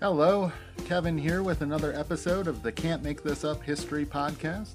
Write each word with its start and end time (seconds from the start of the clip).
Hello, 0.00 0.50
Kevin 0.86 1.18
here 1.18 1.42
with 1.42 1.60
another 1.60 1.92
episode 1.92 2.46
of 2.46 2.62
the 2.62 2.72
Can't 2.72 3.02
Make 3.02 3.22
This 3.22 3.44
Up 3.44 3.62
History 3.62 4.06
Podcast. 4.06 4.70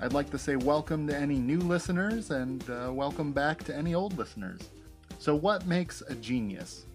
I'd 0.00 0.14
like 0.14 0.30
to 0.30 0.38
say 0.38 0.56
welcome 0.56 1.06
to 1.08 1.14
any 1.14 1.34
new 1.34 1.58
listeners 1.58 2.30
and 2.30 2.64
uh, 2.70 2.90
welcome 2.94 3.32
back 3.32 3.62
to 3.64 3.76
any 3.76 3.94
old 3.94 4.16
listeners. 4.16 4.62
So, 5.18 5.34
what 5.34 5.66
makes 5.66 6.00
a 6.08 6.14
genius? 6.14 6.86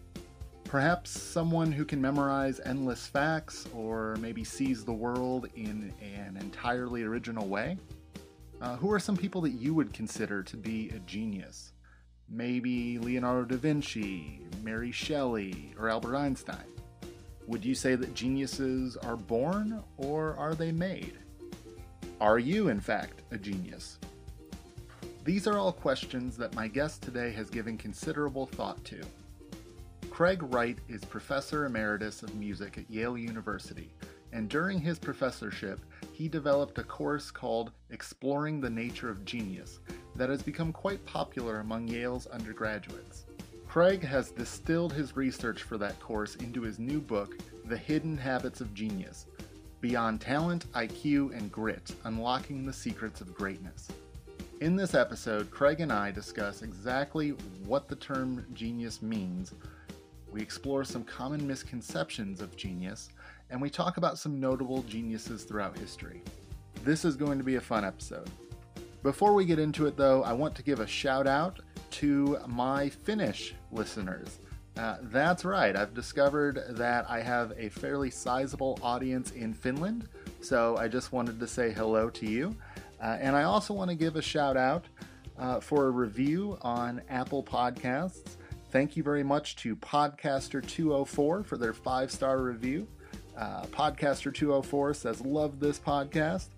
Perhaps 0.64 1.12
someone 1.12 1.72
who 1.72 1.86
can 1.86 2.02
memorize 2.02 2.60
endless 2.66 3.06
facts 3.06 3.68
or 3.72 4.16
maybe 4.16 4.44
sees 4.44 4.84
the 4.84 4.92
world 4.92 5.48
in 5.56 5.94
an 6.02 6.38
entirely 6.38 7.04
original 7.04 7.48
way? 7.48 7.78
Uh, 8.62 8.78
who 8.78 8.92
are 8.92 9.00
some 9.00 9.16
people 9.16 9.42
that 9.42 9.52
you 9.52 9.76
would 9.76 9.94
consider 9.94 10.42
to 10.42 10.58
be 10.58 10.90
a 10.90 10.98
genius? 11.02 11.74
Maybe 12.28 12.98
Leonardo 12.98 13.46
da 13.46 13.58
Vinci, 13.58 14.42
Mary 14.64 14.92
Shelley, 14.92 15.76
or 15.78 15.88
Albert 15.88 16.16
Einstein. 16.16 16.66
Would 17.48 17.64
you 17.64 17.76
say 17.76 17.96
that 17.96 18.14
geniuses 18.14 18.98
are 18.98 19.16
born 19.16 19.82
or 19.96 20.36
are 20.36 20.54
they 20.54 20.74
made? 20.74 21.14
Are 22.20 22.40
you, 22.40 22.68
in 22.68 22.82
fact, 22.82 23.22
a 23.32 23.38
genius? 23.38 24.00
These 25.24 25.48
are 25.48 25.58
all 25.58 25.72
questions 25.72 26.36
that 26.36 26.56
my 26.56 26.68
guest 26.68 27.04
today 27.04 27.32
has 27.32 27.50
given 27.50 27.78
considerable 27.78 28.48
thought 28.48 28.84
to. 28.86 29.02
Craig 30.10 30.44
Wright 30.44 30.78
is 30.90 31.06
Professor 31.06 31.66
Emeritus 31.66 32.22
of 32.22 32.36
Music 32.36 32.80
at 32.80 32.92
Yale 32.92 33.18
University, 33.18 33.94
and 34.34 34.50
during 34.50 34.82
his 34.82 35.00
professorship, 35.00 35.80
he 36.12 36.28
developed 36.28 36.80
a 36.80 36.84
course 36.84 37.32
called 37.32 37.72
Exploring 37.92 38.60
the 38.60 38.70
Nature 38.70 39.10
of 39.10 39.24
Genius 39.24 39.80
that 40.18 40.30
has 40.30 40.42
become 40.42 40.74
quite 40.74 41.06
popular 41.06 41.62
among 41.62 41.88
Yale's 41.88 42.28
undergraduates. 42.28 43.27
Craig 43.68 44.02
has 44.04 44.32
distilled 44.32 44.94
his 44.94 45.18
research 45.18 45.64
for 45.64 45.78
that 45.78 46.00
course 46.00 46.36
into 46.36 46.62
his 46.62 46.80
new 46.80 47.00
book, 47.00 47.38
The 47.66 47.78
Hidden 47.78 48.18
Habits 48.18 48.62
of 48.62 48.74
Genius 48.74 49.26
Beyond 49.82 50.22
Talent, 50.22 50.72
IQ, 50.72 51.38
and 51.38 51.52
Grit 51.52 51.92
Unlocking 52.06 52.66
the 52.66 52.74
Secrets 52.74 53.22
of 53.22 53.36
Greatness. 53.36 53.90
In 54.62 54.76
this 54.76 54.96
episode, 54.96 55.52
Craig 55.52 55.82
and 55.82 55.92
I 55.92 56.12
discuss 56.12 56.64
exactly 56.64 57.32
what 57.66 57.88
the 57.88 57.96
term 57.98 58.46
genius 58.54 59.02
means. 59.02 59.54
We 60.32 60.42
explore 60.42 60.84
some 60.84 61.04
common 61.04 61.46
misconceptions 61.46 62.42
of 62.42 62.56
genius, 62.56 63.10
and 63.52 63.62
we 63.62 63.70
talk 63.70 63.98
about 63.98 64.18
some 64.18 64.40
notable 64.40 64.82
geniuses 64.84 65.44
throughout 65.44 65.78
history. 65.78 66.24
This 66.84 67.06
is 67.06 67.16
going 67.16 67.38
to 67.38 67.44
be 67.44 67.56
a 67.56 67.62
fun 67.62 67.86
episode. 67.86 68.30
Before 69.08 69.34
we 69.34 69.46
get 69.46 69.58
into 69.58 69.86
it, 69.86 69.96
though, 69.96 70.22
I 70.24 70.34
want 70.34 70.54
to 70.56 70.62
give 70.62 70.82
a 70.82 70.86
shout 70.86 71.28
out 71.28 71.62
to 71.92 72.38
my 72.46 72.90
Finnish 72.90 73.56
listeners. 73.72 74.40
Uh, 74.76 74.98
that's 75.04 75.46
right, 75.46 75.78
I've 75.78 75.94
discovered 75.94 76.62
that 76.72 77.10
I 77.10 77.22
have 77.22 77.54
a 77.58 77.70
fairly 77.70 78.12
sizable 78.12 78.78
audience 78.82 79.32
in 79.32 79.54
Finland, 79.54 80.10
so 80.42 80.76
I 80.76 80.90
just 80.90 81.14
wanted 81.14 81.40
to 81.40 81.48
say 81.48 81.72
hello 81.72 82.10
to 82.10 82.26
you. 82.26 82.54
Uh, 83.02 83.18
and 83.22 83.34
I 83.34 83.44
also 83.44 83.74
want 83.74 83.90
to 83.90 83.96
give 83.96 84.18
a 84.18 84.22
shout 84.22 84.58
out 84.58 84.84
uh, 85.40 85.62
for 85.62 85.86
a 85.86 85.90
review 85.90 86.58
on 86.62 87.02
Apple 87.08 87.44
Podcasts. 87.44 88.36
Thank 88.72 88.98
you 88.98 89.04
very 89.04 89.24
much 89.24 89.56
to 89.56 89.78
Podcaster204 89.78 91.46
for 91.46 91.58
their 91.58 91.72
five 91.72 92.12
star 92.12 92.40
review. 92.40 92.86
Uh, 93.38 93.64
Podcaster204 93.68 94.98
says, 94.98 95.22
Love 95.22 95.62
this 95.62 95.80
podcast. 95.80 96.50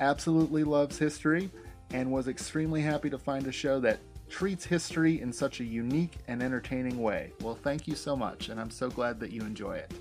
Absolutely 0.00 0.64
loves 0.64 0.98
history 0.98 1.50
and 1.92 2.10
was 2.10 2.28
extremely 2.28 2.80
happy 2.80 3.10
to 3.10 3.18
find 3.18 3.46
a 3.46 3.52
show 3.52 3.80
that 3.80 3.98
treats 4.28 4.64
history 4.64 5.20
in 5.20 5.32
such 5.32 5.60
a 5.60 5.64
unique 5.64 6.16
and 6.28 6.42
entertaining 6.42 7.00
way. 7.00 7.32
Well, 7.40 7.54
thank 7.54 7.86
you 7.86 7.94
so 7.94 8.16
much, 8.16 8.48
and 8.48 8.60
I'm 8.60 8.70
so 8.70 8.90
glad 8.90 9.20
that 9.20 9.30
you 9.30 9.42
enjoy 9.42 9.74
it. 9.74 9.92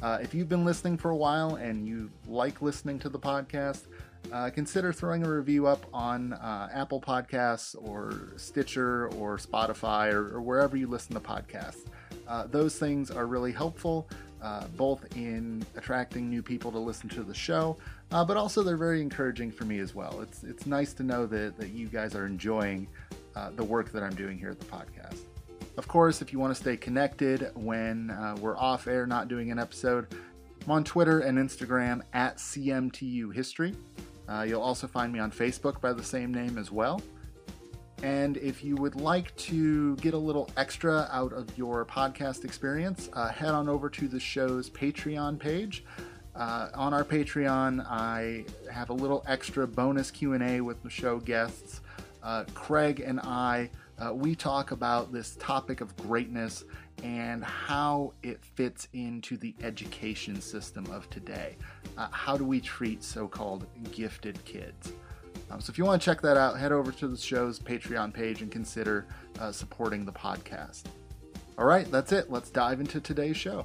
Uh, 0.00 0.18
if 0.22 0.32
you've 0.32 0.48
been 0.48 0.64
listening 0.64 0.96
for 0.96 1.10
a 1.10 1.16
while 1.16 1.56
and 1.56 1.86
you 1.86 2.10
like 2.26 2.62
listening 2.62 2.98
to 3.00 3.08
the 3.08 3.18
podcast, 3.18 3.86
uh, 4.32 4.50
consider 4.50 4.92
throwing 4.92 5.24
a 5.24 5.30
review 5.30 5.66
up 5.66 5.84
on 5.92 6.32
uh, 6.34 6.68
Apple 6.72 7.00
Podcasts 7.00 7.74
or 7.78 8.32
Stitcher 8.36 9.08
or 9.08 9.38
Spotify 9.38 10.12
or, 10.12 10.36
or 10.36 10.40
wherever 10.40 10.76
you 10.76 10.86
listen 10.86 11.14
to 11.14 11.20
podcasts. 11.20 11.86
Uh, 12.26 12.46
those 12.46 12.78
things 12.78 13.10
are 13.10 13.26
really 13.26 13.52
helpful, 13.52 14.08
uh, 14.42 14.66
both 14.76 15.16
in 15.16 15.64
attracting 15.76 16.28
new 16.28 16.42
people 16.42 16.70
to 16.72 16.78
listen 16.78 17.08
to 17.10 17.22
the 17.22 17.34
show, 17.34 17.76
uh, 18.10 18.24
but 18.24 18.36
also 18.36 18.62
they're 18.62 18.76
very 18.76 19.00
encouraging 19.00 19.50
for 19.50 19.64
me 19.64 19.78
as 19.78 19.94
well. 19.94 20.20
It's 20.20 20.44
it's 20.44 20.66
nice 20.66 20.92
to 20.94 21.02
know 21.02 21.26
that 21.26 21.56
that 21.58 21.70
you 21.70 21.86
guys 21.88 22.14
are 22.14 22.26
enjoying 22.26 22.88
uh, 23.34 23.50
the 23.56 23.64
work 23.64 23.92
that 23.92 24.02
I'm 24.02 24.14
doing 24.14 24.38
here 24.38 24.50
at 24.50 24.58
the 24.58 24.66
podcast. 24.66 25.18
Of 25.76 25.86
course, 25.86 26.22
if 26.22 26.32
you 26.32 26.38
want 26.40 26.54
to 26.54 26.60
stay 26.60 26.76
connected 26.76 27.50
when 27.54 28.10
uh, 28.10 28.36
we're 28.40 28.56
off 28.56 28.88
air, 28.88 29.06
not 29.06 29.28
doing 29.28 29.52
an 29.52 29.60
episode, 29.60 30.08
I'm 30.64 30.72
on 30.72 30.84
Twitter 30.84 31.20
and 31.20 31.38
Instagram 31.38 32.02
at 32.12 32.36
CMTU 32.38 33.32
History. 33.32 33.74
Uh, 34.28 34.44
you'll 34.46 34.60
also 34.60 34.86
find 34.86 35.12
me 35.12 35.18
on 35.18 35.30
Facebook 35.30 35.80
by 35.80 35.92
the 35.92 36.02
same 36.02 36.34
name 36.34 36.58
as 36.58 36.70
well. 36.70 37.00
And 38.02 38.36
if 38.36 38.62
you 38.62 38.76
would 38.76 38.94
like 38.94 39.34
to 39.36 39.96
get 39.96 40.14
a 40.14 40.18
little 40.18 40.48
extra 40.56 41.08
out 41.10 41.32
of 41.32 41.46
your 41.58 41.84
podcast 41.84 42.44
experience, 42.44 43.08
uh, 43.12 43.28
head 43.28 43.50
on 43.50 43.68
over 43.68 43.90
to 43.90 44.06
the 44.06 44.20
show's 44.20 44.70
Patreon 44.70 45.38
page. 45.38 45.84
Uh, 46.36 46.68
on 46.74 46.94
our 46.94 47.02
Patreon, 47.02 47.84
I 47.88 48.44
have 48.70 48.90
a 48.90 48.94
little 48.94 49.24
extra 49.26 49.66
bonus 49.66 50.12
Q&A 50.12 50.60
with 50.60 50.80
the 50.84 50.90
show 50.90 51.18
guests. 51.18 51.80
Uh, 52.22 52.44
Craig 52.54 53.00
and 53.00 53.18
I, 53.20 53.70
uh, 53.98 54.14
we 54.14 54.36
talk 54.36 54.70
about 54.70 55.12
this 55.12 55.34
topic 55.40 55.80
of 55.80 55.96
greatness 55.96 56.64
and 57.02 57.42
how 57.42 58.12
it 58.22 58.44
fits 58.54 58.86
into 58.92 59.36
the 59.36 59.54
education 59.62 60.40
system 60.40 60.86
of 60.92 61.10
today. 61.10 61.56
Uh, 61.96 62.06
how 62.12 62.36
do 62.36 62.44
we 62.44 62.60
treat 62.60 63.02
so-called 63.02 63.66
gifted 63.90 64.44
kids? 64.44 64.92
Um, 65.50 65.60
so 65.60 65.70
if 65.70 65.78
you 65.78 65.84
want 65.84 66.00
to 66.00 66.04
check 66.04 66.20
that 66.22 66.36
out, 66.36 66.58
head 66.58 66.72
over 66.72 66.92
to 66.92 67.08
the 67.08 67.16
show's 67.16 67.58
Patreon 67.58 68.12
page 68.12 68.42
and 68.42 68.50
consider 68.50 69.06
uh, 69.40 69.52
supporting 69.52 70.04
the 70.04 70.12
podcast. 70.12 70.84
All 71.56 71.64
right, 71.64 71.90
that's 71.90 72.12
it. 72.12 72.30
Let's 72.30 72.50
dive 72.50 72.80
into 72.80 73.00
today's 73.00 73.36
show. 73.36 73.64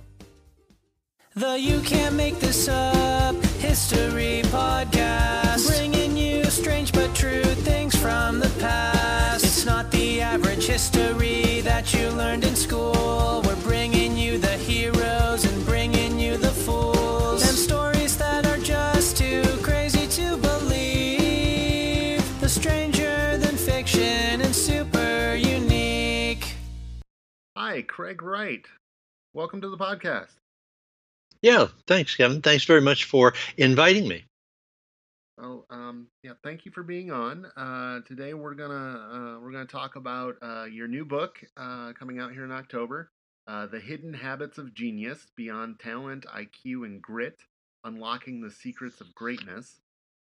The 1.35 1.59
You 1.59 1.81
Can't 1.81 2.15
Make 2.15 2.39
This 2.39 2.67
Up 2.67 3.35
History 3.57 4.41
Podcast. 4.45 5.67
Bringing 5.67 6.15
you 6.15 6.43
strange 6.45 6.91
but 6.91 7.13
true 7.15 7.41
things 7.43 7.95
from 7.95 8.39
the 8.39 8.49
past. 8.59 9.43
It's 9.43 9.65
not 9.65 9.89
the 9.91 10.21
average 10.21 10.67
history 10.67 11.61
that 11.61 11.91
you 11.93 12.09
learned 12.11 12.43
in 12.43 12.55
school. 12.55 13.41
We're 13.45 13.55
bringing 13.63 14.15
you 14.15 14.37
the 14.37 14.57
heroes 14.57 15.42
Craig 27.83 28.21
Wright. 28.21 28.65
Welcome 29.33 29.61
to 29.61 29.69
the 29.69 29.77
podcast. 29.77 30.35
Yeah, 31.41 31.67
thanks, 31.87 32.15
Kevin. 32.15 32.41
Thanks 32.41 32.63
very 32.63 32.81
much 32.81 33.03
for 33.03 33.33
inviting 33.57 34.07
me. 34.07 34.25
Oh, 35.41 35.65
um, 35.69 36.07
yeah, 36.21 36.33
thank 36.43 36.65
you 36.65 36.71
for 36.71 36.83
being 36.83 37.11
on. 37.11 37.45
Uh, 37.57 38.01
today 38.07 38.33
we're 38.33 38.53
gonna 38.53 38.73
uh, 38.73 39.39
we're 39.41 39.51
gonna 39.51 39.65
talk 39.65 39.95
about 39.95 40.35
uh, 40.41 40.65
your 40.65 40.87
new 40.87 41.03
book 41.05 41.43
uh, 41.57 41.91
coming 41.97 42.19
out 42.19 42.31
here 42.31 42.45
in 42.45 42.51
October, 42.51 43.09
uh, 43.47 43.65
"The 43.65 43.79
Hidden 43.79 44.13
Habits 44.13 44.57
of 44.57 44.73
Genius: 44.73 45.25
Beyond 45.35 45.79
Talent, 45.79 46.25
IQ, 46.27 46.85
and 46.85 47.01
Grit, 47.01 47.41
Unlocking 47.83 48.41
the 48.41 48.51
Secrets 48.51 49.01
of 49.01 49.13
Greatness." 49.15 49.79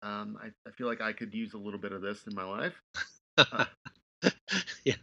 Um, 0.03 0.38
I, 0.41 0.49
I 0.69 0.72
feel 0.72 0.87
like 0.87 1.00
I 1.00 1.12
could 1.12 1.34
use 1.34 1.55
a 1.55 1.59
little 1.59 1.81
bit 1.81 1.93
of 1.93 2.00
this 2.00 2.26
in 2.26 2.34
my 2.34 2.44
life. 2.44 2.81
Yeah, 4.85 4.97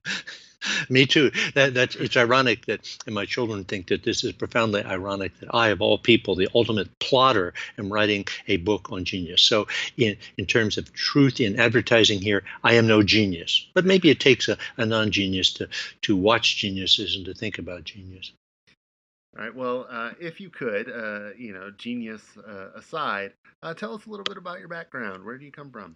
me 0.89 1.05
too. 1.05 1.31
That 1.55 1.73
that's 1.73 1.95
it's 1.95 2.17
ironic 2.17 2.65
that, 2.67 2.97
and 3.05 3.15
my 3.15 3.25
children 3.25 3.63
think 3.63 3.87
that 3.87 4.03
this 4.03 4.23
is 4.23 4.31
profoundly 4.33 4.83
ironic 4.83 5.37
that 5.39 5.53
I, 5.53 5.69
of 5.69 5.81
all 5.81 5.97
people, 5.97 6.35
the 6.35 6.49
ultimate 6.53 6.99
plotter, 6.99 7.53
am 7.77 7.91
writing 7.91 8.25
a 8.47 8.57
book 8.57 8.91
on 8.91 9.05
genius. 9.05 9.41
So, 9.41 9.67
in 9.97 10.17
in 10.37 10.45
terms 10.45 10.77
of 10.77 10.93
truth 10.93 11.39
in 11.39 11.59
advertising 11.59 12.21
here, 12.21 12.43
I 12.63 12.73
am 12.75 12.87
no 12.87 13.01
genius. 13.01 13.67
But 13.73 13.85
maybe 13.85 14.09
it 14.09 14.19
takes 14.19 14.47
a, 14.49 14.57
a 14.77 14.85
non-genius 14.85 15.53
to 15.53 15.67
to 16.03 16.15
watch 16.15 16.57
geniuses 16.57 17.15
and 17.15 17.25
to 17.25 17.33
think 17.33 17.57
about 17.57 17.83
genius. 17.83 18.31
All 19.37 19.43
right. 19.43 19.55
Well, 19.55 19.87
uh, 19.89 20.11
if 20.19 20.41
you 20.41 20.49
could, 20.49 20.89
uh, 20.89 21.33
you 21.37 21.53
know, 21.53 21.71
genius 21.71 22.21
uh, 22.37 22.71
aside, 22.75 23.33
uh, 23.63 23.73
tell 23.73 23.93
us 23.93 24.05
a 24.05 24.09
little 24.09 24.25
bit 24.25 24.37
about 24.37 24.59
your 24.59 24.67
background. 24.67 25.23
Where 25.23 25.37
do 25.37 25.45
you 25.45 25.51
come 25.51 25.71
from? 25.71 25.95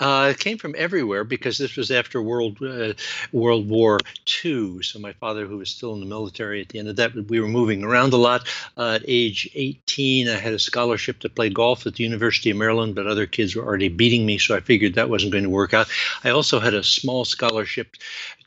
Uh, 0.00 0.28
it 0.30 0.38
came 0.38 0.58
from 0.58 0.74
everywhere 0.76 1.22
because 1.22 1.58
this 1.58 1.76
was 1.76 1.90
after 1.90 2.20
World 2.20 2.58
uh, 2.62 2.94
World 3.30 3.68
War 3.68 3.98
II. 4.44 4.82
So 4.82 4.98
my 4.98 5.12
father, 5.12 5.46
who 5.46 5.58
was 5.58 5.70
still 5.70 5.94
in 5.94 6.00
the 6.00 6.06
military 6.06 6.62
at 6.62 6.70
the 6.70 6.78
end 6.78 6.88
of 6.88 6.96
that, 6.96 7.14
we 7.14 7.40
were 7.40 7.48
moving 7.48 7.84
around 7.84 8.12
a 8.12 8.16
lot. 8.16 8.48
Uh, 8.76 8.94
at 8.94 9.04
age 9.06 9.50
18, 9.54 10.28
I 10.28 10.36
had 10.36 10.54
a 10.54 10.58
scholarship 10.58 11.20
to 11.20 11.28
play 11.28 11.50
golf 11.50 11.86
at 11.86 11.94
the 11.94 12.04
University 12.04 12.50
of 12.50 12.56
Maryland, 12.56 12.94
but 12.94 13.06
other 13.06 13.26
kids 13.26 13.54
were 13.54 13.64
already 13.64 13.88
beating 13.88 14.24
me, 14.24 14.38
so 14.38 14.56
I 14.56 14.60
figured 14.60 14.94
that 14.94 15.10
wasn't 15.10 15.32
going 15.32 15.44
to 15.44 15.50
work 15.50 15.74
out. 15.74 15.88
I 16.24 16.30
also 16.30 16.58
had 16.58 16.74
a 16.74 16.82
small 16.82 17.24
scholarship 17.24 17.96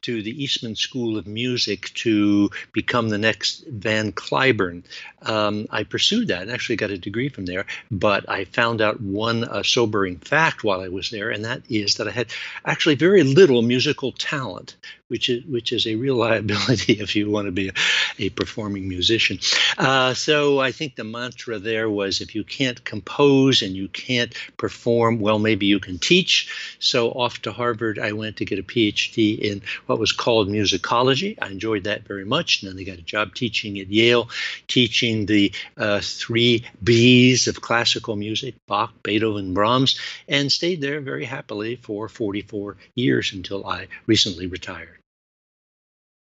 to 0.06 0.22
the 0.22 0.44
Eastman 0.44 0.76
School 0.76 1.18
of 1.18 1.26
Music 1.26 1.92
to 1.96 2.52
become 2.74 3.10
the 3.10 3.18
next 3.18 3.66
Van 3.68 4.12
Cliburn. 4.12 4.84
Um, 5.24 5.66
I 5.72 5.84
pursued 5.84 6.28
that 6.28 6.44
and 6.44 6.52
actually 6.52 6.76
got 6.76 6.92
a 6.92 6.98
degree 6.98 7.30
from 7.30 7.48
there, 7.48 7.66
but 7.90 8.30
I 8.30 8.46
found 8.46 8.82
out 8.82 9.02
one 9.02 9.46
uh, 9.46 9.64
sobering 9.64 10.18
fact 10.18 10.64
while 10.64 10.82
I 10.82 10.90
was 10.90 11.10
there, 11.10 11.32
and 11.32 11.44
that 11.46 11.64
is 11.70 11.96
that 11.96 12.08
I 12.08 12.12
had 12.12 12.28
actually 12.66 12.94
very 12.94 13.24
little 13.24 13.64
musical 13.64 14.12
talent 14.12 14.76
which 15.08 15.30
is 15.30 15.46
which 15.46 15.72
is 15.72 15.86
a 15.86 15.96
real 15.96 16.16
liability 16.26 16.94
if 16.94 17.16
you 17.16 17.30
want 17.30 17.46
to 17.46 17.52
be 17.52 17.70
a, 17.70 17.74
a 18.20 18.30
performing 18.30 18.88
musician. 18.88 19.40
Uh, 19.78 20.14
so 20.14 20.60
I 20.60 20.72
think 20.72 20.96
the 20.96 21.04
mantra 21.04 21.60
there 21.60 21.90
was 21.90 22.22
if 22.22 22.36
you 22.36 22.44
can't 22.44 22.84
compose 22.84 23.62
and 23.62 23.76
you 23.76 23.88
can't 23.88 24.34
perform, 24.58 25.20
well, 25.20 25.40
maybe 25.40 25.66
you 25.66 25.80
can 25.80 26.00
teach. 26.00 26.78
So 26.80 27.12
off 27.12 27.42
to 27.44 27.52
Harvard, 27.52 28.00
I 28.00 28.14
went 28.14 28.38
to 28.38 28.46
get 28.46 28.60
a 28.60 28.64
PhD 28.64 29.38
in 29.38 29.62
what 29.86 30.00
was 30.00 30.12
called 30.12 30.50
musicology. 30.50 31.38
I 31.42 31.50
enjoyed 31.50 31.84
that 31.84 32.08
very 32.08 32.26
much. 32.26 32.64
And 32.64 32.72
then 32.72 32.80
I 32.80 32.84
got 32.84 33.00
a 33.00 33.04
job 33.04 33.36
teaching 33.36 33.80
at 33.80 33.88
Yale, 33.88 34.30
teaching 34.68 35.26
the 35.26 35.52
uh, 35.78 36.02
three 36.02 36.66
B's 36.84 37.48
of 37.48 37.62
classical 37.62 38.16
music: 38.16 38.56
Bach, 38.68 38.94
Beethoven, 39.04 39.54
Brahms, 39.54 40.00
and 40.28 40.52
stayed 40.52 40.82
there 40.82 41.02
very 41.02 41.26
happily 41.26 41.76
for 41.76 42.10
44 42.10 42.78
years 42.96 43.34
until 43.34 43.66
I 43.68 43.88
recently 44.08 44.48
retired. 44.48 44.96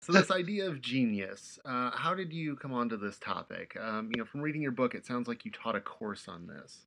So 0.02 0.12
this 0.14 0.32
idea 0.32 0.68
of 0.68 0.82
genius, 0.82 1.60
uh, 1.64 1.92
how 1.92 2.16
did 2.16 2.34
you 2.34 2.56
come 2.56 2.74
onto 2.74 2.98
this 2.98 3.20
topic? 3.20 3.78
Um, 3.80 4.10
you 4.12 4.18
know, 4.18 4.26
from 4.26 4.42
reading 4.42 4.62
your 4.62 4.72
book, 4.72 4.96
it 4.96 5.06
sounds 5.06 5.28
like 5.28 5.46
you 5.46 5.52
taught 5.52 5.76
a 5.76 5.82
course 5.82 6.28
on 6.28 6.48
this. 6.48 6.86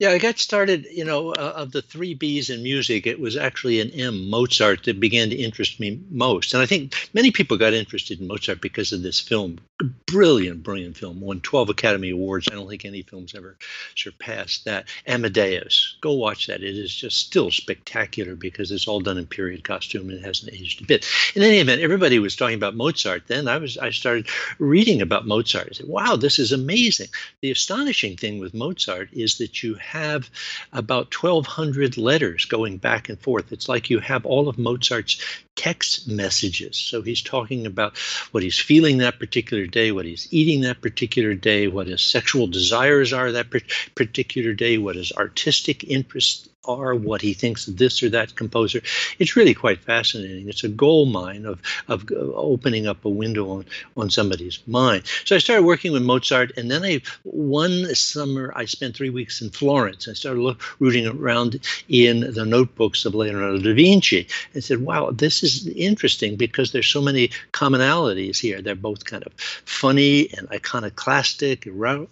Yeah, 0.00 0.10
I 0.10 0.18
got 0.18 0.38
started, 0.38 0.86
you 0.92 1.04
know, 1.04 1.32
uh, 1.32 1.54
of 1.56 1.72
the 1.72 1.82
three 1.82 2.14
B's 2.14 2.50
in 2.50 2.62
music, 2.62 3.04
it 3.04 3.18
was 3.18 3.36
actually 3.36 3.80
an 3.80 3.90
M, 3.90 4.30
Mozart, 4.30 4.84
that 4.84 5.00
began 5.00 5.30
to 5.30 5.36
interest 5.36 5.80
me 5.80 6.00
most. 6.08 6.54
And 6.54 6.62
I 6.62 6.66
think 6.66 6.94
many 7.14 7.32
people 7.32 7.56
got 7.56 7.72
interested 7.72 8.20
in 8.20 8.28
Mozart 8.28 8.60
because 8.60 8.92
of 8.92 9.02
this 9.02 9.18
film. 9.18 9.58
Brilliant, 10.06 10.62
brilliant 10.62 10.96
film. 10.96 11.20
Won 11.20 11.40
12 11.40 11.70
Academy 11.70 12.10
Awards. 12.10 12.48
I 12.48 12.54
don't 12.54 12.68
think 12.68 12.84
any 12.84 13.02
film's 13.02 13.34
ever 13.34 13.56
surpassed 13.96 14.64
that. 14.66 14.86
Amadeus, 15.08 15.96
go 16.00 16.12
watch 16.12 16.46
that. 16.46 16.62
It 16.62 16.76
is 16.76 16.94
just 16.94 17.18
still 17.18 17.50
spectacular 17.50 18.36
because 18.36 18.70
it's 18.70 18.86
all 18.86 19.00
done 19.00 19.18
in 19.18 19.26
period 19.26 19.64
costume 19.64 20.10
and 20.10 20.18
it 20.18 20.24
hasn't 20.24 20.52
aged 20.52 20.80
a 20.80 20.86
bit. 20.86 21.06
In 21.34 21.42
any 21.42 21.58
event, 21.58 21.80
everybody 21.80 22.20
was 22.20 22.36
talking 22.36 22.56
about 22.56 22.76
Mozart. 22.76 23.26
Then 23.26 23.48
I 23.48 23.58
was 23.58 23.76
I 23.78 23.90
started 23.90 24.28
reading 24.60 25.02
about 25.02 25.26
Mozart. 25.26 25.68
I 25.70 25.74
said, 25.74 25.88
wow, 25.88 26.14
this 26.14 26.38
is 26.38 26.52
amazing. 26.52 27.08
The 27.40 27.50
astonishing 27.50 28.16
thing 28.16 28.38
with 28.38 28.54
Mozart 28.54 29.08
is 29.12 29.38
that 29.38 29.62
you 29.62 29.74
have 29.88 30.30
about 30.72 31.14
1,200 31.14 31.96
letters 31.96 32.44
going 32.44 32.76
back 32.76 33.08
and 33.08 33.18
forth. 33.18 33.52
It's 33.52 33.68
like 33.68 33.90
you 33.90 34.00
have 34.00 34.26
all 34.26 34.48
of 34.48 34.58
Mozart's 34.58 35.20
text 35.58 36.06
messages. 36.06 36.76
So 36.76 37.02
he's 37.02 37.20
talking 37.20 37.66
about 37.66 37.98
what 38.30 38.44
he's 38.44 38.60
feeling 38.60 38.98
that 38.98 39.18
particular 39.18 39.66
day, 39.66 39.90
what 39.90 40.04
he's 40.04 40.28
eating 40.30 40.60
that 40.60 40.80
particular 40.80 41.34
day, 41.34 41.66
what 41.66 41.88
his 41.88 42.00
sexual 42.00 42.46
desires 42.46 43.12
are 43.12 43.32
that 43.32 43.50
particular 43.96 44.54
day, 44.54 44.78
what 44.78 44.94
his 44.94 45.10
artistic 45.10 45.82
interests 45.82 46.48
are, 46.68 46.94
what 46.94 47.22
he 47.22 47.32
thinks 47.32 47.66
of 47.66 47.76
this 47.76 48.02
or 48.02 48.10
that 48.10 48.36
composer. 48.36 48.80
It's 49.18 49.36
really 49.36 49.54
quite 49.54 49.80
fascinating. 49.80 50.48
It's 50.48 50.64
a 50.64 50.68
gold 50.68 51.10
mine 51.10 51.46
of, 51.46 51.60
of 51.88 52.04
opening 52.12 52.86
up 52.86 53.04
a 53.04 53.08
window 53.08 53.50
on, 53.50 53.64
on 53.96 54.10
somebody's 54.10 54.60
mind. 54.66 55.04
So 55.24 55.34
I 55.34 55.38
started 55.38 55.64
working 55.64 55.92
with 55.92 56.02
Mozart, 56.02 56.52
and 56.56 56.70
then 56.70 56.84
I 56.84 57.00
one 57.24 57.94
summer 57.94 58.52
I 58.54 58.66
spent 58.66 58.96
three 58.96 59.10
weeks 59.10 59.40
in 59.40 59.50
Florence. 59.50 60.06
I 60.06 60.12
started 60.12 60.40
look, 60.40 60.62
rooting 60.78 61.06
around 61.06 61.60
in 61.88 62.32
the 62.32 62.44
notebooks 62.44 63.04
of 63.04 63.14
Leonardo 63.14 63.58
da 63.58 63.74
Vinci 63.74 64.28
and 64.52 64.62
said, 64.62 64.82
"Wow, 64.82 65.10
this 65.10 65.42
is 65.42 65.47
interesting 65.68 66.36
because 66.36 66.72
there's 66.72 66.88
so 66.88 67.02
many 67.02 67.28
commonalities 67.52 68.38
here. 68.38 68.60
They're 68.60 68.74
both 68.74 69.04
kind 69.04 69.24
of 69.24 69.32
funny 69.64 70.28
and 70.36 70.48
iconoclastic, 70.50 71.62
irre- 71.62 72.08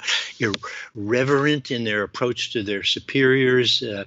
irreverent 0.95 1.71
in 1.71 1.85
their 1.85 2.03
approach 2.03 2.53
to 2.53 2.63
their 2.63 2.83
superiors." 2.83 3.83
Uh, 3.83 4.05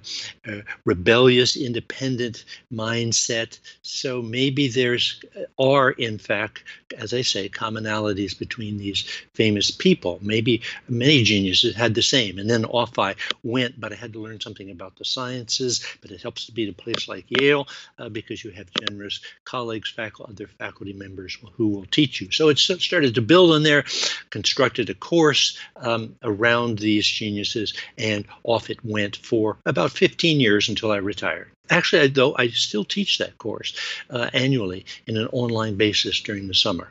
rebellious, 0.86 1.56
independent 1.56 2.46
mindset. 2.74 3.60
So 3.82 4.22
maybe 4.22 4.68
there's 4.68 5.22
are 5.58 5.92
in 5.92 6.18
fact, 6.18 6.64
as 6.98 7.14
I 7.14 7.22
say, 7.22 7.50
commonalities 7.50 8.38
between 8.38 8.78
these 8.78 9.02
famous 9.34 9.72
people. 9.72 10.20
Maybe 10.22 10.62
many 10.88 11.24
geniuses 11.24 11.76
had 11.76 11.94
the 11.96 12.02
same. 12.02 12.40
And 12.40 12.50
then 12.50 12.66
off 12.66 12.98
I 12.98 13.16
went, 13.44 13.80
but 13.80 13.92
I 13.94 13.96
had 13.96 14.14
to 14.14 14.20
learn 14.20 14.40
something 14.40 14.72
about 14.72 14.98
the 14.98 15.06
sciences. 15.06 15.86
But 16.02 16.12
it 16.12 16.22
helps 16.22 16.46
to 16.46 16.52
be 16.52 16.64
at 16.64 16.70
a 16.70 16.74
place 16.74 17.08
like 17.08 17.26
Yale 17.30 17.68
uh, 17.98 18.10
because 18.10 18.44
you 18.44 18.52
have 18.52 18.68
generous 18.72 19.19
colleagues, 19.46 19.90
faculty, 19.90 20.32
other 20.32 20.48
faculty 20.48 20.94
members 20.94 21.38
who 21.54 21.68
will 21.68 21.86
teach 21.86 22.22
you. 22.22 22.32
So 22.32 22.50
it 22.50 22.58
started 22.58 23.16
to 23.16 23.22
build 23.22 23.52
on 23.52 23.64
there, 23.64 23.86
constructed 24.30 24.90
a 24.90 24.94
course 24.94 25.58
um, 25.76 26.16
around 26.24 26.80
these 26.80 27.06
geniuses, 27.06 27.74
and 27.98 28.26
off 28.44 28.70
it 28.70 28.84
went 28.84 29.18
for 29.18 29.58
about 29.66 29.92
15 29.92 30.40
years 30.40 30.70
until 30.70 30.92
I 30.92 30.98
retired. 30.98 31.50
Actually, 31.70 32.04
I, 32.04 32.08
though 32.08 32.36
I 32.36 32.48
still 32.48 32.84
teach 32.84 33.20
that 33.20 33.38
course 33.38 33.76
uh, 34.10 34.30
annually 34.34 34.86
in 35.06 35.18
an 35.18 35.28
online 35.28 35.76
basis 35.76 36.20
during 36.22 36.48
the 36.48 36.56
summer. 36.56 36.90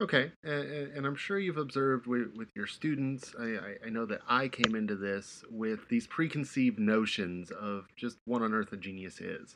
Okay, 0.00 0.32
and, 0.42 0.92
and, 0.96 1.06
I'm 1.06 1.14
sure 1.14 1.38
you've 1.38 1.56
observed 1.56 2.08
with, 2.08 2.34
with 2.34 2.48
your 2.56 2.66
students. 2.66 3.32
I, 3.40 3.76
I, 3.86 3.90
know 3.90 4.04
that 4.06 4.22
I 4.28 4.48
came 4.48 4.74
into 4.74 4.96
this 4.96 5.44
with 5.48 5.88
these 5.88 6.08
preconceived 6.08 6.80
notions 6.80 7.52
of 7.52 7.86
just 7.96 8.16
what 8.24 8.42
on 8.42 8.52
earth 8.52 8.72
a 8.72 8.76
genius 8.76 9.20
is. 9.20 9.54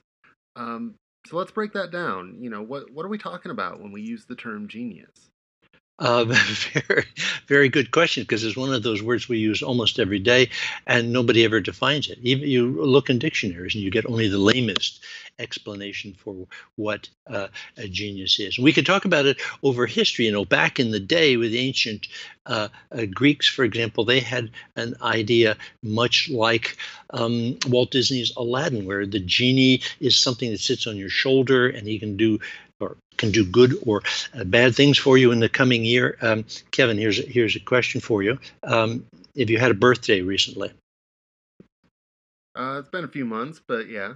Um, 0.55 0.95
so 1.29 1.37
let's 1.37 1.51
break 1.51 1.73
that 1.75 1.91
down. 1.91 2.37
You 2.41 2.51
know, 2.51 2.63
what 2.63 2.91
what 2.93 3.05
are 3.05 3.09
we 3.11 3.19
talking 3.19 3.51
about 3.51 3.81
when 3.81 3.93
we 3.93 4.01
use 4.01 4.25
the 4.25 4.35
term 4.35 4.69
genius? 4.69 5.31
Uh, 5.99 6.25
very, 6.87 7.05
very 7.49 7.69
good 7.69 7.91
question 7.91 8.23
because 8.23 8.45
it's 8.45 8.57
one 8.57 8.73
of 8.73 8.85
those 8.85 9.03
words 9.03 9.29
we 9.29 9.39
use 9.39 9.63
almost 9.63 9.99
every 9.99 10.21
day, 10.21 10.49
and 10.87 11.13
nobody 11.13 11.45
ever 11.45 11.61
defines 11.61 12.09
it. 12.09 12.19
Even 12.23 12.49
you 12.49 12.69
look 12.85 13.11
in 13.11 13.19
dictionaries 13.19 13.75
and 13.75 13.83
you 13.83 13.91
get 13.91 14.07
only 14.07 14.29
the 14.29 14.39
lamest 14.39 15.05
explanation 15.41 16.15
for 16.15 16.47
what 16.77 17.09
uh, 17.27 17.49
a 17.77 17.89
genius 17.89 18.39
is. 18.39 18.59
We 18.59 18.73
could 18.73 18.87
talk 18.87 19.07
about 19.07 19.27
it 19.27 19.41
over 19.65 19.87
history. 19.87 20.27
You 20.27 20.33
know, 20.33 20.45
back 20.45 20.79
in 20.79 20.93
the 20.93 21.01
day 21.01 21.37
with 21.37 21.51
the 21.51 21.59
ancient 21.59 22.07
uh, 22.47 22.69
uh, 22.93 23.07
Greeks, 23.13 23.49
for 23.49 23.65
example, 23.65 24.05
they 24.05 24.21
had 24.21 24.51
an 24.77 24.95
idea 25.03 25.57
much 25.83 26.31
like 26.31 26.77
um, 27.11 27.59
Walt 27.67 27.91
Disney's 27.91 28.33
Aladdin, 28.37 28.87
where 28.87 29.05
the 29.05 29.21
genie 29.21 29.83
is 29.99 30.17
something 30.17 30.51
that 30.53 30.61
sits 30.61 30.87
on 30.87 30.97
your 30.97 31.11
shoulder 31.11 31.69
and 31.69 31.89
he 31.89 31.99
can 31.99 32.17
do 32.17 32.39
can 33.19 33.31
do 33.31 33.45
good 33.45 33.75
or 33.85 34.03
uh, 34.35 34.45
bad 34.45 34.75
things 34.75 34.97
for 34.97 35.19
you 35.19 35.33
in 35.33 35.41
the 35.41 35.49
coming 35.49 35.85
year. 35.85 36.17
Um, 36.23 36.47
Kevin, 36.71 36.97
here's 36.97 37.19
a, 37.19 37.23
here's 37.23 37.57
a 37.57 37.61
question 37.61 38.01
for 38.01 38.23
you. 38.23 38.39
Um, 38.63 39.05
have 39.39 39.51
you 39.51 39.59
had 39.59 39.71
a 39.71 39.75
birthday 39.75 40.23
recently? 40.23 40.73
Uh, 42.57 42.79
it's 42.81 42.89
been 42.89 43.05
a 43.05 43.09
few 43.09 43.25
months, 43.25 43.61
but 43.67 43.89
yeah. 43.89 44.15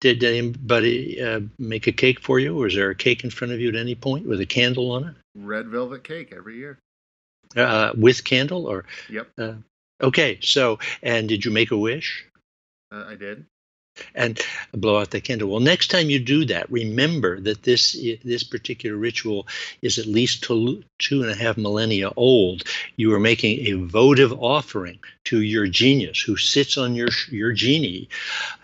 Did 0.00 0.22
anybody 0.22 1.20
uh, 1.20 1.40
make 1.58 1.86
a 1.86 1.92
cake 1.92 2.20
for 2.20 2.38
you, 2.38 2.58
or 2.58 2.68
is 2.68 2.74
there 2.74 2.90
a 2.90 2.94
cake 2.94 3.24
in 3.24 3.30
front 3.30 3.52
of 3.52 3.60
you 3.60 3.68
at 3.68 3.76
any 3.76 3.94
point 3.94 4.26
with 4.26 4.40
a 4.40 4.46
candle 4.46 4.90
on 4.92 5.04
it? 5.04 5.14
Red 5.34 5.66
velvet 5.68 6.04
cake 6.04 6.32
every 6.36 6.56
year. 6.56 6.78
Uh, 7.56 7.92
with 7.96 8.24
candle, 8.24 8.66
or 8.66 8.84
yep. 9.08 9.28
Uh, 9.38 9.54
okay, 10.02 10.38
so 10.42 10.78
and 11.02 11.28
did 11.28 11.44
you 11.44 11.50
make 11.50 11.70
a 11.70 11.76
wish? 11.76 12.26
Uh, 12.92 13.04
I 13.08 13.14
did 13.14 13.46
and 14.14 14.40
blow 14.72 14.98
out 14.98 15.10
the 15.10 15.20
candle. 15.20 15.50
Well, 15.50 15.60
next 15.60 15.90
time 15.90 16.10
you 16.10 16.18
do 16.18 16.44
that, 16.46 16.70
remember 16.70 17.40
that 17.40 17.62
this 17.62 17.96
this 18.24 18.44
particular 18.44 18.96
ritual 18.96 19.46
is 19.82 19.98
at 19.98 20.06
least 20.06 20.42
two, 20.42 20.82
two 20.98 21.22
and 21.22 21.30
a 21.30 21.34
half 21.34 21.56
millennia 21.56 22.10
old. 22.16 22.64
You 22.96 23.12
are 23.14 23.20
making 23.20 23.66
a 23.66 23.72
votive 23.72 24.32
offering 24.32 24.98
to 25.24 25.40
your 25.40 25.66
genius 25.66 26.20
who 26.20 26.36
sits 26.36 26.76
on 26.76 26.94
your 26.94 27.08
your 27.30 27.52
genie 27.52 28.08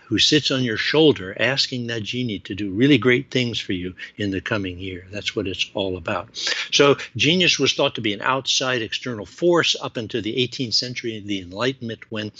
who 0.05 0.19
sits 0.19 0.51
on 0.51 0.63
your 0.63 0.77
shoulder 0.77 1.35
asking 1.39 1.87
that 1.87 2.03
genie 2.03 2.39
to 2.39 2.55
do 2.55 2.71
really 2.71 2.97
great 2.97 3.31
things 3.31 3.59
for 3.59 3.73
you 3.73 3.93
in 4.17 4.31
the 4.31 4.41
coming 4.41 4.77
year. 4.77 5.05
That's 5.11 5.35
what 5.35 5.47
it's 5.47 5.69
all 5.73 5.97
about. 5.97 6.29
So, 6.71 6.97
genius 7.15 7.59
was 7.59 7.73
thought 7.73 7.95
to 7.95 8.01
be 8.01 8.13
an 8.13 8.21
outside 8.21 8.81
external 8.81 9.25
force 9.25 9.75
up 9.81 9.97
into 9.97 10.21
the 10.21 10.35
18th 10.35 10.73
century, 10.73 11.21
the 11.25 11.39
Enlightenment, 11.39 11.99
when 12.09 12.31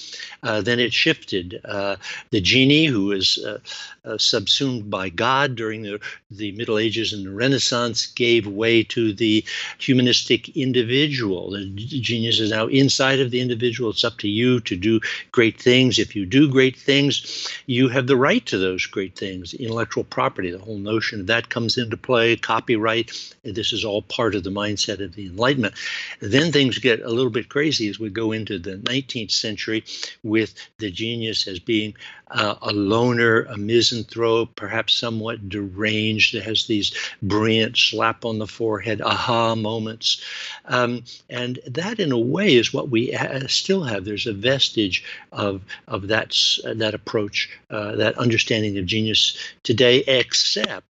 uh, 0.43 0.61
then 0.61 0.79
it 0.79 0.93
shifted. 0.93 1.61
Uh, 1.65 1.95
the 2.31 2.41
genie, 2.41 2.85
who 2.85 3.05
was 3.05 3.37
uh, 3.39 3.59
uh, 4.05 4.17
subsumed 4.17 4.89
by 4.89 5.09
God 5.09 5.55
during 5.55 5.83
the, 5.83 5.99
the 6.31 6.51
Middle 6.53 6.77
Ages 6.77 7.13
and 7.13 7.25
the 7.25 7.31
Renaissance, 7.31 8.07
gave 8.07 8.47
way 8.47 8.83
to 8.83 9.13
the 9.13 9.43
humanistic 9.77 10.55
individual. 10.55 11.51
The 11.51 11.69
genius 11.69 12.39
is 12.39 12.51
now 12.51 12.67
inside 12.67 13.19
of 13.19 13.31
the 13.31 13.41
individual. 13.41 13.91
It's 13.91 14.03
up 14.03 14.17
to 14.19 14.27
you 14.27 14.59
to 14.61 14.75
do 14.75 14.99
great 15.31 15.59
things. 15.59 15.99
If 15.99 16.15
you 16.15 16.25
do 16.25 16.49
great 16.49 16.77
things, 16.77 17.52
you 17.65 17.87
have 17.89 18.07
the 18.07 18.17
right 18.17 18.45
to 18.47 18.57
those 18.57 18.85
great 18.85 19.15
things. 19.15 19.53
Intellectual 19.53 20.03
property, 20.03 20.51
the 20.51 20.59
whole 20.59 20.77
notion 20.77 21.21
of 21.21 21.27
that 21.27 21.49
comes 21.49 21.77
into 21.77 21.97
play. 21.97 22.35
Copyright. 22.35 23.33
This 23.43 23.73
is 23.73 23.85
all 23.85 24.01
part 24.01 24.35
of 24.35 24.43
the 24.43 24.49
mindset 24.49 25.03
of 25.03 25.15
the 25.15 25.25
Enlightenment. 25.27 25.75
Then 26.19 26.51
things 26.51 26.77
get 26.79 27.01
a 27.01 27.09
little 27.09 27.31
bit 27.31 27.49
crazy 27.49 27.87
as 27.89 27.99
we 27.99 28.09
go 28.09 28.31
into 28.31 28.59
the 28.59 28.77
19th 28.77 29.31
century, 29.31 29.83
with 30.23 30.53
the 30.77 30.91
genius 30.91 31.47
as 31.47 31.59
being 31.59 31.95
uh, 32.33 32.55
a 32.61 32.73
loner, 32.73 33.43
a 33.43 33.57
misanthrope, 33.57 34.55
perhaps 34.55 34.93
somewhat 34.93 35.47
deranged, 35.49 36.35
has 36.35 36.65
these 36.65 36.93
brilliant 37.21 37.77
slap 37.77 38.25
on 38.25 38.39
the 38.39 38.47
forehead, 38.47 39.01
aha 39.01 39.55
moments. 39.55 40.23
Um, 40.65 41.03
and 41.29 41.59
that, 41.67 41.99
in 41.99 42.11
a 42.11 42.17
way, 42.17 42.55
is 42.55 42.73
what 42.73 42.89
we 42.89 43.11
ha- 43.11 43.47
still 43.47 43.83
have. 43.83 44.05
There's 44.05 44.27
a 44.27 44.33
vestige 44.33 45.03
of, 45.31 45.61
of 45.87 46.07
that, 46.07 46.35
uh, 46.65 46.73
that 46.75 46.93
approach, 46.93 47.49
uh, 47.69 47.95
that 47.95 48.17
understanding 48.17 48.77
of 48.77 48.85
genius 48.85 49.37
today, 49.63 49.99
except 49.99 50.85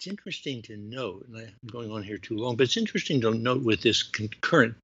it's 0.00 0.06
interesting 0.06 0.62
to 0.62 0.78
note, 0.78 1.26
and 1.28 1.36
I'm 1.36 1.68
going 1.70 1.90
on 1.90 2.02
here 2.02 2.16
too 2.16 2.34
long, 2.34 2.56
but 2.56 2.62
it's 2.64 2.78
interesting 2.78 3.20
to 3.20 3.34
note 3.34 3.62
with 3.62 3.82
this 3.82 4.02
concurrent 4.02 4.74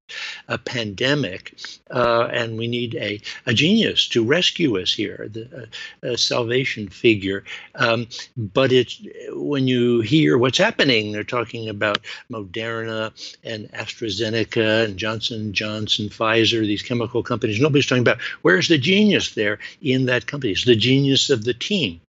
uh, 0.47 0.59
pandemic, 0.59 1.55
uh, 1.89 2.29
and 2.31 2.55
we 2.55 2.67
need 2.67 2.93
a, 2.93 3.19
a 3.47 3.53
genius 3.55 4.07
to 4.09 4.23
rescue 4.23 4.79
us 4.79 4.93
here, 4.93 5.27
the 5.31 5.69
uh, 6.03 6.15
salvation 6.15 6.87
figure. 6.87 7.43
Um, 7.73 8.05
but 8.37 8.71
it's 8.71 9.01
when 9.29 9.67
you 9.67 10.01
hear 10.01 10.37
what's 10.37 10.59
happening, 10.59 11.11
they're 11.11 11.23
talking 11.23 11.67
about 11.67 12.05
Moderna 12.31 13.11
and 13.43 13.71
AstraZeneca 13.71 14.85
and 14.85 14.97
Johnson 14.97 15.51
Johnson, 15.51 16.09
Pfizer, 16.09 16.61
these 16.61 16.83
chemical 16.83 17.23
companies. 17.23 17.59
Nobody's 17.59 17.87
talking 17.87 18.03
about 18.03 18.21
where's 18.43 18.67
the 18.67 18.77
genius 18.77 19.33
there 19.33 19.57
in 19.81 20.05
that 20.05 20.27
company. 20.27 20.51
It's 20.53 20.65
the 20.65 20.75
genius 20.75 21.31
of 21.31 21.43
the 21.43 21.55
team. 21.55 22.01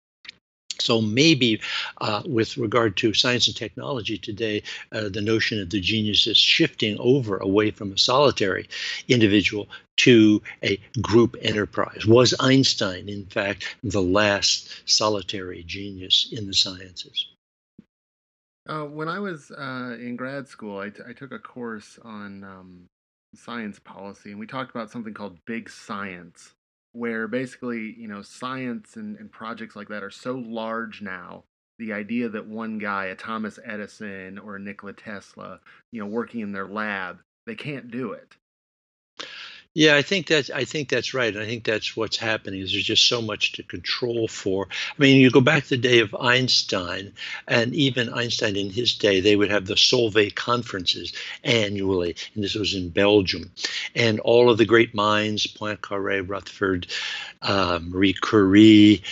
So 0.79 1.01
maybe 1.01 1.61
uh, 2.01 2.23
with 2.27 2.57
regard 2.57 2.97
to 2.99 3.15
science 3.15 3.47
and 3.47 3.57
technology 3.57 4.19
today, 4.19 4.63
uh, 4.93 5.09
the 5.09 5.23
notion 5.23 5.61
of 5.61 5.71
the 5.71 5.81
genius 5.81 6.27
is 6.27 6.37
shifting 6.37 6.99
over 6.99 7.37
away 7.39 7.71
from 7.71 7.93
a 7.93 7.99
solitary 7.99 8.69
individual 9.09 9.69
to 9.97 10.43
a 10.63 10.79
group 11.01 11.37
enterprise. 11.41 12.07
Was 12.07 12.35
Einstein, 12.41 13.09
in 13.09 13.25
fact, 13.27 13.77
the 13.83 14.03
last 14.03 14.83
solitary 14.85 15.63
genius 15.63 16.29
in 16.33 16.47
the 16.47 16.55
sciences? 16.55 17.27
Uh, 18.69 18.85
when 18.85 19.09
I 19.09 19.21
was 19.21 19.51
uh, 19.53 19.97
in 19.99 20.17
grad 20.17 20.49
school, 20.49 20.81
I, 20.81 20.91
t- 20.91 21.03
I 21.09 21.13
took 21.13 21.31
a 21.33 21.39
course 21.39 21.99
on 22.03 22.43
um, 22.43 22.89
science 23.35 23.79
policy, 23.79 24.33
and 24.33 24.41
we 24.41 24.47
talked 24.47 24.71
about 24.71 24.91
something 24.91 25.15
called 25.15 25.39
big 25.47 25.71
science 25.71 26.56
where 26.97 27.29
basically, 27.29 27.95
you 27.99 28.09
know, 28.09 28.23
science 28.23 28.97
and, 28.97 29.19
and 29.19 29.31
projects 29.31 29.77
like 29.77 29.89
that 29.89 30.03
are 30.03 30.11
so 30.11 30.33
large 30.33 31.03
now. 31.03 31.45
The 31.79 31.93
idea 31.93 32.31
that 32.31 32.47
one 32.47 32.79
guy, 32.79 33.07
a 33.07 33.15
Thomas 33.15 33.59
Edison 33.63 34.39
or 34.39 34.57
a 34.57 34.61
Nikola 34.61 34.95
Tesla, 34.95 35.61
you 35.93 36.01
know, 36.01 36.07
working 36.07 36.41
in 36.41 36.53
their 36.53 36.67
lab, 36.67 37.19
they 37.47 37.55
can't 37.55 37.91
do 37.91 38.13
it. 38.13 38.37
Yeah, 39.79 39.95
I 39.95 40.01
think 40.01 40.27
that's 40.27 40.49
I 40.49 40.65
think 40.65 40.89
that's 40.89 41.13
right. 41.13 41.37
I 41.37 41.45
think 41.45 41.65
that's 41.65 41.95
what's 41.95 42.17
happening 42.17 42.63
is 42.63 42.73
there's 42.73 42.83
just 42.83 43.07
so 43.07 43.21
much 43.21 43.53
to 43.53 43.63
control 43.63 44.27
for. 44.27 44.69
I 44.71 45.03
mean, 45.03 45.21
you 45.21 45.31
go 45.31 45.43
back 45.43 45.65
to 45.65 45.69
the 45.69 45.77
day 45.77 45.99
of 45.99 46.17
Einstein, 46.19 47.13
and 47.47 47.75
even 47.75 48.09
Einstein 48.11 48.57
in 48.57 48.71
his 48.71 48.95
day, 48.95 49.21
they 49.21 49.37
would 49.37 49.51
have 49.51 49.67
the 49.67 49.75
Solvay 49.75 50.35
conferences 50.35 51.13
annually, 51.45 52.17
and 52.35 52.43
this 52.43 52.55
was 52.55 52.73
in 52.73 52.89
Belgium. 52.89 53.51
And 53.95 54.19
all 54.21 54.49
of 54.49 54.57
the 54.57 54.65
great 54.65 54.95
minds, 54.95 55.47
Poincaré, 55.47 56.27
Rutherford, 56.27 56.87
uh, 57.43 57.79
Marie 57.83 58.15
Curie, 58.15 59.03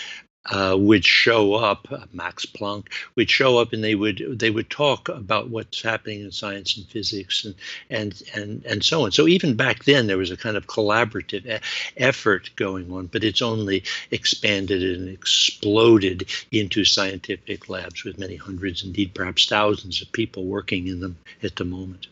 uh, 0.46 0.76
would 0.78 1.04
show 1.04 1.54
up, 1.54 1.86
uh, 1.90 2.04
Max 2.12 2.44
Planck 2.44 2.86
would 3.16 3.30
show 3.30 3.58
up, 3.58 3.72
and 3.72 3.82
they 3.82 3.94
would 3.94 4.22
they 4.38 4.50
would 4.50 4.68
talk 4.70 5.08
about 5.08 5.48
what's 5.48 5.82
happening 5.82 6.20
in 6.20 6.30
science 6.32 6.76
and 6.76 6.86
physics 6.86 7.44
and 7.44 7.54
and 7.90 8.22
and 8.34 8.64
and 8.66 8.84
so 8.84 9.04
on. 9.04 9.12
So 9.12 9.26
even 9.26 9.56
back 9.56 9.84
then, 9.84 10.06
there 10.06 10.18
was 10.18 10.30
a 10.30 10.36
kind 10.36 10.56
of 10.56 10.66
collaborative 10.66 11.46
e- 11.46 11.64
effort 11.96 12.50
going 12.56 12.92
on, 12.92 13.06
but 13.06 13.24
it's 13.24 13.42
only 13.42 13.84
expanded 14.10 14.82
and 14.82 15.08
exploded 15.08 16.28
into 16.52 16.84
scientific 16.84 17.68
labs 17.68 18.04
with 18.04 18.18
many 18.18 18.36
hundreds, 18.36 18.84
indeed 18.84 19.14
perhaps 19.14 19.46
thousands 19.46 20.02
of 20.02 20.12
people 20.12 20.44
working 20.44 20.88
in 20.88 21.00
them 21.00 21.16
at 21.42 21.56
the 21.56 21.64
moment. 21.64 22.06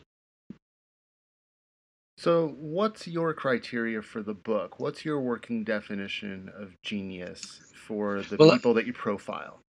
So, 2.17 2.55
what's 2.59 3.07
your 3.07 3.33
criteria 3.33 4.01
for 4.01 4.21
the 4.21 4.33
book? 4.33 4.79
What's 4.79 5.03
your 5.03 5.19
working 5.19 5.63
definition 5.63 6.51
of 6.55 6.79
genius? 6.83 7.61
for 7.83 8.21
the 8.21 8.37
well, 8.37 8.51
people 8.51 8.73
that 8.75 8.87
you 8.87 8.93
profile? 8.93 9.59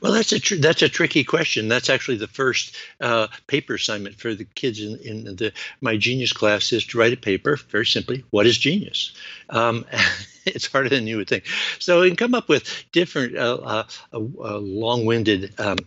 Well, 0.00 0.12
that's 0.12 0.32
a 0.32 0.40
tr- 0.40 0.56
that's 0.56 0.82
a 0.82 0.88
tricky 0.88 1.24
question. 1.24 1.68
That's 1.68 1.90
actually 1.90 2.16
the 2.16 2.26
first 2.26 2.74
uh, 3.00 3.28
paper 3.46 3.74
assignment 3.74 4.16
for 4.16 4.34
the 4.34 4.44
kids 4.44 4.80
in, 4.80 4.96
in 4.98 5.36
the 5.36 5.52
my 5.80 5.96
genius 5.96 6.32
class 6.32 6.72
is 6.72 6.86
to 6.86 6.98
write 6.98 7.12
a 7.12 7.16
paper. 7.16 7.56
Very 7.68 7.84
simply, 7.84 8.24
what 8.30 8.46
is 8.46 8.56
genius? 8.56 9.12
Um, 9.50 9.84
it's 10.54 10.66
harder 10.66 10.88
than 10.88 11.06
you 11.06 11.16
would 11.18 11.28
think. 11.28 11.46
So 11.78 12.00
we 12.00 12.08
can 12.08 12.16
come 12.16 12.34
up 12.34 12.48
with 12.48 12.84
different 12.92 13.36
uh, 13.36 13.58
uh, 13.62 13.84
uh 14.12 14.58
long-winded 14.58 15.54
um, 15.58 15.78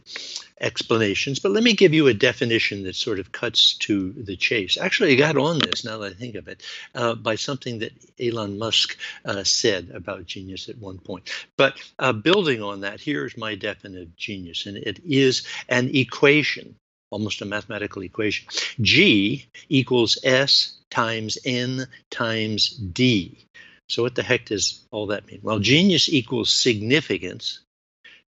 explanations, 0.62 1.40
but 1.40 1.52
let 1.52 1.64
me 1.64 1.74
give 1.74 1.94
you 1.94 2.08
a 2.08 2.14
definition 2.14 2.84
that 2.84 2.96
sort 2.96 3.20
of 3.20 3.32
cuts 3.32 3.74
to 3.80 4.14
the 4.14 4.38
chase. 4.38 4.78
Actually, 4.78 5.14
I 5.14 5.16
got 5.16 5.38
on 5.38 5.60
this 5.60 5.84
now 5.84 5.98
that 6.00 6.12
I 6.12 6.16
think 6.16 6.36
of 6.36 6.48
it 6.48 6.64
uh, 6.96 7.16
by 7.16 7.36
something 7.36 7.80
that 7.80 7.92
Elon 8.20 8.58
Musk 8.58 8.98
uh, 9.26 9.44
said 9.44 9.92
about 9.94 10.28
genius 10.28 10.70
at 10.70 10.78
one 10.78 11.00
point. 11.00 11.30
But 11.58 11.82
uh, 12.00 12.14
building 12.14 12.62
on 12.62 12.82
that, 12.82 13.02
here's 13.02 13.38
my 13.38 13.56
definition 13.56 14.02
of 14.02 14.16
genius, 14.16 14.66
and 14.66 14.78
it 14.78 15.00
is 15.04 15.46
an 15.70 15.90
equation, 15.96 16.76
almost 17.10 17.42
a 17.42 17.46
mathematical 17.46 18.04
equation. 18.04 18.48
G 18.82 19.48
equals 19.70 20.18
S 20.24 20.78
times 20.90 21.38
N 21.46 21.88
times 22.12 22.70
D. 22.70 23.48
So, 23.92 24.04
what 24.04 24.16
the 24.16 24.24
heck 24.24 24.46
does 24.46 24.86
all 24.92 25.08
that 25.08 25.28
mean? 25.28 25.42
Well, 25.44 25.60
genius 25.60 26.08
equals 26.08 26.50
significance 26.54 27.60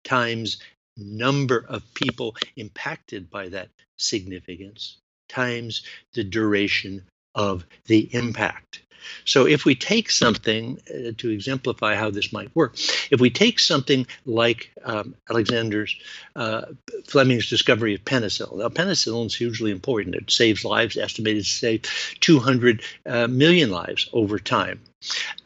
times 0.04 0.58
number 0.96 1.66
of 1.68 1.82
people 1.92 2.34
impacted 2.56 3.28
by 3.28 3.50
that 3.50 3.68
significance 3.98 4.96
times 5.28 5.82
the 6.14 6.24
duration 6.24 7.04
of 7.34 7.66
the 7.84 8.08
impact. 8.14 8.80
So, 9.26 9.46
if 9.46 9.66
we 9.66 9.74
take 9.74 10.10
something 10.10 10.80
uh, 10.88 11.12
to 11.18 11.28
exemplify 11.28 11.94
how 11.94 12.10
this 12.10 12.32
might 12.32 12.56
work, 12.56 12.76
if 13.10 13.20
we 13.20 13.28
take 13.28 13.58
something 13.58 14.06
like 14.24 14.72
um, 14.82 15.14
Alexander's 15.28 15.94
uh, 16.36 16.62
Fleming's 17.06 17.50
discovery 17.50 17.94
of 17.94 18.04
penicillin, 18.06 18.60
now 18.60 18.68
penicillin 18.68 19.26
is 19.26 19.34
hugely 19.34 19.72
important. 19.72 20.14
It 20.14 20.30
saves 20.30 20.64
lives, 20.64 20.96
estimated 20.96 21.44
to 21.44 21.50
save 21.50 21.82
200 22.20 22.82
uh, 23.04 23.26
million 23.26 23.70
lives 23.70 24.08
over 24.14 24.38
time. 24.38 24.80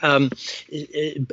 Um, 0.03 0.31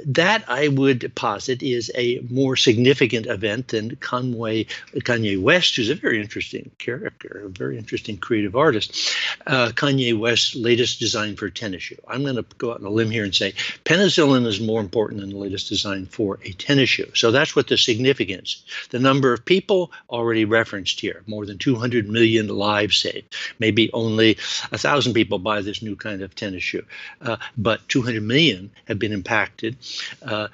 that 0.06 0.44
I 0.48 0.68
would 0.68 1.12
posit 1.16 1.64
is 1.64 1.92
a 1.96 2.20
more 2.30 2.56
significant 2.56 3.26
event 3.26 3.70
than 3.70 3.96
Conway, 3.96 4.66
Kanye 4.94 5.42
West, 5.42 5.76
who's 5.76 5.90
a 5.90 5.96
very 5.96 6.22
interesting 6.22 6.70
character, 6.78 7.44
a 7.46 7.50
very 7.50 7.78
interesting 7.78 8.18
creative 8.18 8.56
artist. 8.56 9.16
Uh, 9.48 9.70
Kanye 9.70 10.18
West's 10.18 10.56
latest 10.56 11.00
design 11.00 11.36
for 11.36 11.48
a 11.48 11.52
tennis 11.52 11.84
shoe. 11.84 11.98
I'm 12.08 12.24
going 12.24 12.36
to 12.36 12.46
go 12.60 12.72
out 12.72 12.80
on 12.80 12.86
a 12.86 12.90
limb 12.90 13.10
here 13.10 13.24
and 13.24 13.34
say 13.34 13.54
penicillin 13.86 14.46
is 14.46 14.62
more 14.62 14.80
important 14.80 15.22
than 15.22 15.32
the 15.32 15.38
latest 15.38 15.68
design 15.68 16.06
for 16.06 16.40
a 16.44 16.52
tennis 16.54 16.90
shoe. 16.90 17.12
So 17.16 17.32
that's 17.32 17.56
what 17.56 17.68
the 17.68 17.78
significance. 17.78 18.64
The 18.92 19.00
number 19.00 19.34
of 19.34 19.44
people 19.44 19.92
already 20.10 20.46
referenced 20.46 21.00
here, 21.00 21.24
more 21.26 21.46
than 21.46 21.58
200 21.58 22.08
million 22.08 22.48
lives 22.48 22.98
saved. 22.98 23.36
Maybe 23.60 23.92
only 23.94 24.38
a 24.72 24.78
thousand 24.78 25.14
people 25.14 25.40
buy 25.40 25.62
this 25.62 25.82
new 25.82 25.96
kind 25.96 26.22
of 26.22 26.36
tennis 26.36 26.64
shoe, 26.64 26.86
uh, 27.22 27.38
but 27.58 27.88
200 27.90 28.11
200 28.12 28.28
million 28.28 28.72
have 28.86 29.00
been 29.00 29.12
impacted 29.12 29.78
uh, 30.24 30.48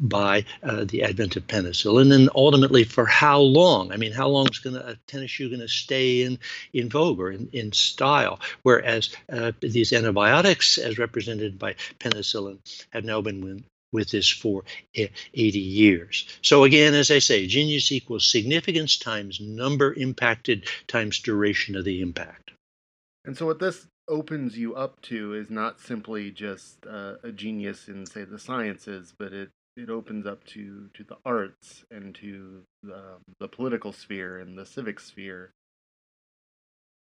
by 0.00 0.44
uh, 0.62 0.84
the 0.84 1.02
advent 1.02 1.36
of 1.36 1.46
penicillin, 1.46 2.12
and 2.14 2.30
ultimately 2.34 2.84
for 2.84 3.06
how 3.06 3.40
long? 3.40 3.92
I 3.92 3.96
mean, 3.96 4.12
how 4.12 4.28
long 4.28 4.46
is 4.50 4.58
going 4.58 4.76
a 4.76 4.96
tennis 5.06 5.30
shoe 5.30 5.48
going 5.48 5.60
to 5.60 5.68
stay 5.68 6.22
in 6.22 6.38
in 6.72 6.88
vogue 6.88 7.20
or 7.20 7.30
in, 7.30 7.48
in 7.52 7.72
style? 7.72 8.40
Whereas 8.62 9.10
uh, 9.32 9.52
these 9.60 9.92
antibiotics, 9.92 10.78
as 10.78 10.98
represented 10.98 11.58
by 11.58 11.74
penicillin, 11.98 12.58
have 12.90 13.04
now 13.04 13.20
been 13.20 13.64
with 13.92 14.10
this 14.10 14.28
for 14.28 14.62
80 14.94 15.58
years. 15.58 16.26
So 16.42 16.62
again, 16.62 16.94
as 16.94 17.10
I 17.10 17.18
say, 17.18 17.48
genius 17.48 17.90
equals 17.90 18.30
significance 18.30 18.96
times 18.96 19.40
number 19.40 19.92
impacted 19.94 20.66
times 20.86 21.18
duration 21.18 21.74
of 21.74 21.84
the 21.84 22.00
impact. 22.00 22.52
And 23.24 23.36
so 23.36 23.46
what 23.46 23.58
this 23.58 23.84
opens 24.10 24.58
you 24.58 24.74
up 24.74 25.00
to 25.02 25.34
is 25.34 25.50
not 25.50 25.80
simply 25.80 26.30
just 26.32 26.86
uh, 26.86 27.14
a 27.22 27.32
genius 27.32 27.88
in 27.88 28.06
say 28.06 28.24
the 28.24 28.38
sciences, 28.38 29.14
but 29.18 29.32
it 29.32 29.50
it 29.76 29.90
opens 29.90 30.26
up 30.26 30.44
to 30.44 30.90
to 30.94 31.04
the 31.04 31.16
arts 31.24 31.84
and 31.90 32.14
to 32.16 32.62
the, 32.82 33.16
the 33.40 33.48
political 33.48 33.92
sphere 33.92 34.38
and 34.40 34.58
the 34.58 34.66
civic 34.66 35.00
sphere. 35.00 35.52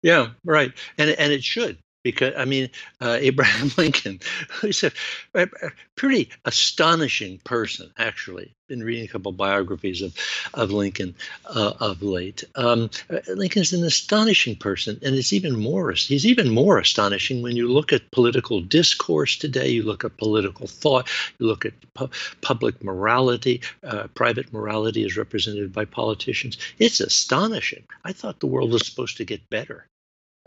Yeah, 0.02 0.30
right, 0.44 0.72
and 0.98 1.10
and 1.10 1.32
it 1.32 1.44
should 1.44 1.78
because 2.06 2.34
I 2.38 2.44
mean 2.44 2.70
uh, 3.00 3.18
Abraham 3.20 3.72
Lincoln, 3.76 4.20
who's 4.48 4.84
a, 4.84 4.92
a, 5.34 5.48
pretty 5.96 6.30
astonishing 6.44 7.38
person, 7.38 7.90
actually. 7.98 8.54
Been 8.68 8.84
reading 8.84 9.04
a 9.04 9.08
couple 9.08 9.30
of 9.30 9.36
biographies 9.36 10.02
of 10.02 10.14
of 10.54 10.70
Lincoln 10.70 11.16
uh, 11.46 11.72
of 11.80 12.02
late. 12.02 12.44
Um, 12.54 12.90
Lincoln's 13.26 13.72
an 13.72 13.82
astonishing 13.82 14.54
person, 14.54 15.00
and 15.02 15.16
it's 15.16 15.32
even 15.32 15.58
more. 15.58 15.90
He's 15.90 16.26
even 16.26 16.48
more 16.48 16.78
astonishing 16.78 17.42
when 17.42 17.56
you 17.56 17.66
look 17.66 17.92
at 17.92 18.12
political 18.12 18.60
discourse 18.60 19.36
today. 19.36 19.68
You 19.68 19.82
look 19.82 20.04
at 20.04 20.16
political 20.16 20.68
thought. 20.68 21.08
You 21.40 21.46
look 21.46 21.64
at 21.64 21.74
pu- 21.94 22.10
public 22.40 22.84
morality, 22.84 23.62
uh, 23.82 24.06
private 24.14 24.52
morality 24.52 25.04
as 25.04 25.16
represented 25.16 25.72
by 25.72 25.86
politicians. 25.86 26.56
It's 26.78 27.00
astonishing. 27.00 27.82
I 28.04 28.12
thought 28.12 28.38
the 28.38 28.46
world 28.46 28.70
was 28.70 28.86
supposed 28.86 29.16
to 29.16 29.24
get 29.24 29.50
better. 29.50 29.88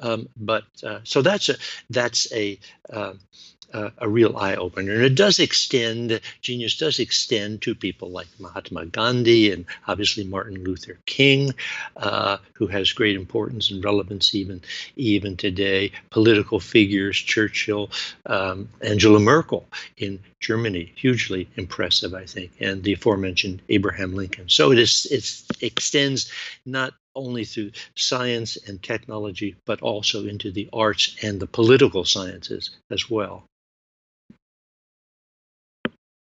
Um, 0.01 0.29
but 0.37 0.65
uh, 0.83 0.99
so 1.03 1.21
that's 1.21 1.49
a 1.49 1.55
that's 1.89 2.31
a 2.33 2.59
uh, 3.73 3.89
a 3.99 4.09
real 4.09 4.35
eye 4.37 4.55
opener, 4.55 4.93
and 4.93 5.03
it 5.03 5.15
does 5.15 5.39
extend. 5.39 6.19
Genius 6.41 6.77
does 6.77 6.99
extend 6.99 7.61
to 7.61 7.75
people 7.75 8.09
like 8.09 8.27
Mahatma 8.39 8.85
Gandhi 8.87 9.51
and 9.51 9.65
obviously 9.87 10.23
Martin 10.23 10.63
Luther 10.63 10.97
King, 11.05 11.53
uh, 11.97 12.37
who 12.53 12.67
has 12.67 12.93
great 12.93 13.15
importance 13.15 13.69
and 13.71 13.83
relevance 13.83 14.33
even 14.33 14.61
even 14.95 15.37
today. 15.37 15.91
Political 16.09 16.59
figures, 16.59 17.17
Churchill, 17.17 17.91
um, 18.25 18.69
Angela 18.81 19.19
Merkel 19.19 19.67
in 19.97 20.19
Germany, 20.39 20.91
hugely 20.95 21.47
impressive, 21.55 22.13
I 22.13 22.25
think, 22.25 22.51
and 22.59 22.83
the 22.83 22.93
aforementioned 22.93 23.61
Abraham 23.69 24.15
Lincoln. 24.15 24.49
So 24.49 24.71
it 24.71 24.79
is 24.79 25.05
it 25.11 25.63
extends 25.63 26.31
not 26.65 26.93
only 27.15 27.45
through 27.45 27.71
science 27.95 28.57
and 28.57 28.81
technology, 28.81 29.55
but 29.65 29.81
also 29.81 30.25
into 30.25 30.51
the 30.51 30.69
arts 30.71 31.15
and 31.21 31.39
the 31.39 31.47
political 31.47 32.05
sciences 32.05 32.71
as 32.89 33.09
well. 33.09 33.45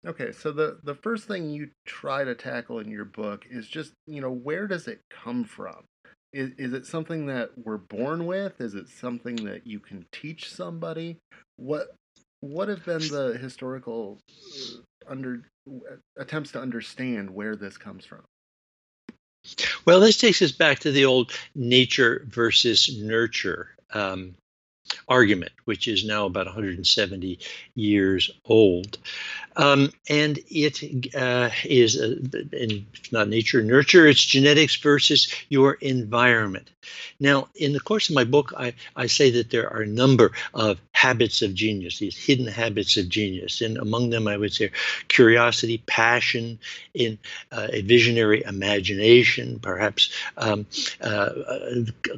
Okay, 0.05 0.33
so 0.33 0.51
the 0.51 0.79
the 0.83 0.95
first 0.95 1.27
thing 1.27 1.49
you 1.49 1.69
try 1.85 2.25
to 2.25 2.35
tackle 2.35 2.79
in 2.79 2.91
your 2.91 3.05
book 3.05 3.45
is 3.49 3.67
just, 3.67 3.93
you 4.05 4.19
know, 4.19 4.31
where 4.31 4.67
does 4.67 4.87
it 4.87 4.99
come 5.09 5.45
from? 5.45 5.85
Is, 6.33 6.51
is 6.57 6.73
it 6.73 6.85
something 6.85 7.27
that 7.27 7.51
we're 7.63 7.77
born 7.77 8.25
with? 8.25 8.59
Is 8.59 8.73
it 8.73 8.89
something 8.89 9.35
that 9.45 9.65
you 9.65 9.79
can 9.79 10.05
teach 10.11 10.49
somebody? 10.49 11.17
What 11.55 11.95
what 12.41 12.67
have 12.67 12.83
been 12.83 13.07
the 13.07 13.37
historical 13.39 14.19
uh, 14.29 15.09
under 15.09 15.43
attempts 16.17 16.51
to 16.51 16.59
understand 16.59 17.29
where 17.29 17.55
this 17.55 17.77
comes 17.77 18.03
from? 18.05 18.23
Well, 19.85 19.99
this 19.99 20.17
takes 20.17 20.41
us 20.41 20.51
back 20.51 20.79
to 20.79 20.91
the 20.91 21.05
old 21.05 21.31
nature 21.55 22.25
versus 22.29 22.97
nurture 22.97 23.69
um, 23.93 24.35
argument, 25.07 25.51
which 25.65 25.87
is 25.87 26.05
now 26.05 26.25
about 26.25 26.45
170 26.45 27.39
years 27.75 28.31
old. 28.45 28.97
Um, 29.55 29.91
and 30.09 30.39
it 30.49 31.15
uh, 31.15 31.49
is, 31.63 31.99
uh, 31.99 32.15
in, 32.51 32.85
not 33.11 33.29
nature 33.29 33.61
nurture, 33.61 34.07
it's 34.07 34.23
genetics 34.23 34.75
versus 34.75 35.33
your 35.49 35.73
environment. 35.75 36.69
Now, 37.19 37.47
in 37.55 37.73
the 37.73 37.79
course 37.79 38.09
of 38.09 38.15
my 38.15 38.23
book, 38.23 38.53
I, 38.57 38.73
I 38.95 39.07
say 39.07 39.31
that 39.31 39.49
there 39.49 39.71
are 39.71 39.81
a 39.81 39.87
number 39.87 40.31
of 40.53 40.79
habits 40.91 41.41
of 41.41 41.53
genius, 41.53 41.99
these 41.99 42.17
hidden 42.17 42.47
habits 42.47 42.97
of 42.97 43.09
genius. 43.09 43.61
And 43.61 43.77
among 43.77 44.09
them, 44.09 44.27
I 44.27 44.37
would 44.37 44.53
say 44.53 44.71
curiosity, 45.07 45.81
passion, 45.85 46.59
in 46.93 47.17
uh, 47.51 47.67
a 47.71 47.81
visionary 47.81 48.43
imagination, 48.45 49.59
perhaps 49.59 50.11
um, 50.37 50.65
uh, 51.01 51.29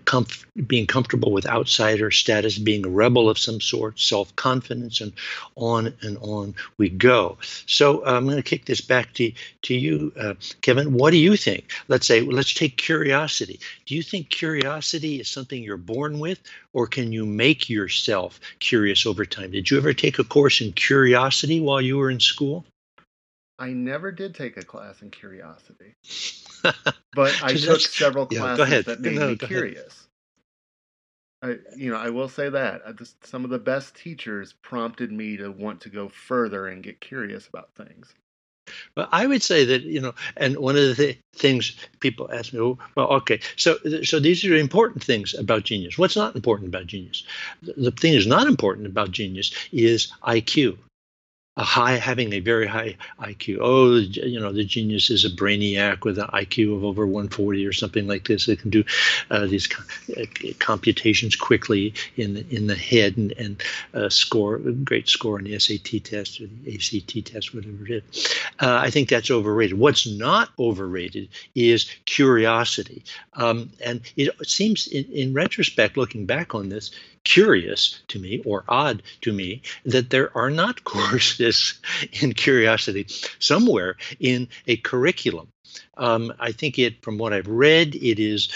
comf- 0.05 0.45
being 0.67 0.87
comfortable 0.87 1.31
with 1.31 1.45
outsider 1.47 2.11
status, 2.11 2.57
being 2.57 2.85
a 2.85 2.89
rebel 2.89 3.29
of 3.29 3.37
some 3.37 3.61
sort, 3.61 3.99
self 3.99 4.35
confidence, 4.35 5.01
and 5.01 5.13
on 5.55 5.93
and 6.01 6.17
on 6.21 6.55
we 6.77 6.89
go. 6.89 7.24
So 7.41 8.05
uh, 8.05 8.11
I'm 8.11 8.25
going 8.25 8.37
to 8.37 8.43
kick 8.43 8.65
this 8.65 8.81
back 8.81 9.13
to, 9.13 9.31
to 9.63 9.75
you, 9.75 10.11
uh, 10.19 10.35
Kevin. 10.61 10.93
What 10.93 11.11
do 11.11 11.17
you 11.17 11.35
think? 11.35 11.71
Let's 11.87 12.07
say, 12.07 12.21
let's 12.21 12.53
take 12.53 12.77
curiosity. 12.77 13.59
Do 13.85 13.95
you 13.95 14.03
think 14.03 14.29
curiosity 14.29 15.19
is 15.19 15.29
something 15.29 15.61
you're 15.61 15.77
born 15.77 16.19
with, 16.19 16.39
or 16.73 16.87
can 16.87 17.11
you 17.11 17.25
make 17.25 17.69
yourself 17.69 18.39
curious 18.59 19.05
over 19.05 19.25
time? 19.25 19.51
Did 19.51 19.69
you 19.69 19.77
ever 19.77 19.93
take 19.93 20.19
a 20.19 20.23
course 20.23 20.61
in 20.61 20.73
curiosity 20.73 21.59
while 21.59 21.81
you 21.81 21.97
were 21.97 22.11
in 22.11 22.19
school? 22.19 22.65
I 23.57 23.69
never 23.69 24.11
did 24.11 24.35
take 24.35 24.57
a 24.57 24.63
class 24.63 25.01
in 25.01 25.11
curiosity, 25.11 25.95
but 27.13 27.41
I 27.41 27.53
took 27.53 27.79
several 27.79 28.25
classes 28.25 28.69
yeah, 28.69 28.81
that 28.81 28.99
made 28.99 29.15
no, 29.15 29.29
me 29.29 29.37
curious. 29.37 30.04
I, 31.41 31.57
you 31.75 31.91
know, 31.91 31.97
I 31.97 32.09
will 32.09 32.29
say 32.29 32.49
that 32.49 32.81
uh, 32.85 32.93
some 33.23 33.43
of 33.43 33.49
the 33.49 33.59
best 33.59 33.95
teachers 33.95 34.53
prompted 34.61 35.11
me 35.11 35.37
to 35.37 35.49
want 35.51 35.81
to 35.81 35.89
go 35.89 36.09
further 36.09 36.67
and 36.67 36.83
get 36.83 37.01
curious 37.01 37.47
about 37.47 37.69
things. 37.75 38.13
Well, 38.97 39.07
I 39.11 39.27
would 39.27 39.43
say 39.43 39.63
that 39.65 39.83
you 39.83 40.01
know, 40.01 40.13
and 40.37 40.57
one 40.57 40.75
of 40.75 40.83
the 40.87 40.95
th- 40.95 41.19
things 41.35 41.75
people 41.99 42.29
ask 42.31 42.51
me, 42.51 42.59
well, 42.95 43.07
okay, 43.07 43.39
so 43.57 43.77
so 44.03 44.19
these 44.19 44.43
are 44.43 44.55
important 44.55 45.03
things 45.03 45.35
about 45.35 45.63
genius. 45.63 45.97
What's 45.97 46.15
not 46.15 46.35
important 46.35 46.69
about 46.69 46.87
genius? 46.87 47.23
The, 47.61 47.73
the 47.73 47.91
thing 47.91 48.13
that's 48.13 48.25
not 48.25 48.47
important 48.47 48.87
about 48.87 49.11
genius 49.11 49.51
is 49.71 50.11
IQ 50.23 50.77
a 51.57 51.63
high 51.63 51.93
having 51.93 52.33
a 52.33 52.39
very 52.39 52.67
high 52.67 52.97
IQ. 53.19 53.59
Oh, 53.61 53.95
you 53.95 54.39
know, 54.39 54.51
the 54.51 54.65
genius 54.65 55.09
is 55.09 55.23
a 55.23 55.29
brainiac 55.29 56.03
with 56.03 56.19
an 56.19 56.27
IQ 56.27 56.75
of 56.75 56.83
over 56.83 57.07
140 57.07 57.65
or 57.65 57.71
something 57.71 58.07
like 58.07 58.27
this. 58.27 58.47
It 58.49 58.59
can 58.59 58.69
do 58.69 58.83
uh, 59.31 59.45
these 59.45 59.69
uh, 60.17 60.25
computations 60.59 61.35
quickly 61.35 61.93
in 62.17 62.33
the, 62.33 62.45
in 62.53 62.67
the 62.67 62.75
head 62.75 63.15
and, 63.15 63.31
and 63.33 63.63
uh, 63.93 64.09
score 64.09 64.55
a 64.55 64.71
great 64.73 65.07
score 65.07 65.37
on 65.37 65.45
the 65.45 65.57
SAT 65.57 66.03
test 66.03 66.41
or 66.41 66.47
the 66.47 66.75
ACT 66.75 67.25
test, 67.25 67.55
whatever 67.55 67.87
it 67.87 68.03
is. 68.11 68.35
Uh, 68.59 68.79
I 68.81 68.89
think 68.89 69.07
that's 69.07 69.31
overrated. 69.31 69.77
What's 69.77 70.05
not 70.05 70.49
overrated 70.59 71.29
is 71.55 71.89
curiosity, 72.05 73.03
um, 73.33 73.71
and 73.83 74.01
it 74.17 74.31
seems 74.45 74.87
in, 74.87 75.05
in 75.05 75.33
retrospect, 75.33 75.95
looking 75.95 76.25
back 76.25 76.53
on 76.53 76.69
this, 76.69 76.91
curious 77.25 78.01
to 78.07 78.19
me 78.19 78.41
or 78.45 78.63
odd 78.69 79.03
to 79.21 79.33
me 79.33 79.61
that 79.83 80.09
there 80.09 80.35
are 80.37 80.49
not 80.49 80.83
courses 80.85 81.79
in 82.21 82.33
curiosity 82.33 83.07
somewhere 83.39 83.97
in 84.19 84.47
a 84.67 84.77
curriculum. 84.77 85.49
Um, 85.97 86.33
I 86.39 86.51
think 86.53 86.79
it, 86.79 87.01
from 87.01 87.17
what 87.17 87.33
I've 87.33 87.47
read, 87.47 87.95
it 87.95 88.19
is 88.19 88.49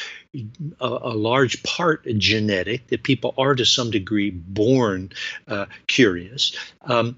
a, 0.79 0.87
a, 0.87 1.15
large 1.15 1.63
part 1.63 2.05
genetic 2.17 2.87
that 2.87 3.03
people 3.03 3.33
are 3.37 3.55
to 3.55 3.65
some 3.65 3.91
degree 3.91 4.29
born 4.29 5.11
uh, 5.47 5.65
curious. 5.87 6.55
Um, 6.81 7.17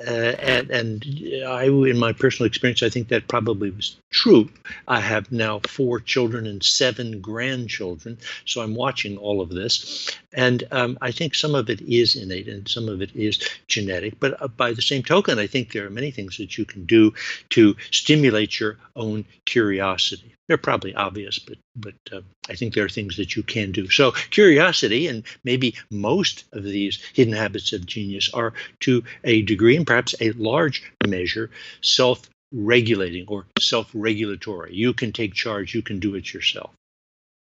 uh, 0.00 0.34
and, 0.40 0.70
and 0.70 1.04
I, 1.46 1.64
in 1.64 1.98
my 1.98 2.12
personal 2.12 2.46
experience, 2.46 2.82
I 2.82 2.88
think 2.88 3.08
that 3.08 3.28
probably 3.28 3.70
was 3.70 3.96
true. 4.10 4.48
I 4.88 5.00
have 5.00 5.30
now 5.30 5.60
four 5.60 6.00
children 6.00 6.46
and 6.46 6.62
seven 6.62 7.20
grandchildren, 7.20 8.18
so 8.44 8.60
I'm 8.60 8.74
watching 8.74 9.16
all 9.18 9.40
of 9.40 9.50
this, 9.50 10.10
and 10.32 10.64
um, 10.70 10.98
I 11.00 11.10
think 11.10 11.34
some 11.34 11.54
of 11.54 11.70
it 11.70 11.80
is 11.82 12.16
innate 12.16 12.48
and 12.48 12.68
some 12.68 12.88
of 12.88 13.02
it 13.02 13.14
is 13.14 13.38
genetic. 13.68 14.18
But 14.20 14.40
uh, 14.42 14.48
by 14.48 14.72
the 14.72 14.82
same 14.82 15.02
token, 15.02 15.38
I 15.38 15.46
think 15.46 15.72
there 15.72 15.86
are 15.86 15.90
many 15.90 16.10
things 16.10 16.36
that 16.38 16.58
you 16.58 16.64
can 16.64 16.84
do 16.86 17.12
to 17.50 17.76
stimulate 17.90 18.58
your 18.60 18.78
own 18.96 19.24
curiosity. 19.44 20.34
They're 20.46 20.58
probably 20.58 20.94
obvious, 20.94 21.38
but 21.38 21.56
but 21.74 21.94
uh, 22.12 22.20
I 22.50 22.54
think 22.54 22.74
there 22.74 22.84
are 22.84 22.88
things 22.90 23.16
that 23.16 23.34
you 23.34 23.42
can 23.42 23.72
do. 23.72 23.88
So 23.88 24.12
curiosity 24.30 25.06
and 25.06 25.24
maybe 25.42 25.74
most 25.90 26.44
of 26.52 26.64
these 26.64 27.02
hidden 27.14 27.34
habits 27.34 27.72
of 27.72 27.86
genius 27.86 28.28
are 28.34 28.52
to 28.80 29.02
a 29.24 29.42
degree 29.42 29.76
and 29.76 29.86
perhaps 29.86 30.14
a 30.20 30.32
large 30.32 30.82
measure 31.06 31.50
self-regulating 31.80 33.24
or 33.26 33.46
self-regulatory. 33.58 34.74
You 34.74 34.92
can 34.92 35.12
take 35.12 35.32
charge. 35.32 35.74
You 35.74 35.82
can 35.82 35.98
do 35.98 36.14
it 36.14 36.34
yourself. 36.34 36.70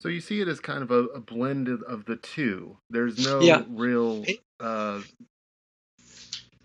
So 0.00 0.08
you 0.08 0.20
see 0.20 0.40
it 0.40 0.48
as 0.48 0.60
kind 0.60 0.82
of 0.82 0.90
a, 0.90 1.04
a 1.06 1.20
blend 1.20 1.68
of 1.68 2.04
the 2.04 2.16
two. 2.16 2.76
There's 2.90 3.24
no 3.24 3.40
yeah. 3.40 3.62
real 3.68 4.24
uh, 4.60 5.00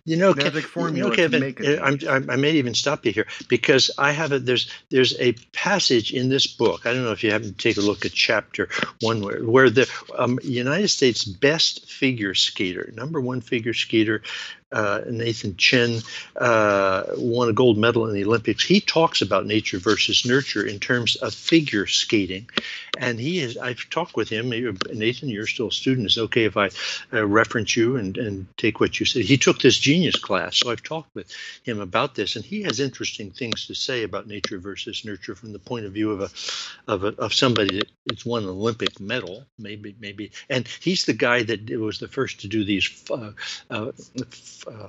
you 0.03 0.17
know, 0.17 0.33
you 0.35 0.91
know, 0.91 1.11
Kevin, 1.11 1.55
I'm, 1.81 1.99
I'm, 2.09 2.29
i 2.29 2.35
may 2.35 2.51
even 2.53 2.73
stop 2.73 3.05
you 3.05 3.11
here 3.11 3.27
because 3.47 3.91
I 3.97 4.11
have 4.11 4.31
a 4.31 4.39
there's 4.39 4.71
there's 4.89 5.19
a 5.19 5.33
passage 5.53 6.11
in 6.11 6.29
this 6.29 6.47
book. 6.47 6.85
I 6.85 6.93
don't 6.93 7.03
know 7.03 7.11
if 7.11 7.23
you 7.23 7.31
happen 7.31 7.49
to 7.49 7.57
take 7.57 7.77
a 7.77 7.81
look 7.81 8.03
at 8.03 8.11
chapter 8.11 8.67
one 9.01 9.21
where 9.21 9.43
where 9.43 9.69
the 9.69 9.89
um, 10.17 10.39
United 10.43 10.87
States 10.87 11.23
best 11.23 11.85
figure 11.89 12.33
skater, 12.33 12.91
number 12.95 13.21
one 13.21 13.41
figure 13.41 13.73
skater, 13.75 14.23
uh, 14.71 15.01
Nathan 15.10 15.57
Chen 15.57 16.01
uh, 16.38 17.03
won 17.17 17.49
a 17.49 17.53
gold 17.53 17.77
medal 17.77 18.07
in 18.07 18.13
the 18.13 18.23
Olympics. 18.23 18.63
He 18.63 18.79
talks 18.79 19.21
about 19.21 19.45
nature 19.45 19.79
versus 19.79 20.25
nurture 20.25 20.65
in 20.65 20.79
terms 20.79 21.15
of 21.17 21.34
figure 21.34 21.88
skating, 21.88 22.49
and 22.97 23.19
he 23.19 23.39
is. 23.39 23.57
I've 23.57 23.89
talked 23.89 24.15
with 24.15 24.29
him. 24.29 24.49
Nathan, 24.49 25.29
you're 25.29 25.47
still 25.47 25.67
a 25.67 25.71
student. 25.71 26.07
It's 26.07 26.17
okay 26.17 26.45
if 26.45 26.57
I 26.57 26.69
uh, 27.13 27.25
reference 27.25 27.75
you 27.75 27.97
and 27.97 28.17
and 28.17 28.47
take 28.57 28.79
what 28.79 28.99
you 28.99 29.05
said. 29.05 29.23
He 29.25 29.38
took 29.38 29.60
this 29.60 29.77
genius 29.77 30.15
class, 30.15 30.57
so 30.57 30.71
I've 30.71 30.84
talked 30.84 31.13
with 31.15 31.31
him 31.63 31.81
about 31.81 32.15
this, 32.15 32.36
and 32.36 32.45
he 32.45 32.63
has 32.63 32.79
interesting 32.79 33.31
things 33.31 33.67
to 33.67 33.75
say 33.75 34.03
about 34.03 34.27
nature 34.27 34.57
versus 34.57 35.03
nurture 35.03 35.36
from 35.36 35.51
the 35.53 35.60
point 35.60 35.86
of 35.86 35.93
view 35.93 36.12
of 36.12 36.21
a 36.21 36.91
of 36.91 37.03
a, 37.03 37.07
of 37.19 37.34
somebody 37.34 37.79
that 37.79 37.91
has 38.10 38.25
won 38.25 38.43
an 38.43 38.49
Olympic 38.49 38.99
medal, 38.99 39.45
maybe 39.60 39.95
maybe, 39.99 40.31
and 40.49 40.67
he's 40.79 41.05
the 41.05 41.13
guy 41.13 41.43
that 41.43 41.69
was 41.71 41.99
the 41.99 42.07
first 42.07 42.41
to 42.41 42.47
do 42.47 42.63
these. 42.63 43.03
Uh, 43.12 43.31
uh, 43.69 43.91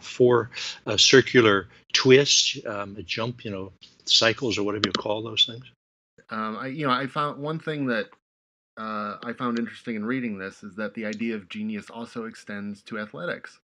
four 0.00 0.50
uh, 0.86 0.96
circular 0.96 1.68
twists, 1.92 2.58
um, 2.66 2.96
a 2.96 3.02
jump, 3.02 3.44
you 3.44 3.50
know, 3.50 3.72
cycles 4.04 4.58
or 4.58 4.64
whatever 4.64 4.84
you 4.86 4.92
call 4.92 5.22
those 5.22 5.44
things? 5.46 5.64
Um, 6.30 6.56
I, 6.58 6.66
you 6.68 6.86
know, 6.86 6.92
I 6.92 7.06
found 7.06 7.42
one 7.42 7.58
thing 7.58 7.86
that 7.86 8.06
uh, 8.76 9.16
I 9.22 9.32
found 9.32 9.58
interesting 9.58 9.96
in 9.96 10.04
reading 10.04 10.38
this 10.38 10.62
is 10.62 10.76
that 10.76 10.94
the 10.94 11.04
idea 11.04 11.34
of 11.34 11.48
genius 11.48 11.90
also 11.90 12.24
extends 12.24 12.82
to 12.84 12.98
athletics. 12.98 13.58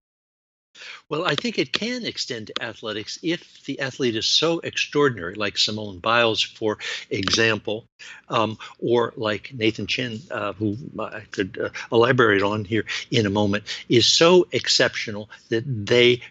Well, 1.09 1.25
I 1.25 1.35
think 1.35 1.57
it 1.57 1.73
can 1.73 2.05
extend 2.05 2.47
to 2.47 2.63
athletics 2.63 3.17
if 3.23 3.63
the 3.65 3.79
athlete 3.79 4.15
is 4.15 4.27
so 4.27 4.59
extraordinary, 4.59 5.35
like 5.35 5.57
Simone 5.57 5.99
Biles, 5.99 6.41
for 6.41 6.77
example, 7.09 7.85
um, 8.29 8.57
or 8.79 9.13
like 9.15 9.51
Nathan 9.53 9.87
Chen, 9.87 10.19
uh, 10.31 10.53
who 10.53 10.77
I 10.99 11.21
could 11.31 11.57
uh, 11.59 11.69
elaborate 11.91 12.43
on 12.43 12.63
here 12.65 12.85
in 13.11 13.25
a 13.25 13.31
moment, 13.31 13.63
is 13.89 14.05
so 14.05 14.47
exceptional 14.51 15.29
that 15.49 15.63
they 15.65 16.21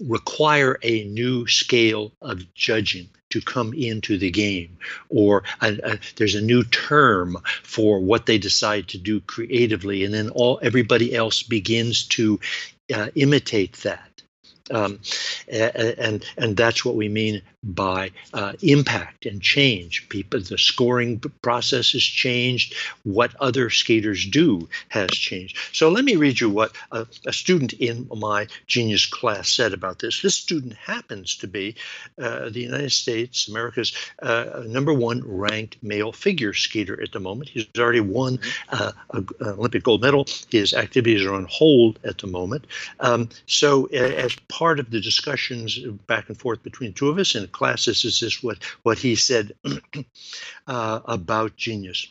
require 0.00 0.78
a 0.82 1.04
new 1.04 1.46
scale 1.46 2.12
of 2.20 2.52
judging 2.54 3.08
to 3.30 3.40
come 3.40 3.72
into 3.72 4.18
the 4.18 4.30
game 4.30 4.76
or 5.08 5.42
a, 5.62 5.78
a, 5.84 5.98
there's 6.16 6.34
a 6.34 6.40
new 6.40 6.62
term 6.64 7.36
for 7.62 7.98
what 7.98 8.26
they 8.26 8.36
decide 8.36 8.88
to 8.88 8.98
do 8.98 9.20
creatively 9.20 10.04
and 10.04 10.12
then 10.12 10.28
all 10.30 10.58
everybody 10.62 11.14
else 11.14 11.42
begins 11.42 12.06
to 12.06 12.38
uh, 12.38 12.81
imitate 13.14 13.72
that. 13.78 14.22
Um, 14.70 15.00
and 15.48 16.24
and 16.38 16.56
that's 16.56 16.84
what 16.84 16.94
we 16.94 17.08
mean 17.08 17.42
by 17.62 18.10
uh, 18.34 18.54
impact 18.62 19.24
and 19.24 19.40
change. 19.40 20.08
People, 20.08 20.40
the 20.40 20.58
scoring 20.58 21.18
process 21.42 21.92
has 21.92 22.02
changed. 22.02 22.74
What 23.04 23.34
other 23.40 23.70
skaters 23.70 24.26
do 24.26 24.68
has 24.88 25.10
changed. 25.10 25.56
So 25.72 25.88
let 25.88 26.04
me 26.04 26.16
read 26.16 26.40
you 26.40 26.50
what 26.50 26.72
a, 26.90 27.06
a 27.26 27.32
student 27.32 27.72
in 27.74 28.08
my 28.14 28.48
genius 28.66 29.06
class 29.06 29.48
said 29.48 29.72
about 29.72 30.00
this. 30.00 30.22
This 30.22 30.34
student 30.34 30.74
happens 30.74 31.36
to 31.36 31.46
be 31.46 31.76
uh, 32.18 32.48
the 32.48 32.60
United 32.60 32.92
States, 32.92 33.46
America's 33.48 33.92
uh, 34.22 34.62
number 34.66 34.92
one 34.92 35.22
ranked 35.24 35.76
male 35.82 36.12
figure 36.12 36.54
skater 36.54 37.00
at 37.00 37.12
the 37.12 37.20
moment. 37.20 37.50
He's 37.50 37.66
already 37.78 38.00
won 38.00 38.38
uh, 38.70 38.92
an 39.12 39.28
Olympic 39.40 39.84
gold 39.84 40.02
medal. 40.02 40.26
His 40.50 40.74
activities 40.74 41.24
are 41.24 41.34
on 41.34 41.46
hold 41.48 42.00
at 42.04 42.18
the 42.18 42.26
moment. 42.26 42.66
Um, 43.00 43.28
so 43.46 43.86
as 43.86 44.34
part 44.48 44.80
of 44.80 44.90
the 44.90 45.00
discussions 45.00 45.78
back 46.06 46.28
and 46.28 46.38
forth 46.38 46.62
between 46.62 46.92
two 46.92 47.08
of 47.08 47.18
us 47.18 47.34
and 47.34 47.51
class. 47.52 47.84
This 47.84 48.04
is 48.04 48.18
just 48.18 48.42
what, 48.42 48.58
what 48.82 48.98
he 48.98 49.14
said 49.14 49.52
uh, 50.66 51.00
about 51.04 51.56
genius. 51.56 52.06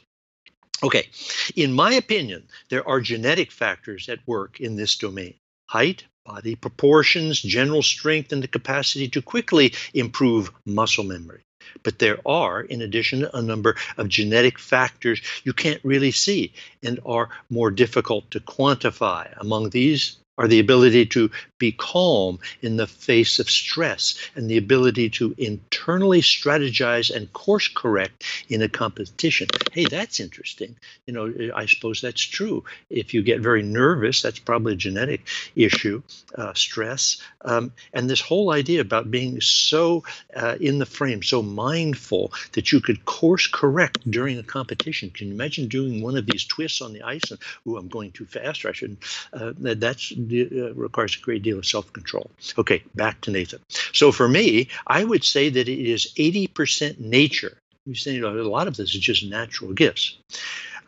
Okay, 0.84 1.10
in 1.56 1.74
my 1.74 1.94
opinion, 1.94 2.48
there 2.70 2.88
are 2.88 3.00
genetic 3.00 3.52
factors 3.52 4.10
at 4.10 4.26
work 4.28 4.60
in 4.60 4.76
this 4.76 4.96
domain 4.96 5.36
height, 5.68 6.04
body 6.26 6.56
proportions, 6.56 7.42
general 7.42 7.82
strength, 7.82 8.34
and 8.34 8.44
the 8.44 8.48
capacity 8.48 9.08
to 9.08 9.22
quickly 9.22 9.74
improve 9.94 10.52
muscle 10.66 11.04
memory. 11.04 11.44
But 11.84 12.00
there 12.00 12.20
are, 12.26 12.62
in 12.62 12.82
addition, 12.82 13.28
a 13.34 13.42
number 13.42 13.76
of 13.98 14.10
genetic 14.10 14.60
factors 14.60 15.22
you 15.44 15.54
can't 15.54 15.80
really 15.84 16.12
see 16.12 16.54
and 16.84 17.00
are 17.06 17.30
more 17.50 17.72
difficult 17.72 18.30
to 18.32 18.40
quantify. 18.40 19.34
Among 19.40 19.70
these 19.70 20.18
are 20.38 20.48
the 20.48 20.60
ability 20.60 21.06
to 21.06 21.30
be 21.58 21.72
calm 21.72 22.40
in 22.62 22.78
the 22.78 22.88
face 22.88 23.38
of 23.40 23.50
stress 23.50 24.18
and 24.36 24.50
the 24.50 24.58
ability 24.58 25.10
to 25.10 25.36
internally 25.38 26.22
strategize 26.22 27.16
and 27.16 27.32
course 27.34 27.68
correct 27.68 28.24
in 28.50 28.62
a 28.62 28.70
competition. 28.70 29.48
Hey, 29.72 29.86
that's 29.86 30.20
interesting. 30.20 30.76
You 31.06 31.14
know, 31.14 31.52
I 31.56 31.66
suppose 31.68 32.02
that's 32.02 32.22
true. 32.22 32.64
If 32.90 33.14
you 33.14 33.22
get 33.22 33.42
very 33.42 33.62
nervous, 33.62 34.22
that's 34.22 34.40
probably 34.40 34.74
a 34.74 34.78
genetic 34.78 35.28
issue, 35.56 36.02
uh, 36.36 36.54
stress. 36.54 37.22
Um, 37.42 37.72
and 37.94 38.10
this 38.10 38.22
whole 38.22 38.52
idea 38.52 38.82
about 38.82 39.12
being 39.12 39.40
so 39.42 40.04
uh, 40.36 40.56
in 40.60 40.80
the 40.80 40.86
frame, 40.86 41.22
so 41.22 41.42
mindful 41.44 42.34
that 42.54 42.72
you 42.72 42.82
could 42.82 43.06
course 43.06 43.48
correct 43.48 44.10
during 44.10 44.40
a 44.40 44.44
competition. 44.44 45.12
Can 45.12 45.28
you 45.28 45.34
imagine 45.34 45.68
doing 45.68 46.02
one 46.02 46.18
of 46.18 46.26
these 46.26 46.46
twists 46.46 46.82
on 46.82 46.94
the 46.94 47.04
ice 47.04 47.30
and, 47.30 47.40
oh, 47.68 47.78
I'm 47.78 47.90
going 47.90 48.12
too 48.12 48.26
fast, 48.26 48.66
or 48.66 48.70
I 48.70 48.74
shouldn't? 48.74 49.04
Uh, 49.34 49.54
that's 49.58 50.12
uh, 50.30 50.74
requires 50.74 51.16
a 51.16 51.20
great 51.20 51.44
deal 51.44 51.58
of 51.58 51.66
self 51.66 51.92
control. 51.94 52.30
Okay, 52.58 52.84
back 52.96 53.22
to 53.22 53.32
Nathan. 53.32 53.60
So 53.94 54.12
for 54.12 54.28
me, 54.28 54.70
I 54.88 55.04
would 55.04 55.24
say 55.24 55.50
that 55.50 55.68
it 55.68 55.80
is 55.80 56.14
80% 56.18 57.00
nature. 57.00 57.58
You 57.86 58.22
know, 58.22 58.40
a 58.40 58.44
lot 58.44 58.68
of 58.68 58.78
this 58.78 58.94
is 58.94 59.02
just 59.02 59.24
natural 59.26 59.74
gifts. 59.74 60.18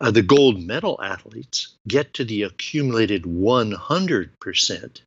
Uh, 0.00 0.10
the 0.10 0.22
gold 0.22 0.60
medal 0.62 1.00
athletes 1.02 1.74
get 1.86 2.14
to 2.14 2.24
the 2.24 2.42
accumulated 2.42 3.22
100%. 3.22 5.00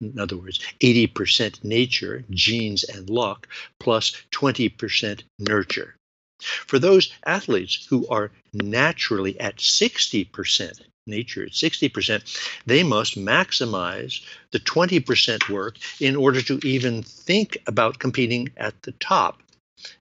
In 0.00 0.18
other 0.18 0.36
words, 0.36 0.60
80% 0.80 1.64
nature, 1.64 2.24
genes, 2.30 2.84
and 2.84 3.08
luck, 3.08 3.48
plus 3.80 4.12
20% 4.32 5.22
nurture. 5.38 5.96
For 6.40 6.78
those 6.78 7.12
athletes 7.24 7.86
who 7.86 8.06
are 8.08 8.30
naturally 8.52 9.38
at 9.40 9.56
60% 9.56 10.80
nature 11.06 11.44
at 11.44 11.52
60%, 11.52 12.22
they 12.66 12.82
must 12.82 13.18
maximize 13.18 14.22
the 14.52 14.60
20% 14.60 15.50
work 15.50 15.76
in 16.00 16.16
order 16.16 16.40
to 16.42 16.58
even 16.64 17.02
think 17.02 17.58
about 17.66 17.98
competing 17.98 18.48
at 18.56 18.80
the 18.82 18.92
top, 18.92 19.42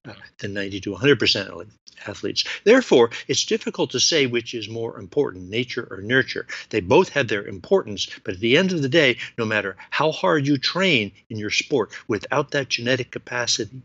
uh, 0.05 0.13
the 0.39 0.47
90 0.47 0.81
to 0.81 0.93
100% 0.93 1.67
athletes. 2.07 2.43
Therefore, 2.63 3.11
it's 3.27 3.45
difficult 3.45 3.91
to 3.91 3.99
say 3.99 4.25
which 4.25 4.53
is 4.53 4.67
more 4.69 4.99
important, 4.99 5.49
nature 5.49 5.87
or 5.89 6.01
nurture. 6.01 6.47
They 6.69 6.81
both 6.81 7.09
have 7.09 7.27
their 7.27 7.45
importance, 7.45 8.09
but 8.23 8.35
at 8.35 8.39
the 8.39 8.57
end 8.57 8.71
of 8.71 8.81
the 8.81 8.89
day, 8.89 9.17
no 9.37 9.45
matter 9.45 9.75
how 9.89 10.11
hard 10.11 10.47
you 10.47 10.57
train 10.57 11.11
in 11.29 11.37
your 11.37 11.49
sport, 11.49 11.91
without 12.07 12.51
that 12.51 12.69
genetic 12.69 13.11
capacity, 13.11 13.81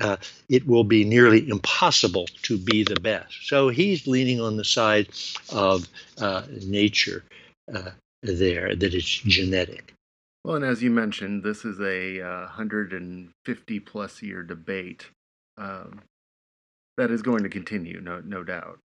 uh, 0.00 0.16
it 0.48 0.66
will 0.66 0.84
be 0.84 1.04
nearly 1.04 1.48
impossible 1.48 2.26
to 2.42 2.58
be 2.58 2.82
the 2.82 2.98
best. 3.00 3.46
So 3.46 3.68
he's 3.68 4.06
leaning 4.06 4.40
on 4.40 4.56
the 4.56 4.64
side 4.64 5.08
of 5.52 5.88
uh, 6.18 6.42
nature 6.66 7.24
uh, 7.72 7.90
there, 8.22 8.74
that 8.74 8.94
it's 8.94 9.08
genetic. 9.08 9.92
Well, 10.44 10.56
and 10.56 10.64
as 10.64 10.82
you 10.82 10.90
mentioned, 10.90 11.42
this 11.42 11.64
is 11.64 11.80
a 11.80 12.20
150 12.20 13.76
uh, 13.76 13.80
plus 13.86 14.22
year 14.22 14.42
debate 14.42 15.06
um, 15.56 16.02
that 16.96 17.10
is 17.10 17.22
going 17.22 17.42
to 17.44 17.48
continue, 17.48 18.00
no, 18.00 18.20
no 18.20 18.44
doubt. 18.44 18.78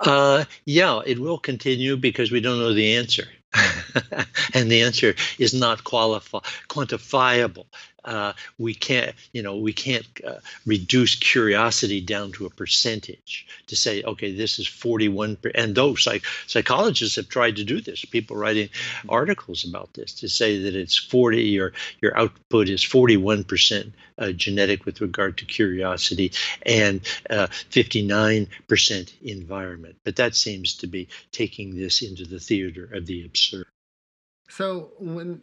Uh, 0.00 0.44
yeah, 0.66 1.00
it 1.06 1.18
will 1.18 1.38
continue 1.38 1.96
because 1.96 2.30
we 2.30 2.40
don't 2.40 2.58
know 2.58 2.74
the 2.74 2.96
answer. 2.96 3.24
and 4.54 4.70
the 4.70 4.82
answer 4.82 5.14
is 5.38 5.54
not 5.54 5.84
qualify, 5.84 6.40
quantifiable 6.68 7.66
uh, 8.06 8.32
we 8.58 8.74
can't, 8.74 9.14
you 9.32 9.42
know, 9.42 9.56
we 9.56 9.72
can't 9.72 10.06
uh, 10.26 10.36
reduce 10.64 11.14
curiosity 11.16 12.00
down 12.00 12.32
to 12.32 12.46
a 12.46 12.50
percentage 12.50 13.46
to 13.66 13.76
say, 13.76 14.02
okay, 14.04 14.32
this 14.32 14.58
is 14.58 14.66
41. 14.66 15.36
And 15.54 15.74
those 15.74 16.02
psych- 16.02 16.24
psychologists 16.46 17.16
have 17.16 17.28
tried 17.28 17.56
to 17.56 17.64
do 17.64 17.80
this. 17.80 18.04
People 18.04 18.36
writing 18.36 18.68
articles 19.08 19.64
about 19.64 19.92
this 19.94 20.12
to 20.14 20.28
say 20.28 20.62
that 20.62 20.74
it's 20.74 20.96
40, 20.96 21.60
or 21.60 21.72
your 22.00 22.16
output 22.16 22.68
is 22.68 22.82
41 22.82 23.44
percent 23.44 23.92
uh, 24.18 24.32
genetic 24.32 24.84
with 24.84 25.00
regard 25.00 25.36
to 25.38 25.44
curiosity 25.44 26.32
and 26.62 27.06
59 27.70 28.42
uh, 28.42 28.66
percent 28.68 29.14
environment. 29.22 29.96
But 30.04 30.16
that 30.16 30.34
seems 30.34 30.74
to 30.76 30.86
be 30.86 31.08
taking 31.32 31.76
this 31.76 32.02
into 32.02 32.24
the 32.24 32.40
theater 32.40 32.88
of 32.92 33.06
the 33.06 33.24
absurd. 33.24 33.66
So 34.48 34.92
when 34.98 35.42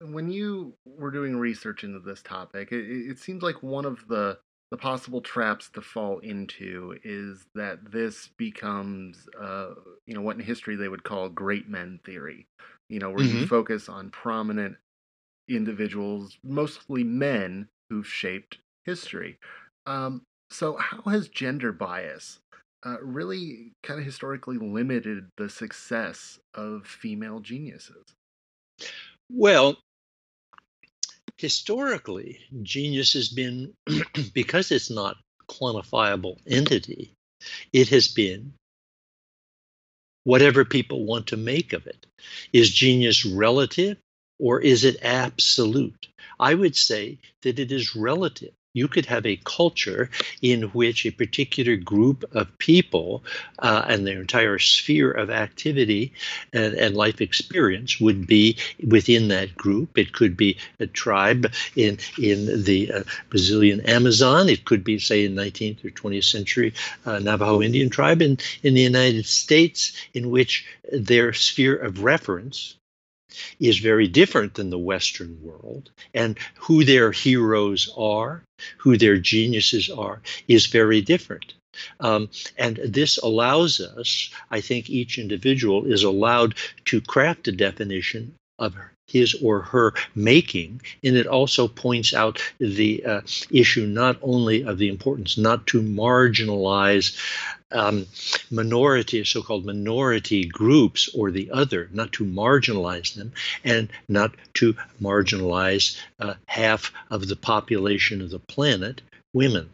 when 0.00 0.30
you 0.30 0.74
were 0.84 1.10
doing 1.10 1.36
research 1.36 1.84
into 1.84 2.00
this 2.00 2.22
topic, 2.22 2.72
it, 2.72 2.84
it 2.84 3.18
seems 3.18 3.42
like 3.42 3.62
one 3.62 3.84
of 3.84 4.06
the 4.08 4.38
the 4.70 4.76
possible 4.76 5.20
traps 5.20 5.68
to 5.70 5.82
fall 5.82 6.20
into 6.20 6.96
is 7.02 7.44
that 7.56 7.90
this 7.90 8.28
becomes, 8.36 9.28
uh, 9.40 9.70
you 10.06 10.14
know, 10.14 10.20
what 10.20 10.36
in 10.36 10.42
history 10.42 10.76
they 10.76 10.86
would 10.86 11.02
call 11.02 11.28
great 11.28 11.68
men 11.68 11.98
theory. 12.04 12.46
You 12.88 13.00
know, 13.00 13.10
where 13.10 13.24
mm-hmm. 13.24 13.38
you 13.38 13.46
focus 13.46 13.88
on 13.88 14.10
prominent 14.10 14.76
individuals, 15.48 16.38
mostly 16.44 17.02
men 17.02 17.68
who've 17.88 18.06
shaped 18.06 18.58
history. 18.84 19.38
Um, 19.86 20.22
so, 20.50 20.76
how 20.76 21.02
has 21.10 21.28
gender 21.28 21.72
bias 21.72 22.38
uh, 22.84 22.96
really 23.02 23.72
kind 23.82 23.98
of 23.98 24.06
historically 24.06 24.58
limited 24.58 25.26
the 25.36 25.48
success 25.48 26.38
of 26.54 26.86
female 26.86 27.40
geniuses? 27.40 28.14
Well, 29.28 29.78
historically, 31.40 32.38
genius 32.62 33.14
has 33.14 33.30
been, 33.30 33.72
because 34.34 34.70
it's 34.70 34.90
not 34.90 35.16
quantifiable 35.48 36.36
entity, 36.46 37.12
it 37.72 37.88
has 37.88 38.08
been 38.08 38.52
whatever 40.24 40.66
people 40.66 41.06
want 41.06 41.26
to 41.28 41.38
make 41.38 41.72
of 41.72 41.86
it. 41.86 42.06
Is 42.52 42.70
genius 42.70 43.24
relative 43.24 43.96
or 44.38 44.60
is 44.60 44.84
it 44.84 45.02
absolute? 45.02 46.08
I 46.38 46.54
would 46.54 46.76
say 46.76 47.18
that 47.42 47.58
it 47.58 47.72
is 47.72 47.96
relative 47.96 48.52
you 48.72 48.86
could 48.86 49.06
have 49.06 49.26
a 49.26 49.40
culture 49.44 50.10
in 50.42 50.62
which 50.70 51.04
a 51.04 51.10
particular 51.10 51.76
group 51.76 52.24
of 52.32 52.56
people 52.58 53.24
uh, 53.58 53.84
and 53.88 54.06
their 54.06 54.20
entire 54.20 54.58
sphere 54.58 55.10
of 55.10 55.28
activity 55.28 56.12
and, 56.52 56.74
and, 56.74 56.96
life 56.96 57.20
experience 57.20 57.98
would 58.00 58.26
be 58.26 58.56
within 58.86 59.28
that 59.28 59.54
group. 59.56 59.96
It 59.96 60.12
could 60.12 60.36
be 60.36 60.56
a 60.78 60.86
tribe 60.86 61.52
in 61.76 61.98
in 62.20 62.64
the 62.64 62.92
uh, 62.92 63.02
Brazilian 63.30 63.80
Amazon. 63.80 64.48
It 64.48 64.64
could 64.64 64.84
be, 64.84 64.98
say, 64.98 65.24
in 65.24 65.34
19th 65.34 65.84
or 65.84 65.90
20th 65.90 66.24
century 66.24 66.74
uh, 67.06 67.18
Navajo 67.18 67.62
Indian 67.62 67.90
tribe 67.90 68.22
in, 68.22 68.38
in 68.62 68.74
the 68.74 68.82
United 68.82 69.26
States, 69.26 69.92
in 70.14 70.30
which 70.30 70.66
their 70.92 71.32
sphere 71.32 71.76
of 71.76 72.02
reference 72.02 72.76
is 73.58 73.78
very 73.78 74.08
different 74.08 74.54
than 74.54 74.70
the 74.70 74.78
Western 74.78 75.38
world, 75.42 75.90
and 76.14 76.38
who 76.56 76.84
their 76.84 77.12
heroes 77.12 77.92
are, 77.96 78.42
who 78.78 78.96
their 78.96 79.18
geniuses 79.18 79.90
are, 79.90 80.20
is 80.48 80.66
very 80.66 81.00
different. 81.00 81.54
Um, 82.00 82.28
and 82.58 82.76
this 82.84 83.18
allows 83.18 83.80
us, 83.80 84.30
I 84.50 84.60
think 84.60 84.90
each 84.90 85.18
individual 85.18 85.86
is 85.86 86.02
allowed 86.02 86.54
to 86.86 87.00
craft 87.00 87.48
a 87.48 87.52
definition 87.52 88.34
of 88.58 88.74
his 89.10 89.34
or 89.42 89.62
her 89.62 89.94
making. 90.14 90.80
And 91.02 91.16
it 91.16 91.26
also 91.26 91.68
points 91.68 92.14
out 92.14 92.42
the 92.58 93.04
uh, 93.04 93.20
issue 93.50 93.86
not 93.86 94.18
only 94.22 94.62
of 94.62 94.78
the 94.78 94.88
importance 94.88 95.36
not 95.36 95.66
to 95.68 95.82
marginalize 95.82 97.16
um, 97.72 98.06
minority, 98.50 99.24
so-called 99.24 99.64
minority 99.64 100.44
groups 100.44 101.08
or 101.14 101.30
the 101.30 101.50
other, 101.52 101.88
not 101.92 102.12
to 102.12 102.24
marginalize 102.24 103.14
them 103.14 103.32
and 103.64 103.88
not 104.08 104.34
to 104.54 104.74
marginalize 105.00 105.96
uh, 106.18 106.34
half 106.46 106.92
of 107.10 107.28
the 107.28 107.36
population 107.36 108.22
of 108.22 108.30
the 108.30 108.38
planet, 108.38 109.02
women. 109.32 109.70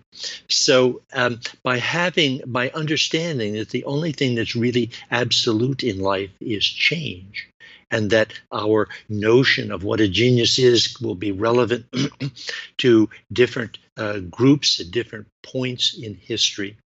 So 0.48 1.02
um, 1.12 1.40
by 1.62 1.78
having, 1.78 2.42
by 2.46 2.70
understanding 2.70 3.54
that 3.54 3.70
the 3.70 3.84
only 3.84 4.12
thing 4.12 4.34
that's 4.34 4.56
really 4.56 4.90
absolute 5.10 5.82
in 5.82 6.00
life 6.00 6.30
is 6.40 6.64
change, 6.64 7.48
and 7.90 8.10
that 8.10 8.32
our 8.52 8.88
notion 9.08 9.70
of 9.70 9.84
what 9.84 10.00
a 10.00 10.08
genius 10.08 10.58
is 10.58 10.98
will 11.00 11.14
be 11.14 11.32
relevant 11.32 11.86
to 12.78 13.08
different 13.32 13.78
uh, 13.96 14.18
groups 14.18 14.80
at 14.80 14.90
different 14.90 15.26
points 15.42 15.94
in 15.94 16.14
history, 16.14 16.76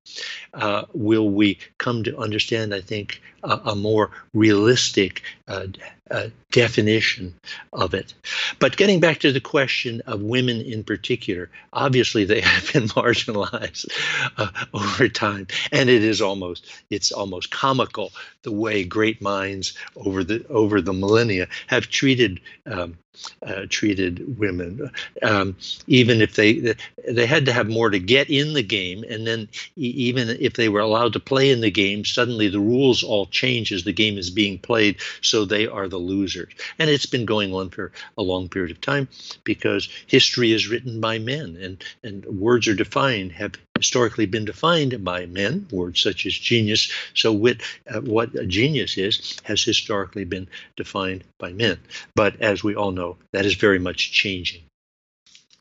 uh, 0.55 0.85
will 0.92 1.29
we 1.29 1.59
come 1.79 2.05
to 2.05 2.18
understand, 2.18 2.75
I 2.75 2.81
think, 2.81 3.20
a, 3.42 3.61
a 3.66 3.75
more 3.75 4.11
realistic 4.35 5.23
uh, 5.49 5.66
uh, 6.11 6.29
definition 6.51 7.35
of 7.73 7.94
it. 7.94 8.14
But 8.59 8.77
getting 8.77 9.01
back 9.01 9.20
to 9.20 9.33
the 9.33 9.40
question 9.40 10.03
of 10.07 10.20
women 10.20 10.61
in 10.61 10.85
particular, 10.85 11.51
obviously 11.73 12.25
they 12.25 12.40
have 12.53 12.73
been 12.73 12.88
marginalized 12.88 13.90
uh, 14.37 14.49
over 14.75 15.09
time, 15.09 15.46
and 15.73 15.88
it 15.88 16.05
is 16.05 16.20
almost 16.20 16.66
it's 16.90 17.12
almost 17.12 17.51
comical 17.51 18.12
the 18.42 18.53
way 18.53 18.85
great 18.85 19.23
minds 19.23 19.75
over 19.96 20.25
the 20.25 20.46
over 20.49 20.81
the 20.81 20.92
millennia 20.92 21.46
have 21.68 21.88
treated 21.88 22.40
um, 22.66 22.99
uh, 23.43 23.67
treated 23.69 24.39
women, 24.39 24.91
um, 25.23 25.57
even 25.87 26.21
if 26.21 26.37
they 26.37 26.75
they 27.09 27.27
had 27.27 27.47
to 27.47 27.53
have 27.53 27.69
more 27.69 27.91
to 27.91 27.99
get 27.99 28.31
in 28.31 28.55
the 28.55 28.63
game, 28.63 29.05
and 29.09 29.27
then 29.27 29.49
even 29.77 30.29
if 30.41 30.55
they 30.55 30.69
were 30.69 30.81
allowed 30.81 31.13
to 31.13 31.21
play 31.21 31.51
in 31.51 31.61
the 31.61 31.71
game, 31.71 32.05
suddenly 32.05 32.49
the 32.49 32.61
rules 32.61 33.03
all 33.03 33.27
change 33.27 33.73
as 33.73 33.85
the 33.85 33.93
game 33.93 34.19
is 34.19 34.31
being 34.31 34.59
played, 34.59 34.97
so 35.21 35.45
they 35.45 35.67
are 35.67 35.89
the 35.89 35.99
losers. 35.99 36.53
And 36.79 36.91
it's 36.91 37.07
been 37.07 37.27
going 37.27 37.55
on 37.55 37.71
for 37.71 37.93
a 38.17 38.23
long 38.23 38.49
period 38.49 38.71
of 38.71 38.81
time 38.81 39.09
because 39.45 39.89
history 40.07 40.53
is 40.53 40.69
written 40.69 41.01
by 41.01 41.19
men, 41.19 41.57
and 41.61 41.85
and 42.03 42.25
words 42.27 42.69
are 42.69 42.75
defined 42.75 43.33
have 43.33 43.53
historically 43.81 44.27
been 44.27 44.45
defined 44.45 45.03
by 45.05 45.27
men, 45.27 45.66
words 45.71 46.01
such 46.01 46.27
as 46.27 46.35
genius. 46.35 46.93
So, 47.14 47.33
wit, 47.33 47.62
uh, 47.88 48.01
what 48.01 48.35
a 48.35 48.47
genius 48.47 48.99
is 48.99 49.38
has 49.45 49.62
historically 49.62 50.25
been 50.25 50.49
defined 50.77 51.25
by 51.38 51.53
men. 51.53 51.79
But 52.14 52.40
as 52.40 52.62
we 52.62 52.75
all 52.75 52.93
know, 52.93 53.16
that 53.33 53.47
is 53.47 53.55
very 53.55 53.79
much 53.79 54.12
changing. 54.12 54.62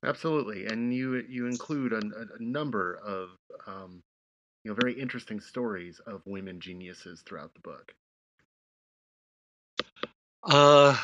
Absolutely, 0.03 0.65
and 0.65 0.93
you 0.93 1.25
you 1.29 1.47
include 1.47 1.93
a, 1.93 2.01
a 2.37 2.41
number 2.41 2.99
of 3.03 3.29
um, 3.67 4.01
you 4.63 4.71
know 4.71 4.77
very 4.79 4.93
interesting 4.93 5.39
stories 5.39 5.99
of 6.05 6.21
women 6.25 6.59
geniuses 6.59 7.21
throughout 7.25 7.53
the 7.53 7.61
book. 7.61 7.93
Uh, 10.43 10.97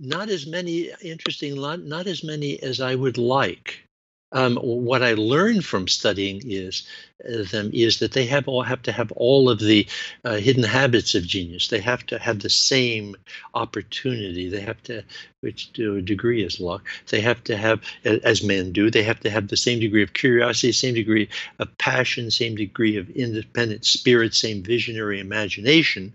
not 0.00 0.28
as 0.28 0.46
many 0.46 0.90
interesting, 1.02 1.60
not, 1.60 1.80
not 1.80 2.06
as 2.06 2.22
many 2.22 2.62
as 2.62 2.80
I 2.80 2.94
would 2.94 3.18
like. 3.18 3.84
Um, 4.32 4.56
what 4.56 5.02
I 5.02 5.14
learned 5.14 5.64
from 5.64 5.88
studying 5.88 6.42
is 6.44 6.86
uh, 7.24 7.44
them 7.50 7.70
is 7.72 7.98
that 7.98 8.12
they 8.12 8.26
have 8.26 8.46
all 8.46 8.62
have 8.62 8.82
to 8.82 8.92
have 8.92 9.10
all 9.12 9.48
of 9.48 9.58
the 9.58 9.86
uh, 10.24 10.36
hidden 10.36 10.62
habits 10.62 11.14
of 11.14 11.26
genius. 11.26 11.68
They 11.68 11.80
have 11.80 12.04
to 12.06 12.18
have 12.18 12.40
the 12.40 12.50
same 12.50 13.16
opportunity. 13.54 14.48
They 14.48 14.60
have 14.60 14.82
to, 14.84 15.02
which 15.40 15.72
to 15.72 15.96
a 15.96 16.02
degree 16.02 16.44
is 16.44 16.60
luck. 16.60 16.86
They 17.08 17.20
have 17.22 17.42
to 17.44 17.56
have, 17.56 17.80
as 18.04 18.42
men 18.42 18.72
do, 18.72 18.90
they 18.90 19.02
have 19.02 19.20
to 19.20 19.30
have 19.30 19.48
the 19.48 19.56
same 19.56 19.80
degree 19.80 20.02
of 20.02 20.12
curiosity, 20.12 20.72
same 20.72 20.94
degree 20.94 21.28
of 21.58 21.76
passion, 21.78 22.30
same 22.30 22.54
degree 22.54 22.96
of 22.98 23.10
independent 23.10 23.84
spirit, 23.84 24.34
same 24.34 24.62
visionary 24.62 25.20
imagination. 25.20 26.12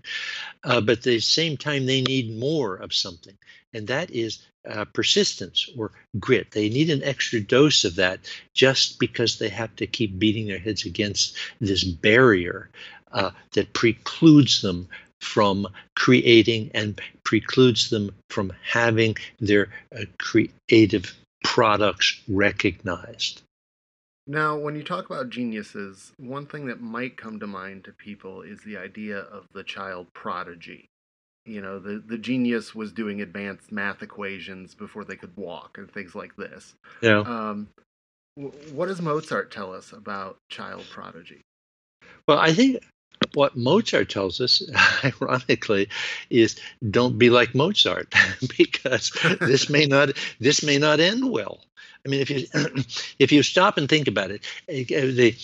Uh, 0.64 0.80
but 0.80 1.00
at 1.00 1.04
the 1.04 1.20
same 1.20 1.58
time, 1.58 1.86
they 1.86 2.02
need 2.02 2.40
more 2.40 2.76
of 2.76 2.94
something, 2.94 3.38
and 3.74 3.88
that 3.88 4.12
is 4.12 4.40
uh, 4.70 4.86
persistence 4.86 5.70
or 5.78 5.92
grit. 6.20 6.52
They 6.52 6.70
need 6.70 6.90
an 6.90 7.04
extra 7.04 7.40
dose 7.40 7.84
of 7.84 7.96
that 7.96 8.20
just 8.54 9.00
because 9.00 9.38
they 9.38 9.50
have 9.50 9.76
to 9.78 9.88
keep 9.88 10.18
beating 10.18 10.48
their 10.48 10.60
heads 10.60 10.86
against 10.86 11.36
this 11.60 11.84
barrier 11.84 12.70
uh, 13.12 13.32
that 13.54 13.74
precludes 13.74 14.62
them 14.62 14.88
from 15.20 15.68
creating 15.96 16.72
and 16.74 17.00
precludes 17.24 17.90
them 17.90 18.12
from 18.30 18.52
having 18.64 19.16
their 19.40 19.70
uh, 19.98 20.04
creative 20.18 21.14
products 21.44 22.22
recognized. 22.28 23.42
Now, 24.26 24.58
when 24.58 24.76
you 24.76 24.84
talk 24.84 25.06
about 25.06 25.30
geniuses, 25.30 26.14
one 26.18 26.46
thing 26.46 26.68
that 26.68 26.80
might 26.80 27.18
come 27.18 27.40
to 27.42 27.48
mind 27.48 27.84
to 27.86 27.92
people 27.92 28.42
is 28.42 28.62
the 28.62 28.78
idea 28.78 29.20
of 29.20 29.48
the 29.54 29.64
child 29.64 30.08
prodigy 30.14 30.90
you 31.46 31.62
know 31.62 31.80
the 31.80 32.02
the 32.06 32.18
genius 32.18 32.74
was 32.74 32.92
doing 32.92 33.22
advanced 33.22 33.72
math 33.72 34.02
equations 34.02 34.76
before 34.76 35.04
they 35.04 35.16
could 35.16 35.36
walk 35.36 35.78
and 35.78 35.92
things 35.92 36.16
like 36.16 36.36
this. 36.36 36.74
Yeah. 37.02 37.20
Um, 37.20 37.68
what 38.72 38.88
does 38.88 39.02
mozart 39.02 39.52
tell 39.52 39.74
us 39.74 39.92
about 39.94 40.38
child 40.50 40.86
prodigy? 40.92 41.42
Well 42.28 42.40
i 42.40 42.54
think 42.54 42.82
what 43.34 43.56
mozart 43.58 44.10
tells 44.10 44.40
us 44.42 44.64
ironically 45.04 45.90
is 46.30 46.60
don't 46.90 47.18
be 47.18 47.30
like 47.30 47.56
mozart 47.56 48.14
because 48.58 49.12
this 49.40 49.70
may 49.70 49.86
not 49.86 50.12
this 50.40 50.64
may 50.64 50.78
not 50.78 51.00
end 51.00 51.30
well 51.30 51.62
I 52.06 52.10
mean, 52.10 52.22
if 52.22 52.30
you 52.30 52.46
if 53.20 53.32
you 53.32 53.44
stop 53.44 53.78
and 53.78 53.88
think 53.88 54.08
about 54.08 54.32
it, 54.32 54.42
eh, 54.68 54.86
eh, 54.90 55.12
the 55.12 55.36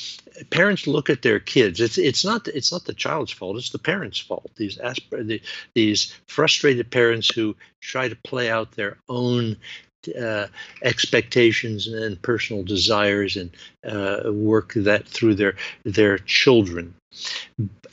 parents 0.49 0.87
look 0.87 1.09
at 1.09 1.21
their 1.21 1.39
kids. 1.39 1.79
It's 1.79 1.97
it's 1.97 2.25
not 2.25 2.47
it's 2.47 2.71
not 2.71 2.85
the 2.85 2.93
child's 2.93 3.31
fault. 3.31 3.57
It's 3.57 3.69
the 3.69 3.79
parents' 3.79 4.19
fault. 4.19 4.51
These 4.55 4.77
asper, 4.79 5.23
the, 5.23 5.41
these 5.73 6.13
frustrated 6.27 6.91
parents 6.91 7.33
who 7.33 7.55
try 7.79 8.09
to 8.09 8.15
play 8.15 8.49
out 8.49 8.73
their 8.73 8.97
own 9.07 9.57
uh, 10.19 10.47
expectations 10.81 11.87
and 11.87 12.21
personal 12.21 12.63
desires 12.63 13.37
and 13.37 13.51
uh, 13.83 14.31
work 14.31 14.73
that 14.73 15.07
through 15.07 15.35
their 15.35 15.55
their 15.83 16.17
children. 16.19 16.93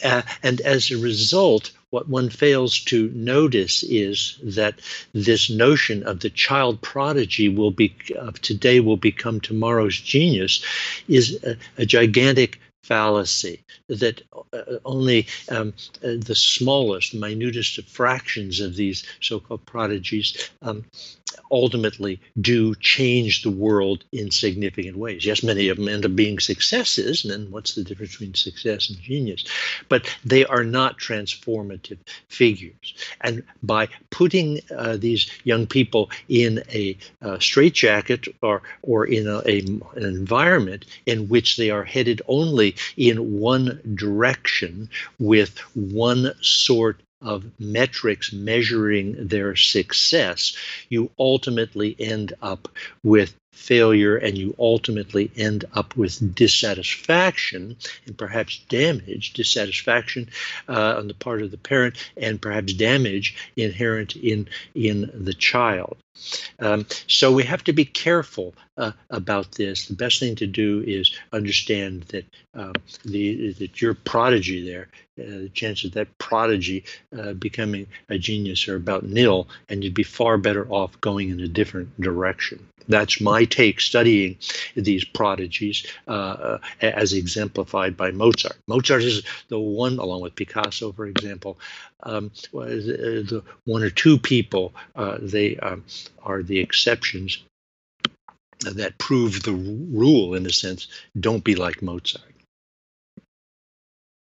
Uh, 0.05 0.23
and 0.43 0.61
as 0.61 0.91
a 0.91 0.99
result, 0.99 1.73
what 1.91 2.09
one 2.09 2.29
fails 2.29 2.81
to 2.81 3.11
notice 3.15 3.83
is 3.83 4.39
that 4.43 4.81
this 5.13 5.49
notion 5.49 6.03
of 6.03 6.21
the 6.21 6.31
child 6.31 6.81
prodigy 6.83 7.49
will 7.49 7.71
be 7.71 7.95
of 8.17 8.41
today 8.41 8.81
will 8.81 8.97
become 8.97 9.41
tomorrow's 9.41 9.99
genius 9.99 10.65
is 11.09 11.43
a, 11.45 11.57
a 11.79 11.87
gigantic 11.87 12.59
fallacy 12.83 13.65
that 13.89 14.23
uh, 14.53 14.63
only 14.85 15.27
um, 15.51 15.75
uh, 16.05 16.15
the 16.19 16.35
smallest, 16.35 17.15
minutest 17.15 17.79
of 17.79 17.85
fractions 17.87 18.61
of 18.61 18.77
these 18.77 19.05
so-called 19.21 19.65
prodigies 19.67 20.51
um, 20.63 20.85
ultimately 21.51 22.21
do 22.41 22.75
change 22.77 23.43
the 23.43 23.51
world 23.51 24.05
in 24.13 24.31
significant 24.31 24.97
ways. 24.97 25.25
Yes, 25.25 25.43
many 25.43 25.69
of 25.69 25.77
them 25.77 25.89
end 25.89 26.05
up 26.05 26.15
being 26.17 26.39
successes, 26.39 27.25
and 27.25 27.33
then 27.33 27.51
what's 27.51 27.75
the 27.75 27.85
difference 27.85 28.13
between 28.13 28.35
success 28.35 28.89
and 28.89 29.01
genius? 29.01 29.45
But 29.89 30.09
they 30.25 30.45
are 30.45 30.65
not 30.65 30.99
transformative 30.99 31.99
figures. 32.29 32.95
And 33.21 33.43
by 33.63 33.89
putting 34.11 34.61
uh, 34.77 34.97
these 34.97 35.31
young 35.45 35.67
people 35.67 36.11
in 36.29 36.63
a 36.73 36.97
uh, 37.23 37.39
straitjacket 37.39 38.29
or 38.43 38.63
or 38.83 39.07
in 39.07 39.27
a, 39.27 39.39
a, 39.47 39.59
an 39.97 40.05
environment 40.05 40.87
in 41.07 41.29
which 41.29 41.57
they 41.57 41.71
are 41.71 41.85
headed 41.85 42.23
only 42.29 42.77
in 42.97 43.41
one 43.41 43.81
direction 43.95 44.89
with 45.19 45.59
one 45.75 46.33
sort 46.41 47.01
of 47.27 47.45
metrics 47.59 48.33
measuring 48.33 49.29
their 49.29 49.57
success, 49.57 50.57
you 50.89 51.11
ultimately 51.19 51.95
end 51.99 52.33
up 52.41 52.69
with 53.03 53.35
failure 53.57 54.17
and 54.17 54.37
you 54.37 54.55
ultimately 54.59 55.31
end 55.37 55.65
up 55.75 55.97
with 55.97 56.35
dissatisfaction 56.35 57.77
and 58.07 58.19
perhaps 58.19 58.59
damage, 58.69 59.33
dissatisfaction 59.33 60.29
uh, 60.69 60.97
on 60.99 61.09
the 61.09 61.15
part 61.15 61.43
of 61.43 61.51
the 61.51 61.57
parent, 61.59 61.97
and 62.17 62.41
perhaps 62.41 62.73
damage 62.75 63.35
inherent 63.57 64.15
in 64.17 64.49
in 64.75 65.11
the 65.15 65.35
child. 65.35 65.97
Um, 66.59 66.87
so 67.07 67.33
we 67.33 67.45
have 67.45 67.65
to 67.65 67.73
be 67.73 67.85
careful 67.85 68.55
uh, 68.77 68.93
about 69.11 69.53
this. 69.53 69.87
The 69.87 69.95
best 69.95 70.21
thing 70.21 70.37
to 70.37 70.47
do 70.47 70.83
is 70.87 71.17
understand 71.33 72.03
that 72.09 72.25
um, 72.55 72.75
the 73.05 73.53
that 73.55 73.81
your 73.81 73.95
prodigy 73.95 74.69
there, 74.69 74.89
uh, 75.19 75.43
the 75.43 75.51
chance 75.51 75.85
of 75.85 75.93
that 75.93 76.19
prodigy 76.19 76.85
uh, 77.19 77.33
becoming 77.35 77.87
a 78.09 78.19
genius 78.19 78.69
are 78.69 78.77
about 78.77 79.05
nil, 79.05 79.49
and 79.69 79.83
you'd 79.83 79.95
be 79.95 80.03
far 80.03 80.39
better 80.39 80.67
off 80.71 81.01
going 81.01 81.31
in 81.31 81.41
a 81.41 81.49
different 81.49 82.01
direction. 82.01 82.67
That's 82.89 83.21
my 83.21 83.45
take 83.47 83.81
studying 83.81 84.37
these 84.75 85.05
prodigies 85.05 85.87
uh, 86.09 86.11
uh, 86.11 86.59
as 86.81 87.13
exemplified 87.13 87.97
by 87.97 88.11
Mozart. 88.11 88.57
Mozart 88.67 89.03
is 89.03 89.23
the 89.49 89.59
one, 89.59 89.99
along 89.99 90.23
with 90.23 90.35
Picasso, 90.35 90.93
for 90.93 91.07
example, 91.07 91.59
um, 92.03 92.31
the 92.53 93.43
one 93.65 93.83
or 93.83 93.91
two 93.91 94.19
people 94.19 94.75
uh, 94.95 95.19
they 95.21 95.57
um, 95.59 95.85
are 96.23 96.43
the 96.43 96.59
exceptions 96.59 97.43
that 98.61 98.99
prove 98.99 99.43
the 99.43 99.53
rule 99.53 100.35
in 100.35 100.47
a 100.47 100.53
sense. 100.53 100.89
Don't 101.19 101.45
be 101.45 101.55
like 101.55 101.83
Mozart. 101.83 102.25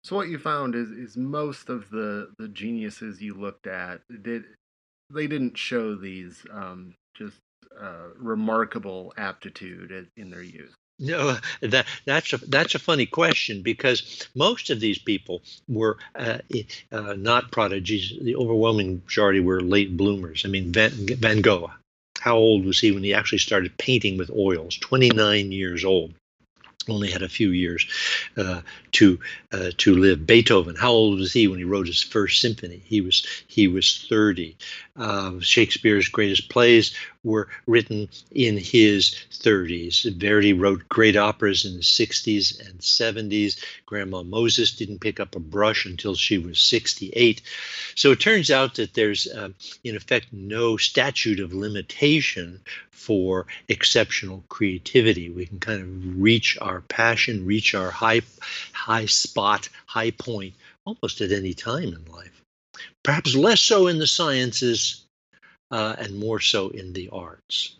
So 0.04 0.18
what 0.18 0.28
you 0.28 0.38
found 0.38 0.76
is 0.76 0.90
is 0.92 1.16
most 1.16 1.70
of 1.70 1.90
the 1.90 2.32
the 2.38 2.50
geniuses 2.50 3.22
you 3.22 3.34
looked 3.34 3.68
at 3.68 4.02
did 4.22 4.46
they 5.10 5.28
didn't 5.28 5.58
show 5.58 5.96
these 5.96 6.46
um, 6.52 6.96
just 7.16 7.40
uh, 7.80 8.10
remarkable 8.18 9.14
aptitude 9.18 10.10
in 10.16 10.30
their 10.30 10.44
youth. 10.44 10.74
No, 11.00 11.38
that 11.62 11.88
that's 12.06 12.34
a 12.34 12.38
that's 12.38 12.76
a 12.76 12.80
funny 12.80 13.06
question 13.06 13.62
because 13.62 14.28
most 14.36 14.70
of 14.70 14.80
these 14.80 15.00
people 15.00 15.42
were 15.68 15.98
uh, 16.16 16.38
uh, 16.92 17.16
not 17.18 17.52
prodigies. 17.52 18.14
The 18.22 18.36
overwhelming 18.36 19.02
majority 19.04 19.40
were 19.40 19.62
late 19.62 19.98
bloomers. 19.98 20.44
I 20.46 20.50
mean, 20.50 20.72
Van, 20.72 20.92
Van 20.92 21.42
Gogh. 21.42 21.72
How 22.20 22.38
old 22.38 22.64
was 22.64 22.80
he 22.80 22.92
when 22.92 23.04
he 23.04 23.14
actually 23.14 23.40
started 23.40 23.78
painting 23.78 24.18
with 24.18 24.30
oils? 24.30 24.78
Twenty 24.78 25.10
nine 25.10 25.52
years 25.52 25.84
old 25.84 26.14
only 26.90 27.10
had 27.10 27.22
a 27.22 27.30
few 27.30 27.50
years 27.50 27.88
uh, 28.38 28.62
to 28.94 29.20
uh, 29.52 29.72
to 29.78 29.96
live. 29.96 30.26
Beethoven, 30.26 30.76
how 30.76 30.92
old 30.92 31.20
was 31.20 31.34
he 31.34 31.48
when 31.48 31.60
he 31.60 31.66
wrote 31.66 31.88
his 31.88 32.02
first 32.02 32.42
symphony? 32.42 32.82
He 32.86 33.02
was 33.02 33.26
he 33.48 33.68
was 33.68 34.06
30. 34.10 34.56
Uh, 34.96 35.40
Shakespeare's 35.40 36.10
greatest 36.10 36.50
plays 36.50 36.94
were 37.24 37.48
written 37.66 38.10
in 38.32 38.58
his 38.58 39.16
30s. 39.32 40.14
Verdi 40.16 40.54
wrote 40.54 40.88
great 40.90 41.16
operas 41.16 41.66
in 41.66 41.76
the 41.76 41.82
60s 41.82 42.60
and 42.68 42.80
70s. 42.80 43.64
Grandma 43.86 44.24
Moses 44.24 44.72
didn't 44.72 45.00
pick 45.00 45.20
up 45.20 45.36
a 45.36 45.40
brush 45.40 45.86
until 45.86 46.16
she 46.16 46.38
was 46.38 46.60
68. 46.60 47.42
So 47.96 48.12
it 48.12 48.20
turns 48.20 48.52
out 48.52 48.76
that 48.76 48.94
there's, 48.94 49.28
uh, 49.28 49.50
in 49.84 49.96
effect, 49.96 50.28
no 50.32 50.78
statute 50.78 51.40
of 51.40 51.54
limitation 51.54 52.60
for 52.92 53.48
exceptional 53.68 54.44
creativity. 54.50 55.30
We 55.30 55.46
can 55.46 55.60
kind 55.60 55.82
of 55.82 56.22
reach 56.22 56.58
our 56.62 56.82
passion, 56.82 57.46
reach 57.46 57.76
our 57.76 57.92
high, 57.92 58.22
high 58.72 59.06
spot, 59.06 59.70
high 59.86 60.12
point 60.12 60.54
almost 60.86 61.22
at 61.22 61.32
any 61.32 61.54
time 61.54 61.90
in 61.90 62.06
life. 62.12 62.42
Perhaps 63.04 63.36
less 63.36 63.62
so 63.62 63.88
in 63.88 64.00
the 64.00 64.08
sciences 64.08 65.03
uh, 65.74 65.96
and 65.98 66.20
more 66.20 66.40
so 66.40 66.70
in 66.70 66.94
the 66.94 67.10
arts. 67.10 67.78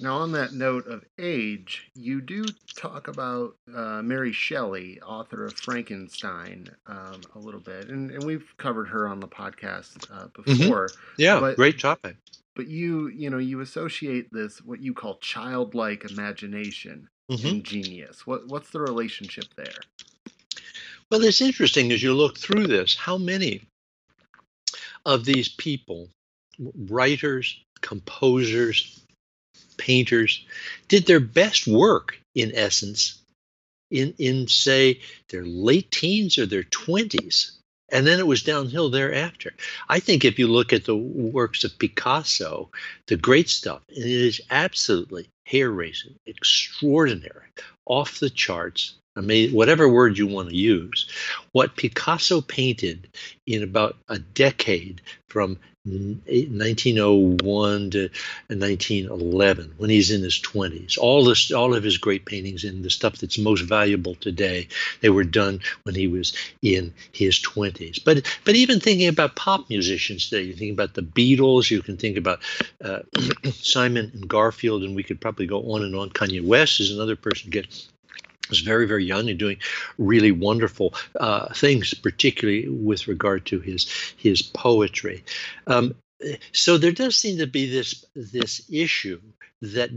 Now, 0.00 0.18
on 0.18 0.32
that 0.32 0.52
note 0.52 0.86
of 0.88 1.04
age, 1.18 1.88
you 1.94 2.20
do 2.20 2.44
talk 2.76 3.06
about 3.06 3.56
uh, 3.72 4.02
Mary 4.02 4.32
Shelley, 4.32 5.00
author 5.00 5.44
of 5.44 5.54
Frankenstein, 5.54 6.68
um, 6.86 7.20
a 7.34 7.38
little 7.38 7.60
bit, 7.60 7.88
and, 7.90 8.10
and 8.10 8.24
we've 8.24 8.46
covered 8.56 8.88
her 8.88 9.06
on 9.06 9.20
the 9.20 9.28
podcast 9.28 10.10
uh, 10.10 10.26
mm-hmm. 10.26 10.42
before. 10.42 10.86
Mm-hmm. 10.88 11.22
Yeah, 11.22 11.40
but, 11.40 11.56
great 11.56 11.78
topic. 11.78 12.16
But 12.56 12.66
you, 12.66 13.08
you 13.08 13.30
know, 13.30 13.38
you 13.38 13.60
associate 13.60 14.32
this 14.32 14.60
what 14.60 14.80
you 14.80 14.92
call 14.92 15.18
childlike 15.18 16.10
imagination 16.10 17.08
mm-hmm. 17.30 17.46
and 17.46 17.64
genius. 17.64 18.26
What 18.26 18.48
what's 18.48 18.70
the 18.70 18.80
relationship 18.80 19.46
there? 19.56 19.78
Well, 21.10 21.22
it's 21.22 21.40
interesting 21.40 21.92
as 21.92 22.02
you 22.02 22.14
look 22.14 22.36
through 22.36 22.66
this 22.66 22.96
how 22.96 23.16
many 23.16 23.62
of 25.06 25.24
these 25.24 25.48
people, 25.48 26.08
writers, 26.58 27.58
composers, 27.80 29.00
painters, 29.76 30.44
did 30.88 31.06
their 31.06 31.20
best 31.20 31.66
work 31.66 32.18
in 32.34 32.52
essence 32.54 33.20
in 33.90 34.14
in 34.18 34.48
say 34.48 35.00
their 35.30 35.44
late 35.44 35.90
teens 35.90 36.36
or 36.36 36.46
their 36.46 36.64
20s 36.64 37.52
and 37.90 38.06
then 38.06 38.18
it 38.18 38.26
was 38.26 38.42
downhill 38.42 38.90
thereafter. 38.90 39.54
I 39.88 40.00
think 40.00 40.24
if 40.24 40.38
you 40.38 40.46
look 40.46 40.72
at 40.72 40.84
the 40.84 40.96
works 40.96 41.64
of 41.64 41.78
Picasso, 41.78 42.70
the 43.06 43.16
great 43.16 43.48
stuff, 43.48 43.80
and 43.88 44.04
it 44.04 44.10
is 44.10 44.40
absolutely 44.50 45.28
hair 45.46 45.70
raising, 45.70 46.14
extraordinary, 46.26 47.46
off 47.86 48.20
the 48.20 48.28
charts, 48.28 48.94
amazing, 49.16 49.56
whatever 49.56 49.88
word 49.88 50.18
you 50.18 50.26
want 50.26 50.50
to 50.50 50.56
use. 50.56 51.08
What 51.52 51.76
Picasso 51.76 52.42
painted 52.42 53.08
in 53.46 53.62
about 53.62 53.96
a 54.08 54.18
decade 54.18 55.00
from 55.28 55.58
1901 55.88 57.90
to 57.90 58.10
1911 58.48 59.74
when 59.76 59.90
he's 59.90 60.10
in 60.10 60.22
his 60.22 60.40
20s 60.40 60.98
all 60.98 61.24
this 61.24 61.50
all 61.50 61.74
of 61.74 61.82
his 61.82 61.98
great 61.98 62.24
paintings 62.24 62.64
and 62.64 62.84
the 62.84 62.90
stuff 62.90 63.18
that's 63.18 63.38
most 63.38 63.62
valuable 63.62 64.14
today 64.16 64.68
they 65.00 65.08
were 65.08 65.24
done 65.24 65.60
when 65.84 65.94
he 65.94 66.06
was 66.06 66.32
in 66.62 66.92
his 67.12 67.40
20s 67.40 68.02
but 68.04 68.24
but 68.44 68.54
even 68.54 68.80
thinking 68.80 69.08
about 69.08 69.36
pop 69.36 69.68
musicians 69.68 70.28
today 70.28 70.42
you 70.42 70.54
think 70.54 70.72
about 70.72 70.94
the 70.94 71.02
beatles 71.02 71.70
you 71.70 71.82
can 71.82 71.96
think 71.96 72.16
about 72.16 72.40
uh, 72.84 73.00
simon 73.52 74.10
and 74.14 74.28
garfunkel 74.28 74.84
and 74.84 74.96
we 74.96 75.02
could 75.02 75.20
probably 75.20 75.46
go 75.46 75.72
on 75.72 75.82
and 75.82 75.94
on. 75.94 76.10
Kanye 76.10 76.44
west 76.44 76.80
is 76.80 76.90
another 76.90 77.16
person 77.16 77.50
was 78.48 78.60
very, 78.60 78.86
very 78.86 79.04
young 79.04 79.28
and 79.28 79.38
doing 79.38 79.58
really 79.98 80.32
wonderful 80.32 80.94
uh, 81.18 81.52
things, 81.54 81.94
particularly 81.94 82.68
with 82.68 83.08
regard 83.08 83.46
to 83.46 83.60
his 83.60 83.88
his 84.16 84.42
poetry. 84.42 85.24
Um, 85.66 85.94
so 86.52 86.78
there 86.78 86.92
does 86.92 87.16
seem 87.16 87.38
to 87.38 87.46
be 87.46 87.70
this 87.70 88.04
this 88.14 88.62
issue 88.70 89.20
that 89.62 89.90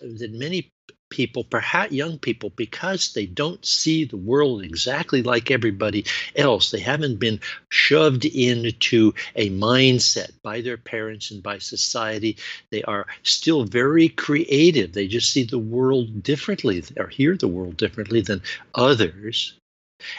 that 0.00 0.32
many 0.32 0.72
people, 1.10 1.44
perhaps 1.44 1.92
young 1.92 2.18
people, 2.18 2.50
because 2.50 3.12
they 3.12 3.26
don't 3.26 3.64
see 3.64 4.04
the 4.04 4.16
world 4.16 4.62
exactly 4.64 5.22
like 5.22 5.50
everybody 5.50 6.04
else. 6.36 6.70
They 6.70 6.80
haven't 6.80 7.16
been 7.16 7.40
shoved 7.68 8.24
into 8.24 9.14
a 9.36 9.50
mindset 9.50 10.30
by 10.42 10.60
their 10.60 10.76
parents 10.76 11.30
and 11.30 11.42
by 11.42 11.58
society. 11.58 12.36
They 12.70 12.82
are 12.82 13.06
still 13.22 13.64
very 13.64 14.08
creative. 14.08 14.92
They 14.92 15.06
just 15.06 15.30
see 15.30 15.44
the 15.44 15.58
world 15.58 16.22
differently 16.22 16.82
or 16.96 17.08
hear 17.08 17.36
the 17.36 17.48
world 17.48 17.76
differently 17.76 18.20
than 18.20 18.42
others 18.74 19.54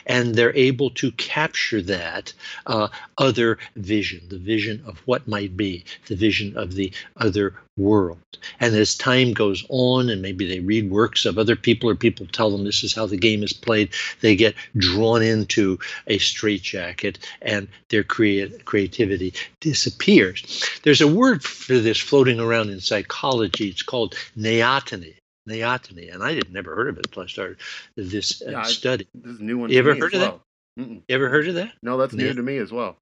and 0.05 0.35
they're 0.35 0.55
able 0.55 0.89
to 0.91 1.11
capture 1.13 1.81
that 1.81 2.33
uh, 2.65 2.87
other 3.17 3.57
vision, 3.75 4.21
the 4.29 4.37
vision 4.37 4.83
of 4.85 4.99
what 5.05 5.27
might 5.27 5.55
be, 5.55 5.83
the 6.07 6.15
vision 6.15 6.57
of 6.57 6.73
the 6.73 6.91
other 7.17 7.55
world. 7.77 8.19
And 8.59 8.75
as 8.75 8.95
time 8.95 9.33
goes 9.33 9.65
on, 9.69 10.09
and 10.09 10.21
maybe 10.21 10.47
they 10.47 10.59
read 10.59 10.89
works 10.89 11.25
of 11.25 11.37
other 11.37 11.55
people, 11.55 11.89
or 11.89 11.95
people 11.95 12.27
tell 12.27 12.49
them 12.49 12.63
this 12.63 12.83
is 12.83 12.93
how 12.93 13.05
the 13.05 13.17
game 13.17 13.43
is 13.43 13.53
played, 13.53 13.89
they 14.21 14.35
get 14.35 14.55
drawn 14.77 15.21
into 15.21 15.79
a 16.07 16.17
straitjacket, 16.17 17.19
and 17.41 17.67
their 17.89 18.03
creat- 18.03 18.65
creativity 18.65 19.33
disappears. 19.59 20.63
There's 20.83 21.01
a 21.01 21.07
word 21.07 21.43
for 21.43 21.77
this 21.77 21.99
floating 21.99 22.39
around 22.39 22.69
in 22.69 22.79
psychology. 22.79 23.69
It's 23.69 23.81
called 23.81 24.15
neoteny 24.37 25.15
neoteny, 25.47 26.13
and 26.13 26.23
I 26.23 26.33
had 26.33 26.51
never 26.51 26.75
heard 26.75 26.89
of 26.89 26.97
it 26.97 27.07
until 27.07 27.23
I 27.23 27.27
started 27.27 27.57
this 27.95 28.41
uh, 28.41 28.51
yeah, 28.51 28.63
study. 28.63 29.07
This 29.13 29.35
is 29.35 29.39
new 29.39 29.57
one. 29.57 29.69
You 29.69 29.79
ever 29.79 29.95
heard 29.95 30.13
of 30.13 30.21
well. 30.21 30.41
that? 30.77 30.83
Mm-mm. 30.83 31.01
You 31.07 31.15
ever 31.15 31.29
heard 31.29 31.47
of 31.47 31.55
that? 31.55 31.73
No, 31.81 31.97
that's 31.97 32.13
new 32.13 32.33
to 32.33 32.43
me 32.43 32.57
as 32.57 32.71
well. 32.71 32.97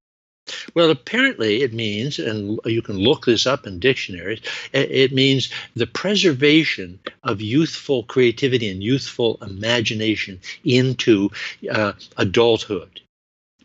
Well, 0.74 0.90
apparently 0.90 1.62
it 1.62 1.72
means, 1.72 2.18
and 2.18 2.60
you 2.66 2.82
can 2.82 2.98
look 2.98 3.24
this 3.24 3.46
up 3.46 3.66
in 3.66 3.78
dictionaries, 3.78 4.40
it 4.72 5.12
means 5.12 5.48
the 5.74 5.86
preservation 5.86 6.98
of 7.22 7.40
youthful 7.40 8.02
creativity 8.02 8.68
and 8.68 8.82
youthful 8.82 9.38
imagination 9.40 10.40
into 10.64 11.30
uh, 11.70 11.94
adulthood 12.18 13.00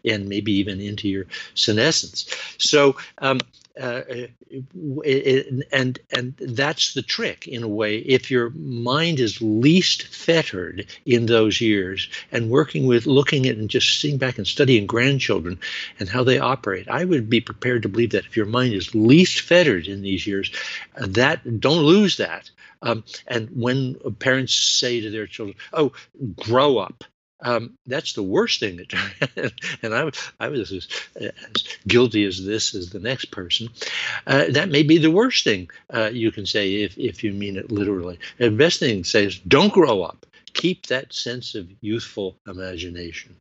and 0.05 0.29
maybe 0.29 0.53
even 0.53 0.79
into 0.79 1.09
your 1.09 1.25
senescence. 1.55 2.33
So, 2.57 2.95
um, 3.17 3.39
uh, 3.79 4.01
it, 5.03 5.67
and 5.71 5.99
and 6.11 6.35
that's 6.37 6.93
the 6.93 7.01
trick 7.01 7.47
in 7.47 7.63
a 7.63 7.67
way. 7.67 7.97
If 7.97 8.31
your 8.31 8.49
mind 8.51 9.19
is 9.19 9.41
least 9.41 10.03
fettered 10.03 10.87
in 11.05 11.25
those 11.25 11.61
years, 11.61 12.09
and 12.31 12.49
working 12.49 12.87
with 12.87 13.05
looking 13.05 13.45
at 13.47 13.57
and 13.57 13.69
just 13.69 13.99
sitting 13.99 14.17
back 14.17 14.37
and 14.37 14.47
studying 14.47 14.85
grandchildren 14.85 15.59
and 15.99 16.09
how 16.09 16.23
they 16.23 16.39
operate, 16.39 16.87
I 16.89 17.05
would 17.05 17.29
be 17.29 17.41
prepared 17.41 17.83
to 17.83 17.89
believe 17.89 18.11
that 18.11 18.25
if 18.25 18.37
your 18.37 18.45
mind 18.45 18.73
is 18.73 18.95
least 18.95 19.41
fettered 19.41 19.87
in 19.87 20.01
these 20.01 20.25
years, 20.25 20.51
uh, 20.95 21.07
that 21.09 21.59
don't 21.59 21.83
lose 21.83 22.17
that. 22.17 22.49
Um, 22.81 23.03
and 23.27 23.49
when 23.55 23.95
parents 24.19 24.53
say 24.55 25.01
to 25.01 25.09
their 25.09 25.27
children, 25.27 25.57
"Oh, 25.73 25.91
grow 26.37 26.77
up," 26.77 27.03
Um, 27.41 27.75
that's 27.85 28.13
the 28.13 28.23
worst 28.23 28.59
thing 28.59 28.77
that, 28.77 29.53
and 29.81 29.95
I, 29.95 30.11
I 30.39 30.49
was 30.49 30.71
as, 30.71 30.87
as, 31.15 31.31
guilty 31.87 32.25
as 32.25 32.43
this 32.45 32.75
as 32.75 32.89
the 32.89 32.99
next 32.99 33.31
person. 33.31 33.69
Uh, 34.27 34.45
that 34.49 34.69
may 34.69 34.83
be 34.83 34.97
the 34.97 35.11
worst 35.11 35.43
thing 35.43 35.69
uh, 35.93 36.09
you 36.11 36.31
can 36.31 36.45
say 36.45 36.81
if, 36.81 36.97
if 36.97 37.23
you 37.23 37.31
mean 37.31 37.55
it 37.55 37.71
literally. 37.71 38.19
The 38.37 38.51
best 38.51 38.79
thing 38.79 39.03
to 39.03 39.09
say 39.09 39.25
is 39.25 39.39
don't 39.39 39.71
grow 39.71 40.01
up. 40.01 40.25
Keep 40.53 40.87
that 40.87 41.13
sense 41.13 41.55
of 41.55 41.69
youthful 41.81 42.35
imagination. 42.47 43.35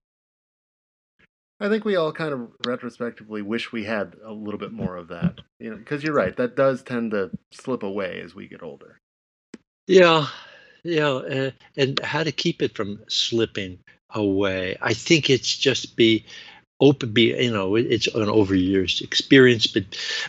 I 1.60 1.68
think 1.68 1.84
we 1.84 1.96
all 1.96 2.12
kind 2.12 2.32
of 2.32 2.48
retrospectively 2.64 3.42
wish 3.42 3.72
we 3.72 3.84
had 3.84 4.14
a 4.24 4.32
little 4.32 4.60
bit 4.60 4.72
more 4.72 4.96
of 4.96 5.08
that. 5.08 5.40
You 5.58 5.70
know, 5.70 5.76
because 5.76 6.04
you're 6.04 6.14
right, 6.14 6.36
that 6.36 6.54
does 6.54 6.82
tend 6.82 7.10
to 7.10 7.30
slip 7.52 7.82
away 7.82 8.20
as 8.24 8.34
we 8.34 8.46
get 8.46 8.62
older. 8.62 8.96
Yeah, 9.88 10.28
you 10.82 10.96
know, 10.96 11.18
uh, 11.18 11.50
and 11.76 11.98
how 12.00 12.22
to 12.22 12.32
keep 12.32 12.62
it 12.62 12.74
from 12.76 13.00
slipping 13.08 13.78
away. 14.10 14.76
I 14.80 14.94
think 14.94 15.30
it's 15.30 15.56
just 15.56 15.96
be 15.96 16.24
open 16.80 17.12
be 17.12 17.34
you 17.42 17.52
know 17.52 17.74
it's 17.74 18.06
an 18.06 18.28
overused 18.28 19.02
experience 19.02 19.66
but 19.66 19.82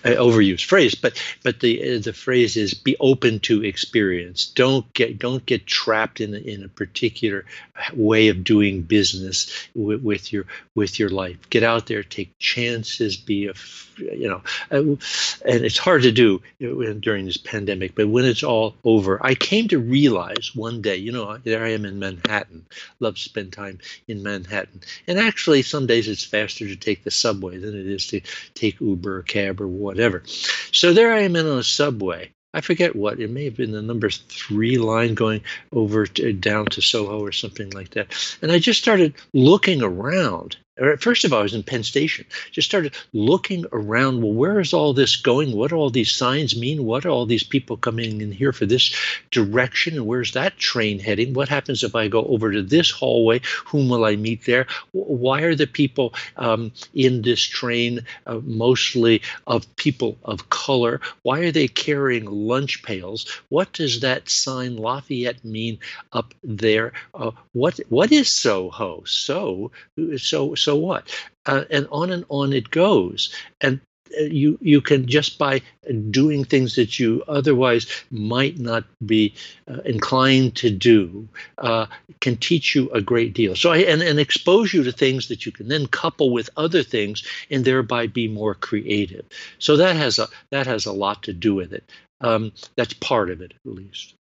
uh, 0.04 0.16
overused 0.18 0.66
phrase 0.66 0.96
but 0.96 1.22
but 1.44 1.60
the 1.60 1.96
uh, 1.96 2.00
the 2.00 2.14
phrase 2.14 2.58
is 2.58 2.74
be 2.74 2.96
open 3.00 3.40
to 3.40 3.64
experience. 3.64 4.48
Don't 4.48 4.92
get 4.94 5.20
don't 5.20 5.46
get 5.46 5.66
trapped 5.68 6.22
in 6.22 6.34
in 6.34 6.64
a 6.64 6.70
particular 6.70 7.46
way 7.94 8.28
of 8.30 8.44
doing 8.44 8.82
business 8.82 9.68
with, 9.76 10.02
with 10.02 10.34
your 10.34 10.46
with 10.76 11.00
your 11.00 11.10
life. 11.10 11.38
Get 11.50 11.64
out 11.64 11.88
there 11.88 12.04
take 12.04 12.38
chances 12.40 13.18
be 13.18 13.48
a 13.48 13.54
you 13.98 14.28
know 14.28 14.42
uh, 14.72 14.78
and 14.78 15.66
it's 15.66 15.78
hard 15.78 16.04
to 16.04 16.12
do 16.12 16.42
during 16.60 17.26
this 17.26 17.38
pandemic 17.38 17.96
but 17.96 18.08
when 18.08 18.26
it's 18.26 18.44
all 18.44 18.76
over 18.84 19.24
i 19.26 19.36
came 19.36 19.68
to 19.68 19.80
realize 19.80 20.52
one 20.56 20.82
day 20.82 20.96
you 20.96 21.12
know 21.12 21.38
there 21.38 21.64
i 21.64 21.70
am 21.70 21.86
in 21.86 22.00
manhattan 22.00 22.66
love 23.00 23.16
to 23.16 23.22
spend 23.22 23.52
time 23.52 23.80
in 24.08 24.24
manhattan 24.24 24.82
and 25.08 25.20
actually 25.20 25.62
some 25.62 25.86
days 25.86 26.08
it's 26.08 26.24
faster 26.40 26.68
to 26.68 26.76
take 26.76 27.04
the 27.04 27.12
subway 27.12 27.58
than 27.58 27.78
it 27.78 27.88
is 27.88 28.08
to 28.08 28.22
take 28.54 28.80
Uber 28.80 29.20
or 29.20 29.24
cab 29.24 29.62
or 29.62 29.68
whatever. 29.68 30.24
So 30.72 30.94
there 30.94 31.14
I 31.14 31.22
am 31.22 31.36
in 31.36 31.46
a 31.46 31.64
subway. 31.64 32.32
I 32.54 32.62
forget 32.62 32.96
what 32.96 33.20
it 33.20 33.30
may 33.30 33.46
have 33.46 33.58
been 33.58 33.72
the 33.72 33.82
number 33.82 34.10
three 34.10 34.78
line 34.78 35.14
going 35.14 35.42
over 35.72 36.08
to, 36.08 36.34
down 36.34 36.66
to 36.68 36.82
Soho 36.82 37.20
or 37.20 37.32
something 37.32 37.70
like 37.72 37.92
that. 37.92 38.08
And 38.42 38.52
I 38.52 38.58
just 38.58 38.82
started 38.82 39.14
looking 39.34 39.84
around 39.84 40.58
first 41.00 41.26
of 41.26 41.34
all, 41.34 41.40
I 41.40 41.44
was 41.44 41.54
in 41.54 41.64
Penn 41.64 41.84
Station. 41.84 42.26
Just 42.52 42.68
started 42.68 42.96
looking 43.14 43.66
around. 43.72 44.22
Well, 44.22 44.34
where 44.34 44.60
is 44.60 44.74
all 44.74 44.94
this 44.94 45.16
going? 45.16 45.52
What 45.52 45.70
do 45.72 45.76
all 45.76 45.90
these 45.90 46.12
signs 46.12 46.60
mean? 46.60 46.86
What 46.86 47.06
are 47.06 47.10
all 47.10 47.26
these 47.26 47.44
people 47.44 47.78
coming 47.78 48.22
in 48.22 48.32
here 48.32 48.54
for 48.54 48.66
this 48.66 48.96
direction? 49.32 49.96
And 49.96 50.06
where's 50.06 50.34
that 50.34 50.58
train 50.58 51.00
heading? 51.00 51.34
What 51.34 51.50
happens 51.50 51.84
if 51.84 51.96
I 51.96 52.08
go 52.08 52.26
over 52.26 52.52
to 52.52 52.62
this 52.62 52.92
hallway? 52.92 53.42
Whom 53.66 53.90
will 53.90 54.06
I 54.06 54.16
meet 54.16 54.46
there? 54.46 54.68
Why 54.92 55.42
are 55.42 55.56
the 55.56 55.68
people 55.68 56.14
um, 56.38 56.72
in 56.94 57.22
this 57.22 57.42
train 57.42 58.02
uh, 58.26 58.40
mostly 58.44 59.22
of 59.48 59.76
people 59.76 60.18
of 60.24 60.50
color? 60.50 61.02
Why 61.24 61.40
are 61.40 61.52
they 61.52 61.68
carrying 61.68 62.26
lunch 62.26 62.84
pails? 62.84 63.26
What 63.50 63.74
does 63.74 64.00
that 64.02 64.30
sign 64.30 64.78
Lafayette 64.78 65.44
mean 65.44 65.80
up 66.14 66.34
there? 66.44 66.94
Uh, 67.14 67.32
what 67.54 67.80
what 67.90 68.12
is 68.12 68.32
Soho? 68.32 69.04
So 69.06 69.72
so 70.18 70.56
so 70.56 70.69
so 70.70 70.76
what? 70.76 71.12
Uh, 71.48 71.64
and 71.72 71.88
on 71.92 72.12
and 72.12 72.26
on 72.30 72.54
it 72.54 72.70
goes. 72.70 73.34
And 73.60 73.82
uh, 74.20 74.24
you 74.26 74.56
you 74.62 74.82
can 74.82 75.08
just 75.08 75.40
by 75.40 75.64
doing 76.12 76.44
things 76.44 76.76
that 76.76 77.00
you 77.00 77.24
otherwise 77.28 77.88
might 78.12 78.60
not 78.60 78.84
be 79.04 79.34
uh, 79.68 79.80
inclined 79.86 80.56
to 80.58 80.70
do 80.70 81.28
uh, 81.58 81.88
can 82.22 82.38
teach 82.38 82.76
you 82.76 82.88
a 82.92 83.02
great 83.02 83.34
deal 83.34 83.56
so 83.56 83.72
I, 83.72 83.78
and, 83.78 84.02
and 84.02 84.20
expose 84.20 84.74
you 84.74 84.84
to 84.84 84.92
things 84.92 85.28
that 85.28 85.46
you 85.46 85.52
can 85.52 85.68
then 85.68 85.86
couple 85.86 86.32
with 86.32 86.50
other 86.58 86.82
things 86.82 87.24
and 87.52 87.66
thereby 87.66 88.08
be 88.08 88.28
more 88.28 88.56
creative 88.56 89.26
so 89.60 89.78
that 89.78 89.96
has 89.96 90.18
a 90.18 90.28
that 90.50 90.66
has 90.66 90.88
a 90.88 90.92
lot 90.92 91.22
to 91.24 91.34
do 91.34 91.54
with 91.54 91.72
it 91.72 91.92
um, 92.22 92.52
that's 92.76 92.94
part 92.94 93.30
of 93.30 93.42
it 93.42 93.54
at 93.64 93.72
least 93.72 94.16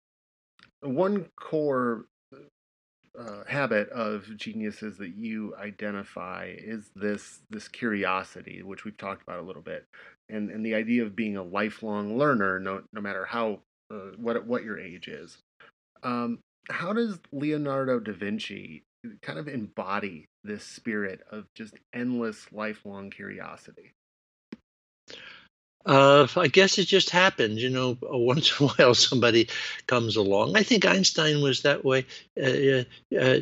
one 0.81 1.25
core 1.35 2.05
uh, 3.19 3.43
habit 3.47 3.89
of 3.89 4.25
geniuses 4.37 4.97
that 4.97 5.15
you 5.15 5.53
identify 5.57 6.53
is 6.57 6.89
this 6.95 7.41
this 7.49 7.67
curiosity, 7.67 8.63
which 8.63 8.85
we've 8.85 8.97
talked 8.97 9.23
about 9.23 9.39
a 9.39 9.43
little 9.45 9.61
bit, 9.61 9.85
and 10.29 10.49
and 10.49 10.65
the 10.65 10.75
idea 10.75 11.03
of 11.03 11.15
being 11.15 11.37
a 11.37 11.43
lifelong 11.43 12.17
learner, 12.17 12.59
no 12.59 12.81
no 12.93 13.01
matter 13.01 13.25
how 13.25 13.59
uh, 13.91 14.11
what 14.17 14.45
what 14.45 14.63
your 14.63 14.79
age 14.79 15.07
is. 15.07 15.37
Um, 16.03 16.39
how 16.69 16.93
does 16.93 17.19
Leonardo 17.31 17.99
da 17.99 18.13
Vinci 18.13 18.83
kind 19.21 19.39
of 19.39 19.47
embody 19.47 20.27
this 20.43 20.63
spirit 20.63 21.21
of 21.31 21.45
just 21.55 21.75
endless 21.93 22.51
lifelong 22.51 23.09
curiosity? 23.09 23.93
Uh, 25.89 26.27
I 26.37 26.47
guess 26.47 26.77
it 26.77 26.85
just 26.85 27.09
happens, 27.09 27.63
you 27.63 27.69
know. 27.71 27.97
Once 28.03 28.59
in 28.59 28.67
a 28.67 28.69
while, 28.77 28.93
somebody 28.93 29.49
comes 29.87 30.17
along. 30.17 30.55
I 30.55 30.61
think 30.61 30.85
Einstein 30.85 31.41
was 31.41 31.63
that 31.63 31.83
way 31.83 32.05
uh, 32.41 32.83
uh, 33.19 33.39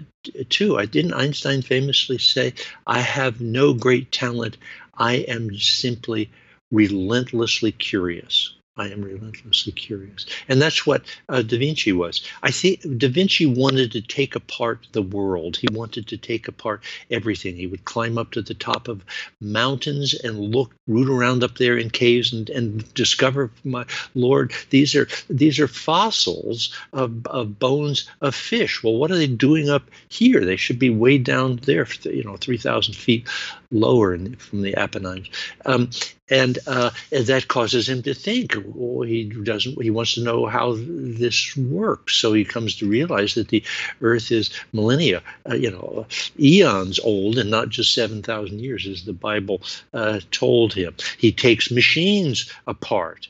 too. 0.50 0.78
I 0.78 0.86
didn't 0.86 1.14
Einstein 1.14 1.62
famously 1.62 2.18
say, 2.18 2.54
"I 2.88 3.02
have 3.02 3.42
no 3.42 3.74
great 3.74 4.14
talent. 4.14 4.58
I 4.98 5.16
am 5.28 5.58
simply 5.58 6.32
relentlessly 6.72 7.74
curious." 7.74 8.57
I 8.78 8.90
am 8.90 9.02
relentlessly 9.02 9.72
curious. 9.72 10.26
And 10.48 10.62
that's 10.62 10.86
what 10.86 11.04
uh, 11.30 11.42
Da 11.42 11.58
Vinci 11.58 11.92
was. 11.92 12.22
I 12.44 12.52
think 12.52 12.82
Da 12.98 13.10
Vinci 13.10 13.46
wanted 13.46 13.92
to 13.94 14.02
take 14.02 14.36
apart 14.36 14.88
the 14.92 15.02
world. 15.02 15.58
He 15.58 15.68
wanted 15.72 16.08
to 16.08 16.18
take 16.18 16.48
apart 16.48 16.84
everything. 17.10 17.56
He 17.56 17.68
would 17.68 17.86
climb 17.86 18.18
up 18.18 18.32
to 18.32 18.42
the 18.42 18.54
top 18.54 18.88
of 18.88 19.04
mountains 19.42 20.14
and 20.14 20.54
look, 20.54 20.74
root 20.88 21.10
around 21.10 21.44
up 21.44 21.58
there 21.58 21.78
in 21.78 21.90
caves 21.90 22.32
and, 22.32 22.50
and 22.50 22.94
discover, 22.94 23.52
my 23.64 23.86
Lord, 24.14 24.54
these 24.70 24.96
are 24.96 25.08
these 25.30 25.60
are 25.60 25.68
fossils 25.68 26.74
of, 26.94 27.26
of 27.28 27.60
bones 27.60 28.10
of 28.22 28.36
fish. 28.36 28.84
Well, 28.84 28.96
what 28.96 29.12
are 29.12 29.18
they 29.18 29.28
doing 29.28 29.70
up 29.70 29.90
here? 30.10 30.46
They 30.46 30.58
should 30.58 30.80
be 30.80 30.90
way 30.90 31.18
down 31.18 31.58
there, 31.64 31.88
you 32.04 32.24
know, 32.24 32.38
3,000 32.38 32.94
feet 32.94 33.28
lower 33.72 34.14
in, 34.14 34.36
from 34.36 34.62
the 34.62 34.76
Apennines. 34.76 35.30
Um, 35.66 35.90
and 36.30 36.60
uh, 36.68 36.92
that 37.12 37.48
causes 37.48 37.88
him 37.88 38.04
to 38.04 38.14
think. 38.14 38.56
Well, 38.66 39.08
he 39.08 39.24
doesn't. 39.24 39.82
He 39.82 39.90
wants 39.90 40.16
to 40.16 40.24
know 40.24 40.46
how 40.46 40.76
this 40.78 41.56
works. 41.56 42.16
So 42.16 42.34
he 42.34 42.44
comes 42.44 42.76
to 42.78 42.90
realize 42.90 43.36
that 43.36 43.48
the 43.48 43.64
Earth 44.02 44.32
is 44.32 44.52
millennia, 44.74 45.22
uh, 45.50 45.56
you 45.56 45.72
know, 45.72 46.06
eons 46.40 47.00
old, 47.00 47.38
and 47.38 47.50
not 47.50 47.70
just 47.70 47.94
seven 47.94 48.22
thousand 48.22 48.60
years, 48.60 48.88
as 48.88 49.06
the 49.06 49.14
Bible 49.14 49.62
uh, 49.94 50.20
told 50.32 50.74
him. 50.74 50.96
He 51.18 51.32
takes 51.32 51.72
machines 51.72 52.52
apart. 52.66 53.28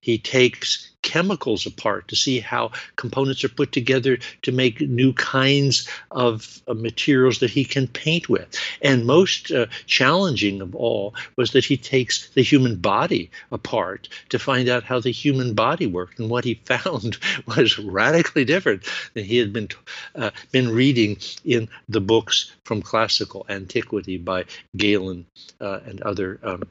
He 0.00 0.16
takes 0.16 0.89
chemicals 1.02 1.66
apart 1.66 2.08
to 2.08 2.16
see 2.16 2.40
how 2.40 2.70
components 2.96 3.44
are 3.44 3.48
put 3.48 3.72
together 3.72 4.18
to 4.42 4.52
make 4.52 4.80
new 4.80 5.12
kinds 5.12 5.88
of 6.10 6.60
uh, 6.68 6.74
materials 6.74 7.38
that 7.40 7.50
he 7.50 7.64
can 7.64 7.86
paint 7.88 8.28
with. 8.28 8.48
And 8.82 9.06
most 9.06 9.50
uh, 9.50 9.66
challenging 9.86 10.60
of 10.60 10.74
all 10.74 11.14
was 11.36 11.52
that 11.52 11.64
he 11.64 11.76
takes 11.76 12.28
the 12.30 12.42
human 12.42 12.76
body 12.76 13.30
apart 13.50 14.08
to 14.28 14.38
find 14.38 14.68
out 14.68 14.84
how 14.84 15.00
the 15.00 15.10
human 15.10 15.54
body 15.54 15.86
worked. 15.86 16.18
And 16.18 16.30
what 16.30 16.44
he 16.44 16.54
found 16.64 17.18
was 17.46 17.78
radically 17.78 18.44
different 18.44 18.84
than 19.14 19.24
he 19.24 19.36
had 19.38 19.52
been 19.52 19.68
uh, 20.14 20.30
been 20.52 20.70
reading 20.70 21.16
in 21.44 21.68
the 21.88 22.00
books 22.00 22.52
from 22.64 22.82
classical 22.82 23.46
antiquity 23.48 24.18
by 24.18 24.44
Galen 24.76 25.26
uh, 25.60 25.80
and 25.86 26.00
other 26.02 26.38
um, 26.42 26.62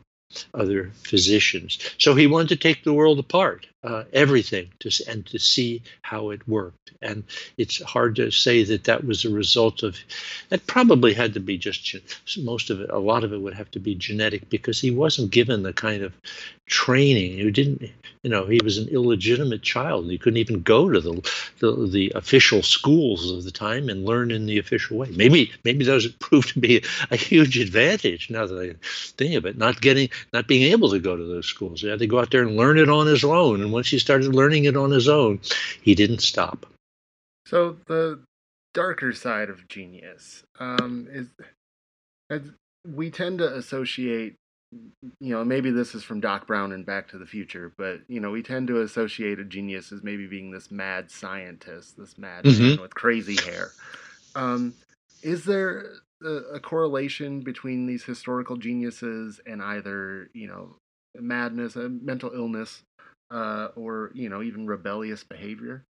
other 0.53 0.91
physicians. 0.93 1.79
So 1.97 2.13
he 2.13 2.27
wanted 2.27 2.49
to 2.49 2.55
take 2.55 2.83
the 2.83 2.93
world 2.93 3.19
apart. 3.19 3.65
Uh, 3.83 4.03
everything 4.11 4.69
to 4.79 4.91
and 5.07 5.25
to 5.27 5.39
see 5.39 5.81
how 6.01 6.31
it 6.31 6.47
worked. 6.47 6.91
And 7.01 7.23
it's 7.57 7.81
hard 7.81 8.17
to 8.17 8.29
say 8.29 8.63
that 8.63 8.83
that 8.85 9.05
was 9.05 9.23
a 9.23 9.29
result 9.29 9.83
of. 9.83 9.97
That 10.49 10.67
probably 10.67 11.13
had 11.13 11.33
to 11.35 11.39
be 11.39 11.57
just 11.57 11.95
most 12.37 12.69
of 12.69 12.81
it. 12.81 12.89
A 12.89 12.99
lot 12.99 13.23
of 13.23 13.31
it 13.31 13.41
would 13.41 13.53
have 13.53 13.71
to 13.71 13.79
be 13.79 13.95
genetic 13.95 14.49
because 14.49 14.81
he 14.81 14.91
wasn't 14.91 15.31
given 15.31 15.63
the 15.63 15.73
kind 15.73 16.03
of 16.03 16.13
training. 16.65 17.37
He 17.37 17.51
didn't. 17.51 17.89
You 18.21 18.29
know, 18.29 18.45
he 18.45 18.59
was 18.61 18.77
an 18.77 18.89
illegitimate 18.89 19.61
child. 19.61 20.09
He 20.09 20.17
couldn't 20.17 20.37
even 20.37 20.61
go 20.61 20.89
to 20.89 20.99
the 20.99 21.31
the, 21.59 21.87
the 21.87 22.11
official 22.15 22.61
schools 22.63 23.31
of 23.31 23.45
the 23.45 23.51
time 23.51 23.87
and 23.87 24.05
learn 24.05 24.31
in 24.31 24.45
the 24.45 24.59
official 24.59 24.97
way. 24.97 25.09
Maybe 25.15 25.53
maybe 25.63 25.85
those 25.85 26.07
proved 26.07 26.49
to 26.49 26.59
be 26.59 26.83
a 27.11 27.15
huge 27.15 27.57
advantage. 27.57 28.29
Now 28.29 28.45
that 28.45 28.59
I 28.59 28.75
think 29.15 29.35
of 29.35 29.45
it, 29.45 29.57
not 29.57 29.79
getting 29.79 30.09
not 30.33 30.47
being 30.47 30.71
able 30.71 30.89
to 30.89 30.99
go 30.99 31.15
to 31.15 31.23
those 31.23 31.45
schools. 31.45 31.81
He 31.81 31.87
had 31.87 31.99
to 31.99 32.07
go 32.07 32.19
out 32.19 32.31
there 32.31 32.43
and 32.43 32.57
learn 32.57 32.77
it 32.77 32.89
on 32.89 33.07
his 33.07 33.23
own 33.23 33.68
and 33.69 33.73
once 33.73 33.89
he 33.89 33.99
started 33.99 34.33
learning 34.33 34.65
it 34.65 34.75
on 34.75 34.89
his 34.89 35.07
own, 35.07 35.39
he 35.83 35.93
didn't 35.93 36.21
stop. 36.21 36.65
So 37.45 37.77
the 37.85 38.19
darker 38.73 39.13
side 39.13 39.49
of 39.49 39.67
genius 39.67 40.43
um, 40.59 41.07
is, 41.11 41.27
we 42.87 43.11
tend 43.11 43.37
to 43.39 43.55
associate 43.55 44.35
you 45.19 45.33
know, 45.33 45.43
maybe 45.43 45.71
this 45.71 45.95
is 45.95 46.03
from 46.03 46.19
Doc 46.19 46.45
Brown 46.45 46.73
and 46.73 46.85
Back 46.85 47.07
to 47.09 47.17
the 47.17 47.25
Future, 47.25 47.73
but 47.75 48.01
you 48.07 48.19
know, 48.19 48.29
we 48.29 48.43
tend 48.43 48.67
to 48.67 48.81
associate 48.81 49.39
a 49.39 49.43
genius 49.43 49.91
as 49.91 50.03
maybe 50.03 50.27
being 50.27 50.51
this 50.51 50.69
mad 50.69 51.09
scientist, 51.09 51.97
this 51.97 52.19
mad 52.19 52.43
mm-hmm. 52.43 52.69
man 52.69 52.81
with 52.81 52.93
crazy 52.93 53.35
hair. 53.49 53.71
Um, 54.35 54.75
is 55.23 55.43
there 55.43 55.93
a, 56.23 56.29
a, 56.29 56.59
correlation 56.59 57.41
between 57.41 57.87
these 57.87 58.03
historical 58.03 58.57
geniuses 58.57 59.41
and 59.47 59.59
either 59.59 60.29
you 60.33 60.47
know 60.47 60.75
madness, 61.19 61.75
a 61.75 61.89
mental 61.89 62.31
illness, 62.31 62.83
uh, 63.31 63.69
or 63.75 64.11
you 64.13 64.29
know 64.29 64.41
even 64.41 64.65
rebellious 64.67 65.23
behavior. 65.23 65.85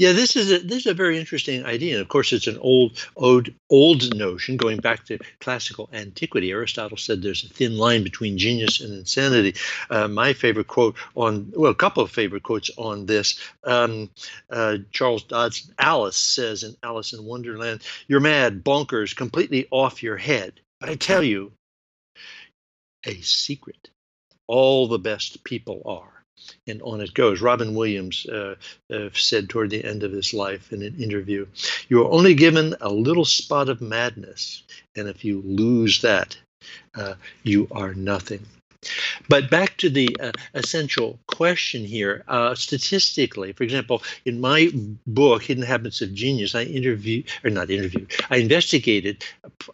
Yeah, 0.00 0.12
this 0.12 0.34
is 0.34 0.50
a 0.50 0.60
this 0.60 0.78
is 0.78 0.86
a 0.86 0.94
very 0.94 1.18
interesting 1.18 1.66
idea, 1.66 1.92
and 1.92 2.00
of 2.00 2.08
course, 2.08 2.32
it's 2.32 2.46
an 2.46 2.56
old 2.56 3.06
old 3.16 3.50
old 3.68 4.16
notion 4.16 4.56
going 4.56 4.78
back 4.78 5.04
to 5.04 5.18
classical 5.40 5.90
antiquity. 5.92 6.52
Aristotle 6.52 6.96
said 6.96 7.20
there's 7.20 7.44
a 7.44 7.50
thin 7.50 7.76
line 7.76 8.02
between 8.02 8.38
genius 8.38 8.80
and 8.80 8.94
insanity. 8.94 9.56
Uh, 9.90 10.08
my 10.08 10.32
favorite 10.32 10.68
quote 10.68 10.96
on 11.16 11.52
well, 11.54 11.70
a 11.70 11.74
couple 11.74 12.02
of 12.02 12.10
favorite 12.10 12.44
quotes 12.44 12.70
on 12.78 13.04
this. 13.04 13.38
Um, 13.62 14.08
uh, 14.48 14.78
Charles 14.90 15.24
Dodgson 15.24 15.74
Alice 15.78 16.16
says 16.16 16.62
in 16.62 16.74
Alice 16.82 17.12
in 17.12 17.22
Wonderland, 17.26 17.82
"You're 18.08 18.20
mad, 18.20 18.64
bonkers, 18.64 19.14
completely 19.14 19.68
off 19.70 20.02
your 20.02 20.16
head." 20.16 20.62
But 20.80 20.88
I 20.88 20.94
tell 20.94 21.22
you, 21.22 21.52
a 23.04 23.20
secret: 23.20 23.90
all 24.46 24.88
the 24.88 24.98
best 24.98 25.44
people 25.44 25.82
are 25.84 26.19
and 26.66 26.82
on 26.82 27.00
it 27.00 27.14
goes. 27.14 27.40
Robin 27.40 27.74
Williams 27.74 28.26
uh, 28.26 28.54
uh, 28.92 29.08
said 29.14 29.48
toward 29.48 29.70
the 29.70 29.84
end 29.84 30.02
of 30.02 30.12
his 30.12 30.32
life 30.32 30.72
in 30.72 30.82
an 30.82 31.00
interview, 31.02 31.46
You 31.88 32.02
are 32.02 32.10
only 32.10 32.34
given 32.34 32.74
a 32.80 32.88
little 32.88 33.24
spot 33.24 33.68
of 33.68 33.80
madness, 33.80 34.62
and 34.96 35.08
if 35.08 35.24
you 35.24 35.42
lose 35.44 36.02
that, 36.02 36.36
uh, 36.94 37.14
you 37.42 37.68
are 37.70 37.94
nothing. 37.94 38.46
But 39.28 39.50
back 39.50 39.76
to 39.78 39.90
the 39.90 40.16
uh, 40.18 40.32
essential 40.54 41.18
question 41.26 41.84
here. 41.84 42.24
Uh, 42.28 42.54
statistically, 42.54 43.52
for 43.52 43.62
example, 43.62 44.02
in 44.24 44.40
my 44.40 44.70
book, 45.06 45.42
Hidden 45.42 45.64
Habits 45.64 46.00
of 46.00 46.14
Genius, 46.14 46.54
I 46.54 46.62
interviewed, 46.62 47.26
or 47.44 47.50
not 47.50 47.70
interviewed, 47.70 48.10
I 48.30 48.38
investigated 48.38 49.24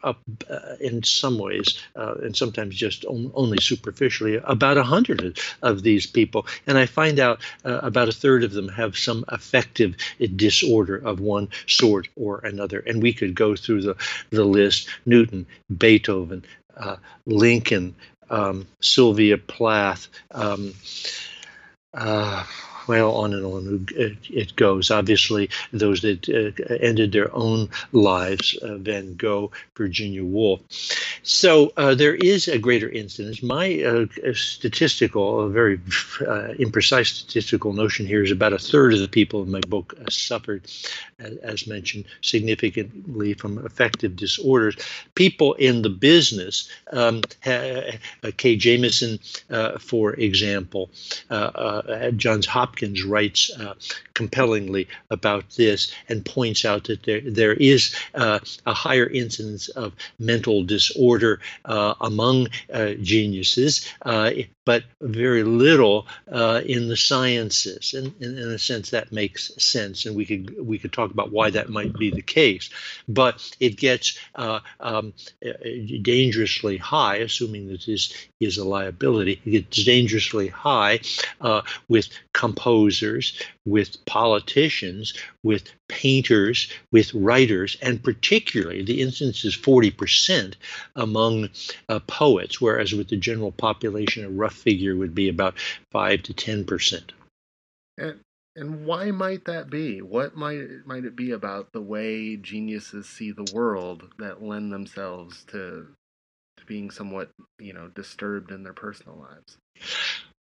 uh, 0.02 0.14
uh 0.50 0.76
in 0.80 1.02
some 1.04 1.38
ways, 1.38 1.80
uh, 1.94 2.14
and 2.22 2.36
sometimes 2.36 2.74
just 2.74 3.04
on, 3.04 3.30
only 3.34 3.58
superficially, 3.60 4.36
about 4.44 4.76
a 4.76 4.82
hundred 4.82 5.38
of 5.62 5.82
these 5.84 6.06
people. 6.06 6.46
And 6.66 6.76
I 6.76 6.86
find 6.86 7.20
out 7.20 7.40
uh, 7.64 7.78
about 7.82 8.08
a 8.08 8.12
third 8.12 8.42
of 8.42 8.52
them 8.52 8.68
have 8.68 8.98
some 8.98 9.24
affective 9.28 9.94
disorder 10.34 10.96
of 10.96 11.20
one 11.20 11.48
sort 11.66 12.08
or 12.16 12.40
another. 12.40 12.80
And 12.80 13.02
we 13.02 13.12
could 13.12 13.34
go 13.36 13.54
through 13.54 13.82
the, 13.82 13.96
the 14.30 14.44
list 14.44 14.88
Newton, 15.06 15.46
Beethoven, 15.78 16.44
uh, 16.76 16.96
Lincoln, 17.26 17.94
um, 18.30 18.66
Sylvia 18.80 19.38
Plath. 19.38 20.08
Um, 20.30 20.74
uh, 21.94 22.44
well, 22.86 23.12
on 23.12 23.34
and 23.34 23.44
on 23.44 23.86
it, 23.94 24.56
goes. 24.56 24.90
Obviously, 24.90 25.50
those 25.72 26.00
that 26.02 26.28
uh, 26.28 26.74
ended 26.80 27.12
their 27.12 27.34
own 27.34 27.68
lives, 27.92 28.56
uh, 28.62 28.76
Van 28.76 29.14
Gogh, 29.14 29.50
Virginia 29.76 30.24
Woolf. 30.24 30.60
So 31.22 31.72
uh, 31.76 31.94
there 31.94 32.14
is 32.14 32.48
a 32.48 32.58
greater 32.58 32.88
incidence. 32.88 33.42
My 33.42 33.82
uh, 33.82 34.06
statistical, 34.34 35.40
a 35.40 35.48
very 35.48 35.76
uh, 36.20 36.54
imprecise 36.58 37.06
statistical 37.06 37.72
notion 37.72 38.06
here 38.06 38.22
is 38.22 38.30
about 38.30 38.52
a 38.52 38.58
third 38.58 38.94
of 38.94 39.00
the 39.00 39.08
people 39.08 39.42
in 39.42 39.50
my 39.50 39.60
book 39.60 39.94
uh, 40.00 40.08
suffered, 40.10 40.62
as 41.18 41.66
mentioned, 41.66 42.04
significantly 42.20 43.34
from 43.34 43.58
affective 43.64 44.16
disorders. 44.16 44.76
People 45.14 45.54
in 45.54 45.82
the 45.82 45.90
business, 45.90 46.70
um, 46.92 47.22
Kay 47.42 48.56
Jamison, 48.56 49.18
for 49.80 50.14
example, 50.14 50.90
Johns 52.16 52.46
Hopkins 52.46 52.75
Hopkins 52.76 53.04
writes 53.04 53.50
uh, 53.58 53.72
compellingly 54.12 54.86
about 55.10 55.48
this 55.56 55.90
and 56.10 56.22
points 56.26 56.66
out 56.66 56.84
that 56.84 57.04
there, 57.04 57.22
there 57.22 57.54
is 57.54 57.96
uh, 58.14 58.38
a 58.66 58.74
higher 58.74 59.06
incidence 59.06 59.68
of 59.68 59.94
mental 60.18 60.62
disorder 60.62 61.40
uh, 61.64 61.94
among 62.02 62.48
uh, 62.70 62.90
geniuses, 63.00 63.90
uh, 64.02 64.30
but 64.66 64.82
very 65.00 65.44
little 65.44 66.06
uh, 66.30 66.60
in 66.66 66.88
the 66.88 66.96
sciences. 66.96 67.94
And, 67.94 68.12
and, 68.20 68.38
in 68.38 68.50
a 68.50 68.58
sense, 68.58 68.90
that 68.90 69.12
makes 69.12 69.52
sense, 69.56 70.04
and 70.04 70.14
we 70.14 70.26
could 70.26 70.54
we 70.66 70.78
could 70.78 70.92
talk 70.92 71.10
about 71.10 71.32
why 71.32 71.48
that 71.50 71.70
might 71.70 71.96
be 71.98 72.10
the 72.10 72.20
case. 72.20 72.68
But 73.08 73.56
it 73.60 73.76
gets 73.76 74.18
um, 74.34 75.14
dangerously 76.02 76.76
high, 76.76 77.16
assuming 77.16 77.68
that 77.68 77.86
this 77.86 78.12
is 78.40 78.58
a 78.58 78.64
liability. 78.64 79.40
It 79.46 79.50
gets 79.50 79.84
dangerously 79.84 80.48
high 80.48 81.00
with 81.88 82.08
composers, 82.34 83.40
with 83.64 84.04
politicians, 84.04 85.14
with 85.46 85.70
painters, 85.88 86.68
with 86.92 87.14
writers, 87.14 87.76
and 87.80 88.02
particularly 88.02 88.82
the 88.82 89.00
instance 89.00 89.44
is 89.44 89.56
40% 89.56 90.54
among 90.96 91.48
uh, 91.88 92.00
poets, 92.00 92.60
whereas 92.60 92.92
with 92.92 93.08
the 93.08 93.16
general 93.16 93.52
population, 93.52 94.24
a 94.24 94.28
rough 94.28 94.54
figure 94.54 94.96
would 94.96 95.14
be 95.14 95.28
about 95.28 95.54
5 95.92 96.22
to 96.24 96.34
10%. 96.34 97.10
And, 97.96 98.20
and 98.56 98.84
why 98.84 99.10
might 99.12 99.44
that 99.44 99.70
be? 99.70 100.02
What 100.02 100.36
might 100.36 100.86
might 100.86 101.04
it 101.04 101.14
be 101.14 101.30
about 101.30 101.72
the 101.72 101.80
way 101.80 102.36
geniuses 102.36 103.08
see 103.08 103.30
the 103.30 103.50
world 103.54 104.10
that 104.18 104.42
lend 104.42 104.72
themselves 104.72 105.44
to, 105.48 105.86
to 106.56 106.64
being 106.66 106.90
somewhat, 106.90 107.30
you 107.58 107.72
know, 107.72 107.88
disturbed 107.88 108.50
in 108.50 108.64
their 108.64 108.74
personal 108.74 109.16
lives? 109.16 109.56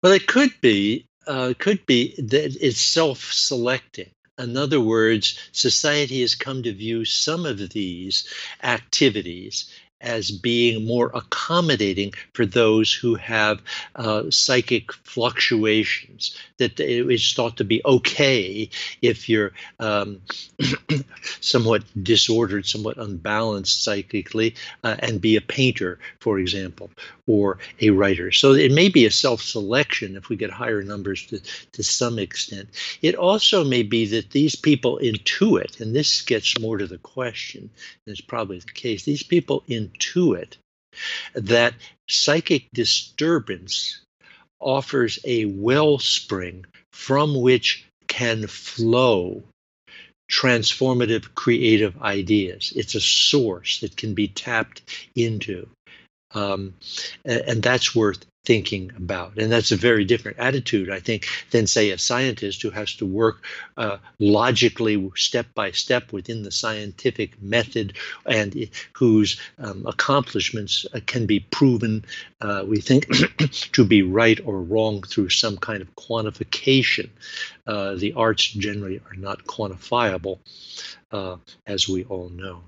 Well, 0.01 0.13
it 0.13 0.27
could 0.27 0.51
be 0.61 1.05
uh, 1.27 1.53
could 1.57 1.85
be 1.85 2.15
that 2.17 2.55
it's 2.61 2.81
self 2.81 3.31
selecting. 3.31 4.11
In 4.39 4.57
other 4.57 4.81
words, 4.81 5.37
society 5.51 6.21
has 6.21 6.33
come 6.33 6.63
to 6.63 6.73
view 6.73 7.05
some 7.05 7.45
of 7.45 7.69
these 7.69 8.27
activities 8.63 9.69
as 10.03 10.29
being 10.31 10.85
more 10.85 11.09
accommodating 11.15 12.13
for 12.33 12.45
those 12.45 12.93
who 12.93 13.15
have 13.15 13.61
uh, 13.95 14.29
psychic 14.29 14.91
fluctuations. 14.93 16.37
That 16.57 16.79
it's 16.79 17.33
thought 17.33 17.57
to 17.57 17.63
be 17.63 17.81
okay 17.85 18.69
if 19.01 19.27
you're 19.27 19.51
um, 19.79 20.21
somewhat 21.41 21.83
disordered, 22.03 22.65
somewhat 22.65 22.97
unbalanced 22.97 23.83
psychically, 23.83 24.55
uh, 24.83 24.97
and 24.99 25.21
be 25.21 25.35
a 25.35 25.41
painter, 25.41 25.99
for 26.19 26.37
example, 26.39 26.91
or 27.27 27.57
a 27.81 27.89
writer. 27.89 28.31
So 28.31 28.53
it 28.53 28.71
may 28.71 28.89
be 28.89 29.05
a 29.05 29.11
self 29.11 29.41
selection 29.41 30.15
if 30.15 30.29
we 30.29 30.35
get 30.35 30.51
higher 30.51 30.83
numbers 30.83 31.25
to, 31.27 31.39
to 31.71 31.83
some 31.83 32.19
extent. 32.19 32.69
It 33.01 33.15
also 33.15 33.63
may 33.63 33.83
be 33.83 34.05
that 34.07 34.31
these 34.31 34.55
people 34.55 34.99
intuit, 35.01 35.79
and 35.79 35.95
this 35.95 36.21
gets 36.21 36.59
more 36.59 36.77
to 36.77 36.87
the 36.87 36.97
question, 36.97 37.69
and 38.05 38.11
it's 38.11 38.21
probably 38.21 38.59
the 38.59 38.71
case, 38.71 39.03
these 39.03 39.23
people 39.23 39.63
intuit 39.69 39.92
to 39.99 40.33
it 40.33 40.57
that 41.33 41.73
psychic 42.07 42.67
disturbance 42.73 43.99
offers 44.59 45.19
a 45.25 45.45
wellspring 45.45 46.65
from 46.91 47.39
which 47.41 47.85
can 48.07 48.47
flow 48.47 49.43
transformative 50.31 51.35
creative 51.35 52.01
ideas. 52.01 52.73
It's 52.75 52.95
a 52.95 53.01
source 53.01 53.79
that 53.79 53.97
can 53.97 54.13
be 54.13 54.27
tapped 54.27 54.81
into. 55.15 55.67
Um, 56.33 56.73
and, 57.25 57.61
that's 57.61 57.95
worth 57.95 58.25
thinking 58.45 58.91
about. 58.97 59.37
And 59.37 59.51
that's 59.51 59.71
a 59.71 59.77
very 59.77 60.03
different 60.03 60.37
attitude, 60.37 60.89
I 60.89 60.99
think, 60.99 61.27
than, 61.51 61.65
say, 61.65 61.91
a 61.91 61.97
scientist 61.97 62.61
who 62.61 62.71
has 62.71 62.93
to 62.95 63.05
work 63.05 63.45
uh, 63.77 63.97
logically, 64.19 65.11
step 65.15 65.47
by 65.55 65.71
step 65.71 66.11
within 66.11 66.43
the 66.43 66.51
scientific 66.51 67.41
method 67.41 67.93
and 68.25 68.69
whose 68.93 69.39
um, 69.59 69.85
accomplishments 69.87 70.85
uh, 70.93 70.99
can 71.05 71.25
be 71.25 71.39
proven, 71.39 72.03
uh, 72.41 72.65
we 72.67 72.81
think, 72.81 73.07
to 73.71 73.85
be 73.85 74.01
right 74.01 74.39
or 74.45 74.61
wrong 74.61 75.03
through 75.03 75.29
some 75.29 75.57
kind 75.57 75.81
of 75.81 75.95
quantification. 75.95 77.09
Uh, 77.65 77.95
the 77.95 78.13
arts 78.13 78.43
generally 78.43 78.99
are 79.09 79.15
not 79.15 79.45
quantifiable, 79.45 80.39
uh, 81.11 81.37
as 81.65 81.87
we 81.87 82.03
all 82.05 82.29
know. 82.29 82.61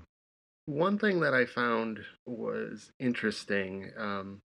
One 0.66 0.98
thing 0.98 1.20
that 1.20 1.32
I 1.32 1.46
found 1.46 2.00
was 2.26 2.90
interesting 2.98 3.92
um, 3.96 4.40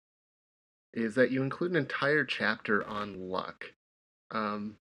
is 0.95 1.15
that 1.15 1.31
you 1.31 1.43
include 1.43 1.73
an 1.73 1.77
entire 1.77 2.25
chapter 2.25 2.87
on 2.87 3.29
luck. 3.29 3.67
Um, 4.31 4.77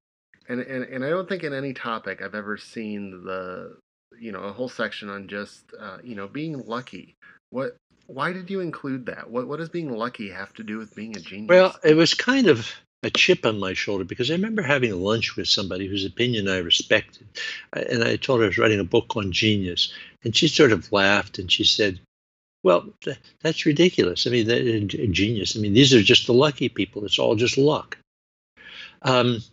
and, 0.48 0.62
and 0.62 0.84
and 0.84 1.04
I 1.04 1.10
don't 1.10 1.28
think 1.28 1.44
in 1.44 1.54
any 1.54 1.74
topic 1.74 2.22
I've 2.22 2.36
ever 2.36 2.58
seen 2.58 3.24
the 3.26 3.78
you 4.20 4.32
know 4.32 4.44
a 4.44 4.54
whole 4.54 4.70
section 4.70 5.10
on 5.10 5.28
just 5.28 5.64
uh, 5.80 5.98
you 6.04 6.16
know 6.16 6.28
being 6.28 6.66
lucky. 6.66 7.16
What 7.50 7.78
why 8.08 8.34
did 8.34 8.50
you 8.50 8.62
include 8.62 9.08
that? 9.08 9.30
What 9.30 9.48
what 9.48 9.60
does 9.60 9.70
being 9.70 9.92
lucky 9.92 10.30
have 10.30 10.54
to 10.54 10.64
do 10.64 10.78
with 10.78 10.96
being 10.96 11.18
a 11.18 11.20
genius? 11.20 11.50
Well, 11.50 11.76
it 11.84 11.96
was 11.96 12.14
kind 12.14 12.48
of 12.48 12.72
a 13.06 13.12
chip 13.12 13.46
on 13.46 13.60
my 13.60 13.74
shoulder 13.74 14.04
because 14.04 14.32
I 14.32 14.34
remember 14.34 14.64
having 14.64 15.00
lunch 15.00 15.36
with 15.36 15.48
somebody 15.48 15.88
whose 15.88 16.06
opinion 16.06 16.50
I 16.50 16.58
respected, 16.58 17.28
and 17.72 18.04
I 18.04 18.16
told 18.16 18.40
her 18.40 18.46
I 18.46 18.48
was 18.48 18.58
writing 18.58 18.80
a 18.80 18.84
book 18.84 19.16
on 19.16 19.32
genius, 19.32 19.94
and 20.24 20.36
she 20.36 20.48
sort 20.48 20.72
of 20.72 20.92
laughed 20.92 21.38
and 21.38 21.52
she 21.52 21.64
said, 21.64 22.00
well, 22.64 22.88
th- 23.02 23.20
that's 23.42 23.68
ridiculous. 23.68 24.26
I 24.26 24.32
mean, 24.32 24.50
a 24.50 25.08
genius. 25.08 25.56
I 25.56 25.60
mean, 25.60 25.74
these 25.74 25.94
are 25.94 26.02
just 26.02 26.26
the 26.26 26.34
lucky 26.34 26.68
people. 26.68 27.06
It's 27.06 27.20
all 27.20 27.36
just 27.36 27.60
luck. 27.60 27.96
Um, 29.04 29.44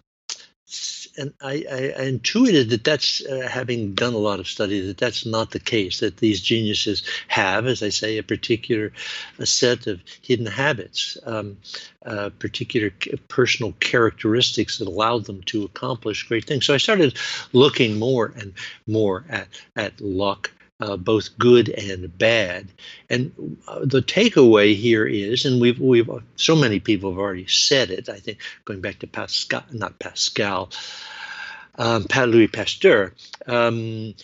and 1.18 1.32
I, 1.42 1.64
I, 1.70 1.94
I, 1.98 2.02
intuited 2.04 2.70
that 2.70 2.84
that's 2.84 3.24
uh, 3.24 3.46
having 3.50 3.94
done 3.94 4.14
a 4.14 4.18
lot 4.18 4.40
of 4.40 4.48
study 4.48 4.80
that 4.86 4.98
that's 4.98 5.26
not 5.26 5.50
the 5.50 5.58
case. 5.58 6.00
That 6.00 6.16
these 6.16 6.40
geniuses 6.40 7.02
have, 7.28 7.66
as 7.66 7.82
I 7.82 7.90
say, 7.90 8.18
a 8.18 8.22
particular 8.22 8.92
a 9.38 9.46
set 9.46 9.86
of 9.86 10.00
hidden 10.22 10.46
habits, 10.46 11.18
um, 11.26 11.58
uh, 12.06 12.30
particular 12.38 12.90
personal 13.28 13.72
characteristics 13.80 14.78
that 14.78 14.88
allowed 14.88 15.24
them 15.26 15.42
to 15.44 15.64
accomplish 15.64 16.26
great 16.28 16.46
things. 16.46 16.66
So 16.66 16.74
I 16.74 16.78
started 16.78 17.18
looking 17.52 17.98
more 17.98 18.32
and 18.36 18.54
more 18.86 19.24
at 19.28 19.48
at 19.76 20.00
luck 20.00 20.50
uh, 20.82 20.96
both 20.96 21.38
good 21.38 21.68
and 21.68 22.18
bad. 22.18 22.66
And 23.08 23.56
uh, 23.68 23.80
the 23.84 24.02
takeaway 24.02 24.74
here 24.74 25.06
is, 25.06 25.44
and 25.44 25.60
we've 25.60 25.78
we've 25.78 26.10
so 26.34 26.56
many 26.56 26.80
people 26.80 27.10
have 27.10 27.20
already 27.20 27.46
said 27.46 27.90
it. 27.90 28.08
I 28.08 28.18
think 28.18 28.38
going 28.64 28.80
back 28.80 28.98
to 29.00 29.06
Pascal, 29.06 29.64
not 29.70 29.98
Pascal. 30.00 30.70
Um, 31.76 32.06
Louis 32.14 32.48
Pasteur, 32.48 33.14
um, 33.46 34.14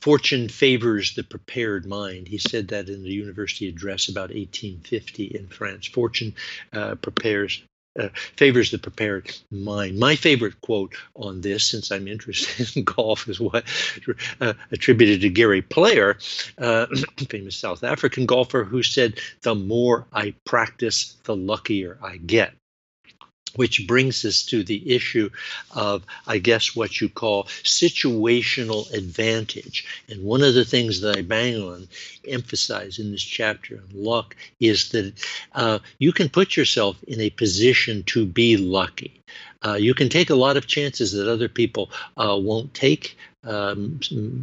fortune 0.00 0.50
favors 0.50 1.14
the 1.14 1.24
prepared 1.24 1.86
mind. 1.86 2.28
He 2.28 2.36
said 2.36 2.68
that 2.68 2.90
in 2.90 3.02
the 3.02 3.10
university 3.10 3.66
address 3.68 4.08
about 4.08 4.28
1850 4.28 5.24
in 5.24 5.46
France. 5.46 5.86
Fortune 5.86 6.34
uh, 6.74 6.96
prepares 6.96 7.62
uh, 7.98 8.08
favors 8.36 8.70
the 8.70 8.78
prepared 8.78 9.34
mind. 9.50 9.98
My 9.98 10.16
favorite 10.16 10.60
quote 10.60 10.94
on 11.14 11.40
this, 11.40 11.64
since 11.64 11.90
I'm 11.90 12.08
interested 12.08 12.70
in 12.76 12.84
golf, 12.84 13.28
is 13.28 13.40
what 13.40 13.64
uh, 14.40 14.54
attributed 14.70 15.20
to 15.22 15.28
Gary 15.28 15.62
Player, 15.62 16.18
uh, 16.58 16.86
famous 17.28 17.56
South 17.56 17.84
African 17.84 18.26
golfer, 18.26 18.64
who 18.64 18.82
said, 18.82 19.20
"The 19.42 19.54
more 19.54 20.06
I 20.12 20.34
practice, 20.44 21.16
the 21.24 21.36
luckier 21.36 21.98
I 22.02 22.16
get." 22.16 22.54
Which 23.56 23.86
brings 23.86 24.24
us 24.24 24.44
to 24.46 24.62
the 24.64 24.94
issue 24.94 25.30
of, 25.70 26.04
I 26.26 26.38
guess, 26.38 26.74
what 26.76 27.00
you 27.00 27.08
call 27.08 27.44
situational 27.44 28.92
advantage. 28.92 29.86
And 30.08 30.22
one 30.22 30.42
of 30.42 30.54
the 30.54 30.64
things 30.64 31.00
that 31.00 31.16
I 31.16 31.22
bang 31.22 31.62
on, 31.62 31.88
emphasize 32.26 32.98
in 32.98 33.10
this 33.10 33.22
chapter 33.22 33.76
on 33.76 34.04
luck, 34.04 34.36
is 34.60 34.90
that 34.90 35.12
uh, 35.54 35.78
you 35.98 36.12
can 36.12 36.28
put 36.28 36.56
yourself 36.56 36.96
in 37.04 37.20
a 37.20 37.30
position 37.30 38.02
to 38.04 38.24
be 38.24 38.56
lucky. 38.56 39.20
Uh, 39.64 39.74
you 39.74 39.94
can 39.94 40.08
take 40.08 40.30
a 40.30 40.34
lot 40.34 40.56
of 40.56 40.66
chances 40.66 41.12
that 41.12 41.30
other 41.30 41.48
people 41.48 41.90
uh, 42.16 42.36
won't 42.40 42.74
take. 42.74 43.16
Um, 43.44 43.98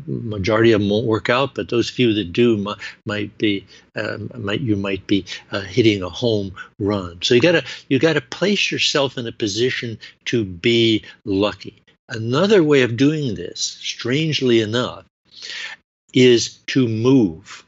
majority 0.08 0.74
of 0.74 0.82
them 0.82 0.90
won't 0.90 1.06
work 1.06 1.30
out, 1.30 1.56
but 1.56 1.70
those 1.70 1.90
few 1.90 2.14
that 2.14 2.34
do 2.34 2.58
might, 3.06 3.38
be 3.38 3.66
um, 3.96 4.30
might 4.36 4.60
you 4.60 4.76
might 4.76 5.08
be 5.08 5.26
uh, 5.52 5.62
hitting 5.62 6.04
a 6.04 6.10
home 6.10 6.54
run. 6.80 7.22
So 7.22 7.34
you 7.34 7.40
gotta 7.40 7.64
you 7.88 7.98
gotta 7.98 8.22
place 8.22 8.72
yourself 8.72 9.18
in 9.18 9.26
a 9.26 9.32
position 9.32 9.98
to 10.26 10.44
be 10.44 11.04
lucky. 11.24 11.82
Another 12.10 12.64
way 12.64 12.82
of 12.82 12.98
doing 12.98 13.36
this, 13.36 13.78
strangely 13.82 14.60
enough, 14.62 15.06
is 16.14 16.56
to 16.68 16.88
move. 16.88 17.64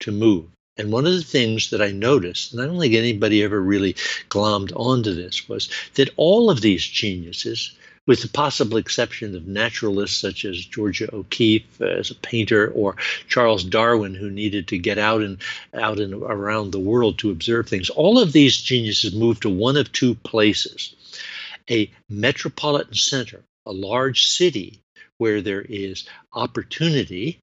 To 0.00 0.12
move. 0.12 0.46
And 0.78 0.92
one 0.92 1.06
of 1.06 1.12
the 1.12 1.22
things 1.22 1.70
that 1.70 1.82
I 1.82 1.90
noticed, 1.90 2.52
and 2.52 2.62
I 2.62 2.66
don't 2.66 2.78
think 2.78 2.94
anybody 2.94 3.42
ever 3.42 3.60
really 3.60 3.94
glommed 4.30 4.72
onto 4.76 5.12
this, 5.12 5.48
was 5.48 5.68
that 5.94 6.10
all 6.16 6.50
of 6.50 6.60
these 6.60 6.84
geniuses, 6.84 7.76
with 8.08 8.22
the 8.22 8.28
possible 8.28 8.78
exception 8.78 9.36
of 9.36 9.46
naturalists 9.46 10.18
such 10.18 10.46
as 10.46 10.64
Georgia 10.64 11.14
O'Keeffe 11.14 11.80
as 11.82 12.10
a 12.10 12.14
painter, 12.14 12.72
or 12.74 12.96
Charles 13.28 13.62
Darwin, 13.62 14.14
who 14.14 14.30
needed 14.30 14.66
to 14.68 14.78
get 14.78 14.96
out 14.96 15.22
and 15.22 15.36
out 15.74 16.00
and 16.00 16.14
around 16.14 16.72
the 16.72 16.80
world 16.80 17.18
to 17.18 17.30
observe 17.30 17.68
things, 17.68 17.90
all 17.90 18.18
of 18.18 18.32
these 18.32 18.62
geniuses 18.62 19.14
moved 19.14 19.42
to 19.42 19.50
one 19.50 19.76
of 19.76 19.92
two 19.92 20.14
places: 20.14 20.94
a 21.70 21.90
metropolitan 22.08 22.94
center, 22.94 23.42
a 23.66 23.72
large 23.72 24.26
city 24.26 24.80
where 25.18 25.42
there 25.42 25.66
is 25.68 26.04
opportunity 26.32 27.38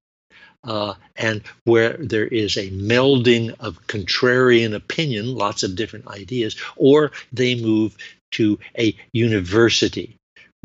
uh, 0.64 0.94
and 1.14 1.42
where 1.62 1.96
there 1.98 2.26
is 2.26 2.56
a 2.56 2.70
melding 2.70 3.54
of 3.60 3.86
contrarian 3.86 4.74
opinion, 4.74 5.32
lots 5.32 5.62
of 5.62 5.76
different 5.76 6.08
ideas, 6.08 6.56
or 6.74 7.12
they 7.32 7.54
move 7.54 7.96
to 8.32 8.58
a 8.76 8.96
university 9.12 10.15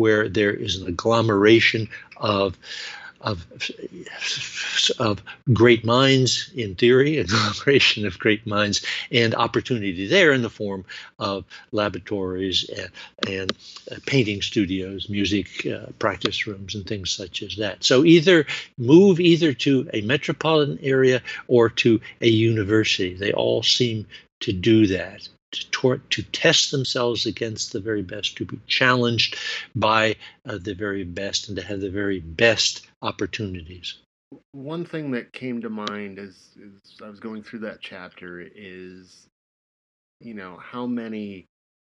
where 0.01 0.27
there 0.27 0.53
is 0.53 0.77
an 0.77 0.87
agglomeration 0.87 1.87
of 2.17 2.57
of, 3.21 3.45
of 4.99 5.21
great 5.53 5.85
minds 5.85 6.51
in 6.55 6.75
theory, 6.75 7.17
a 7.19 7.25
conglomeration 7.25 8.05
of 8.07 8.17
great 8.19 8.45
minds, 8.47 8.83
and 9.11 9.35
opportunity 9.35 10.07
there 10.07 10.31
in 10.31 10.41
the 10.41 10.49
form 10.49 10.83
of 11.19 11.45
laboratories 11.71 12.69
and, 12.69 12.89
and 13.27 13.51
uh, 13.91 13.95
painting 14.05 14.41
studios, 14.41 15.09
music 15.09 15.65
uh, 15.67 15.85
practice 15.99 16.47
rooms, 16.47 16.75
and 16.75 16.87
things 16.87 17.11
such 17.11 17.43
as 17.43 17.55
that. 17.57 17.83
So 17.83 18.03
either 18.03 18.45
move 18.77 19.19
either 19.19 19.53
to 19.53 19.87
a 19.93 20.01
metropolitan 20.01 20.79
area 20.81 21.21
or 21.47 21.69
to 21.69 22.01
a 22.21 22.27
university. 22.27 23.13
They 23.13 23.33
all 23.33 23.63
seem 23.63 24.07
to 24.41 24.51
do 24.51 24.87
that 24.87 25.29
to, 25.51 26.01
to 26.09 26.23
test 26.23 26.71
themselves 26.71 27.25
against 27.25 27.73
the 27.73 27.79
very 27.79 28.01
best, 28.01 28.35
to 28.37 28.45
be 28.45 28.59
challenged 28.67 29.37
by 29.75 30.15
uh, 30.45 30.57
the 30.61 30.73
very 30.73 31.03
best, 31.03 31.47
and 31.47 31.57
to 31.57 31.63
have 31.63 31.81
the 31.81 31.89
very 31.89 32.19
best 32.19 32.87
opportunities. 33.01 33.97
One 34.53 34.85
thing 34.85 35.11
that 35.11 35.33
came 35.33 35.61
to 35.61 35.69
mind 35.69 36.17
as, 36.17 36.57
as 36.57 37.01
I 37.03 37.09
was 37.09 37.19
going 37.19 37.43
through 37.43 37.59
that 37.59 37.81
chapter 37.81 38.39
is, 38.55 39.27
you 40.21 40.33
know, 40.33 40.57
how 40.57 40.85
many 40.85 41.45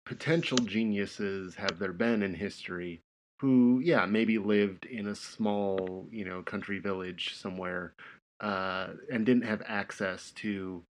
potential 0.05 0.57
geniuses 0.57 1.55
have 1.55 1.79
there 1.79 1.93
been 1.93 2.23
in 2.23 2.33
history 2.33 3.01
who, 3.39 3.81
yeah, 3.83 4.05
maybe 4.05 4.37
lived 4.37 4.85
in 4.85 5.07
a 5.07 5.15
small, 5.15 6.07
you 6.11 6.25
know, 6.25 6.41
country 6.41 6.79
village 6.79 7.35
somewhere 7.35 7.93
uh, 8.39 8.87
and 9.11 9.25
didn't 9.25 9.45
have 9.45 9.61
access 9.65 10.31
to 10.31 10.83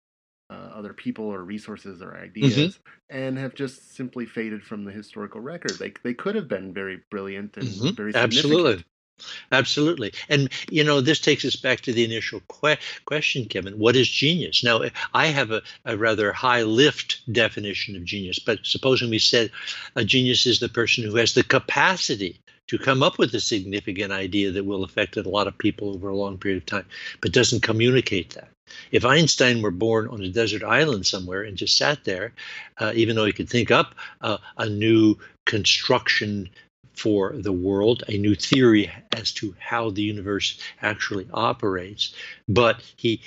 uh, 0.52 0.70
other 0.74 0.92
people 0.92 1.26
or 1.26 1.42
resources 1.42 2.02
or 2.02 2.08
mm-hmm. 2.08 2.24
ideas 2.24 2.54
mm-hmm. 2.54 3.16
and 3.16 3.38
have 3.38 3.54
just 3.54 3.94
simply 3.94 4.26
faded 4.26 4.62
from 4.62 4.84
the 4.84 4.92
historical 4.92 5.40
record. 5.40 5.72
They, 5.78 5.92
they 6.02 6.14
could 6.14 6.34
have 6.34 6.48
been 6.48 6.74
very 6.74 7.00
brilliant 7.10 7.56
and 7.56 7.66
mm-hmm. 7.66 7.94
very 7.94 8.14
Absolutely. 8.14 8.84
Absolutely. 9.52 10.12
And, 10.28 10.48
you 10.68 10.82
know, 10.82 11.00
this 11.00 11.20
takes 11.20 11.44
us 11.44 11.54
back 11.54 11.82
to 11.82 11.92
the 11.92 12.04
initial 12.04 12.40
que- 12.48 12.78
question, 13.04 13.44
Kevin. 13.44 13.78
What 13.78 13.94
is 13.94 14.08
genius? 14.08 14.64
Now, 14.64 14.82
I 15.14 15.26
have 15.26 15.50
a, 15.52 15.62
a, 15.84 15.96
rather 15.96 16.32
high 16.32 16.62
lift 16.62 17.20
definition 17.30 17.94
of 17.94 18.04
genius, 18.04 18.40
but 18.40 18.58
supposing 18.64 19.10
we 19.10 19.20
said 19.20 19.52
a 19.94 20.04
genius 20.04 20.46
is 20.46 20.58
the 20.58 20.68
person 20.68 21.04
who 21.04 21.14
has 21.16 21.34
the 21.34 21.44
capacity 21.44 22.40
to 22.72 22.78
come 22.78 23.02
up 23.02 23.18
with 23.18 23.34
a 23.34 23.40
significant 23.40 24.10
idea 24.10 24.50
that 24.50 24.64
will 24.64 24.82
affect 24.82 25.18
a 25.18 25.28
lot 25.28 25.46
of 25.46 25.58
people 25.58 25.90
over 25.90 26.08
a 26.08 26.16
long 26.16 26.38
period 26.38 26.56
of 26.56 26.64
time, 26.64 26.86
but 27.20 27.30
doesn't 27.30 27.62
communicate 27.62 28.30
that. 28.30 28.48
If 28.92 29.04
Einstein 29.04 29.60
were 29.60 29.70
born 29.70 30.08
on 30.08 30.22
a 30.22 30.30
desert 30.30 30.64
island 30.64 31.04
somewhere 31.06 31.42
and 31.42 31.54
just 31.54 31.76
sat 31.76 32.04
there, 32.04 32.32
uh, 32.78 32.92
even 32.94 33.14
though 33.14 33.26
he 33.26 33.34
could 33.34 33.50
think 33.50 33.70
up 33.70 33.94
uh, 34.22 34.38
a 34.56 34.70
new 34.70 35.16
construction 35.44 36.48
for 36.94 37.34
the 37.36 37.52
world, 37.52 38.04
a 38.08 38.16
new 38.16 38.34
theory 38.34 38.90
as 39.14 39.32
to 39.32 39.54
how 39.58 39.90
the 39.90 40.00
universe 40.00 40.58
actually 40.80 41.28
operates, 41.34 42.14
but 42.48 42.82
he 42.96 43.20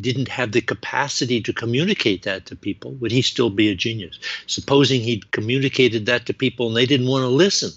didn't 0.00 0.28
have 0.28 0.52
the 0.52 0.62
capacity 0.62 1.42
to 1.42 1.52
communicate 1.52 2.22
that 2.22 2.46
to 2.46 2.56
people, 2.56 2.92
would 2.94 3.12
he 3.12 3.20
still 3.20 3.50
be 3.50 3.68
a 3.68 3.74
genius? 3.74 4.18
Supposing 4.46 5.02
he'd 5.02 5.32
communicated 5.32 6.06
that 6.06 6.24
to 6.24 6.32
people 6.32 6.68
and 6.68 6.76
they 6.76 6.86
didn't 6.86 7.08
want 7.08 7.24
to 7.24 7.28
listen, 7.28 7.72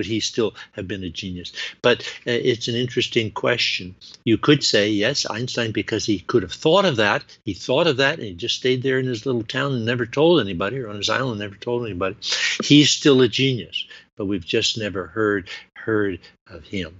would 0.00 0.06
he 0.06 0.20
still 0.20 0.54
have 0.72 0.88
been 0.88 1.04
a 1.04 1.10
genius? 1.10 1.52
But 1.82 2.00
uh, 2.26 2.32
it's 2.32 2.68
an 2.68 2.74
interesting 2.74 3.30
question. 3.30 3.94
You 4.24 4.38
could 4.38 4.64
say, 4.64 4.88
yes, 4.88 5.26
Einstein, 5.28 5.72
because 5.72 6.06
he 6.06 6.20
could 6.20 6.42
have 6.42 6.54
thought 6.54 6.86
of 6.86 6.96
that. 6.96 7.22
He 7.44 7.52
thought 7.52 7.86
of 7.86 7.98
that 7.98 8.14
and 8.14 8.26
he 8.26 8.32
just 8.32 8.56
stayed 8.56 8.82
there 8.82 8.98
in 8.98 9.04
his 9.04 9.26
little 9.26 9.42
town 9.42 9.74
and 9.74 9.84
never 9.84 10.06
told 10.06 10.40
anybody, 10.40 10.78
or 10.78 10.88
on 10.88 10.96
his 10.96 11.10
island, 11.10 11.40
never 11.40 11.54
told 11.54 11.84
anybody. 11.84 12.16
He's 12.64 12.88
still 12.88 13.20
a 13.20 13.28
genius, 13.28 13.86
but 14.16 14.24
we've 14.24 14.46
just 14.46 14.78
never 14.78 15.06
heard 15.06 15.50
heard 15.76 16.18
of 16.46 16.64
him. 16.64 16.96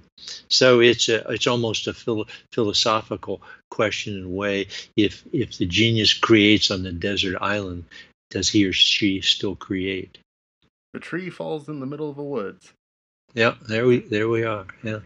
So 0.48 0.80
it's 0.80 1.08
a, 1.08 1.26
it's 1.30 1.46
almost 1.46 1.86
a 1.86 1.94
philo- 1.94 2.26
philosophical 2.52 3.40
question 3.70 4.18
in 4.18 4.24
a 4.24 4.28
way. 4.28 4.68
If 4.94 5.24
if 5.32 5.56
the 5.56 5.64
genius 5.64 6.12
creates 6.12 6.70
on 6.70 6.82
the 6.82 6.92
desert 6.92 7.38
island, 7.40 7.84
does 8.28 8.50
he 8.50 8.66
or 8.66 8.74
she 8.74 9.22
still 9.22 9.56
create? 9.56 10.18
The 10.92 11.00
tree 11.00 11.30
falls 11.30 11.68
in 11.68 11.80
the 11.80 11.86
middle 11.86 12.10
of 12.10 12.16
the 12.16 12.22
woods. 12.22 12.74
Yeah, 13.34 13.54
there 13.68 13.86
we 13.86 14.00
there 14.00 14.28
we 14.28 14.44
are. 14.44 14.66
Yeah. 14.82 15.00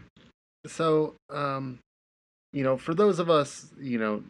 So, 0.67 1.15
um, 1.29 1.79
you 2.53 2.63
know, 2.63 2.77
for 2.77 2.93
those 2.93 3.19
of 3.19 3.29
us, 3.29 3.67
you 3.79 3.99
know, 3.99 4.23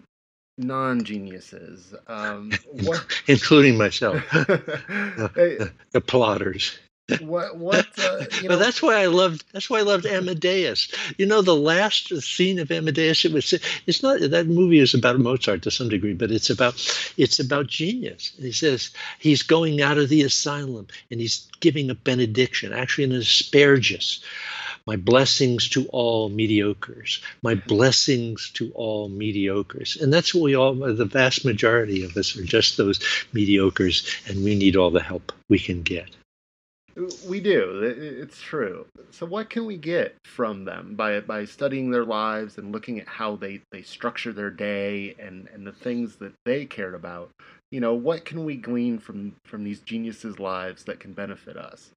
non-geniuses, 0.57 1.95
um, 2.07 2.51
what, 2.83 3.05
including 3.27 3.77
myself, 3.77 4.21
the, 4.31 5.71
the 5.91 6.01
plotters 6.01 6.77
what 7.21 7.55
what 7.57 7.87
uh, 7.99 8.25
you 8.41 8.49
know. 8.49 8.57
that's 8.57 8.81
why 8.81 8.95
i 8.95 9.05
loved 9.05 9.43
that's 9.53 9.69
why 9.69 9.79
i 9.79 9.83
loved 9.83 10.07
amadeus. 10.07 10.91
You 11.19 11.27
know 11.27 11.43
the 11.43 11.55
last 11.55 12.07
scene 12.21 12.57
of 12.57 12.71
amadeus 12.71 13.25
it 13.25 13.31
was 13.31 13.53
it's 13.85 14.01
not 14.01 14.19
that 14.21 14.47
movie 14.47 14.79
is 14.79 14.95
about 14.95 15.19
mozart 15.19 15.61
to 15.63 15.71
some 15.71 15.89
degree 15.89 16.15
but 16.15 16.31
it's 16.31 16.49
about 16.49 16.73
it's 17.15 17.39
about 17.39 17.67
genius. 17.67 18.33
He 18.39 18.51
says 18.51 18.89
he's 19.19 19.43
going 19.43 19.81
out 19.81 19.99
of 19.99 20.09
the 20.09 20.23
asylum 20.23 20.87
and 21.11 21.19
he's 21.19 21.47
giving 21.59 21.91
a 21.91 21.95
benediction 21.95 22.73
actually 22.73 23.03
an 23.03 23.11
asparagus 23.11 24.23
my 24.87 24.95
blessings 24.95 25.67
to 25.69 25.87
all 25.87 26.29
mediocres. 26.29 27.19
My 27.41 27.55
blessings 27.55 28.51
to 28.53 28.71
all 28.75 29.09
mediocres. 29.09 29.99
And 29.99 30.13
that's 30.13 30.31
what 30.31 30.43
we 30.43 30.55
all 30.55 30.75
the 30.75 31.05
vast 31.05 31.43
majority 31.43 32.03
of 32.03 32.15
us 32.15 32.37
are 32.37 32.43
just 32.43 32.77
those 32.77 32.99
mediocres 33.33 34.05
and 34.29 34.43
we 34.43 34.53
need 34.53 34.75
all 34.75 34.91
the 34.91 35.01
help 35.01 35.31
we 35.49 35.57
can 35.57 35.81
get 35.81 36.11
we 37.27 37.39
do. 37.41 37.81
It's 37.83 38.41
true. 38.41 38.85
So, 39.11 39.25
what 39.25 39.49
can 39.49 39.65
we 39.65 39.77
get 39.77 40.15
from 40.23 40.65
them 40.65 40.95
by 40.95 41.19
by 41.19 41.45
studying 41.45 41.91
their 41.91 42.05
lives 42.05 42.57
and 42.57 42.71
looking 42.71 42.99
at 42.99 43.07
how 43.07 43.35
they 43.35 43.61
they 43.71 43.81
structure 43.81 44.31
their 44.31 44.49
day 44.49 45.15
and 45.19 45.47
and 45.53 45.67
the 45.67 45.71
things 45.71 46.15
that 46.17 46.33
they 46.45 46.65
cared 46.65 46.95
about? 46.95 47.31
You 47.71 47.81
know, 47.81 47.93
what 47.93 48.23
can 48.23 48.45
we 48.45 48.55
glean 48.55 48.99
from 48.99 49.35
from 49.45 49.63
these 49.63 49.81
geniuses' 49.81 50.39
lives 50.39 50.85
that 50.85 50.99
can 50.99 51.13
benefit 51.13 51.57
us? 51.57 51.91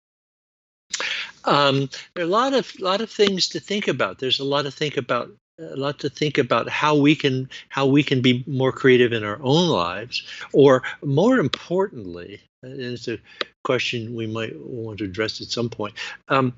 Um, 1.44 1.88
there 2.14 2.24
are 2.24 2.26
a 2.26 2.30
lot 2.30 2.52
of 2.52 2.78
lot 2.80 3.00
of 3.00 3.10
things 3.10 3.48
to 3.48 3.60
think 3.60 3.86
about. 3.86 4.18
There's 4.18 4.40
a 4.40 4.44
lot 4.44 4.62
to 4.62 4.70
think 4.70 4.96
about 4.96 5.30
a 5.58 5.76
lot 5.76 5.98
to 5.98 6.08
think 6.08 6.38
about 6.38 6.68
how 6.68 6.94
we 6.94 7.16
can 7.16 7.48
how 7.68 7.86
we 7.86 8.02
can 8.02 8.20
be 8.20 8.44
more 8.46 8.72
creative 8.72 9.12
in 9.12 9.24
our 9.24 9.38
own 9.42 9.68
lives 9.68 10.22
or 10.52 10.82
more 11.02 11.38
importantly 11.38 12.40
and 12.62 12.80
it's 12.80 13.08
a 13.08 13.18
question 13.64 14.14
we 14.14 14.26
might 14.26 14.56
want 14.60 14.98
to 14.98 15.04
address 15.04 15.40
at 15.40 15.48
some 15.48 15.68
point 15.68 15.94
um, 16.28 16.54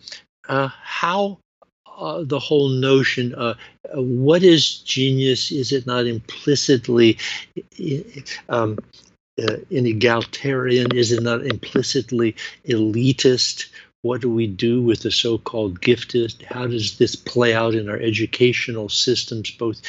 uh, 0.48 0.68
how 0.82 1.38
uh, 1.98 2.22
the 2.24 2.38
whole 2.38 2.68
notion 2.68 3.34
uh, 3.34 3.54
what 3.94 4.42
is 4.42 4.78
genius? 4.78 5.52
Is 5.52 5.72
it 5.72 5.86
not 5.86 6.06
implicitly 6.06 7.18
um, 8.48 8.78
uh, 9.38 9.56
inegalitarian 9.70 10.92
is 10.94 11.12
it 11.12 11.22
not 11.22 11.46
implicitly 11.46 12.36
elitist 12.66 13.66
what 14.02 14.20
do 14.20 14.30
we 14.30 14.46
do 14.46 14.82
with 14.82 15.00
the 15.00 15.10
so-called 15.10 15.80
gifted? 15.80 16.34
How 16.48 16.66
does 16.66 16.98
this 16.98 17.16
play 17.16 17.54
out 17.54 17.74
in 17.74 17.88
our 17.88 17.98
educational 17.98 18.88
systems 18.88 19.50
both 19.50 19.80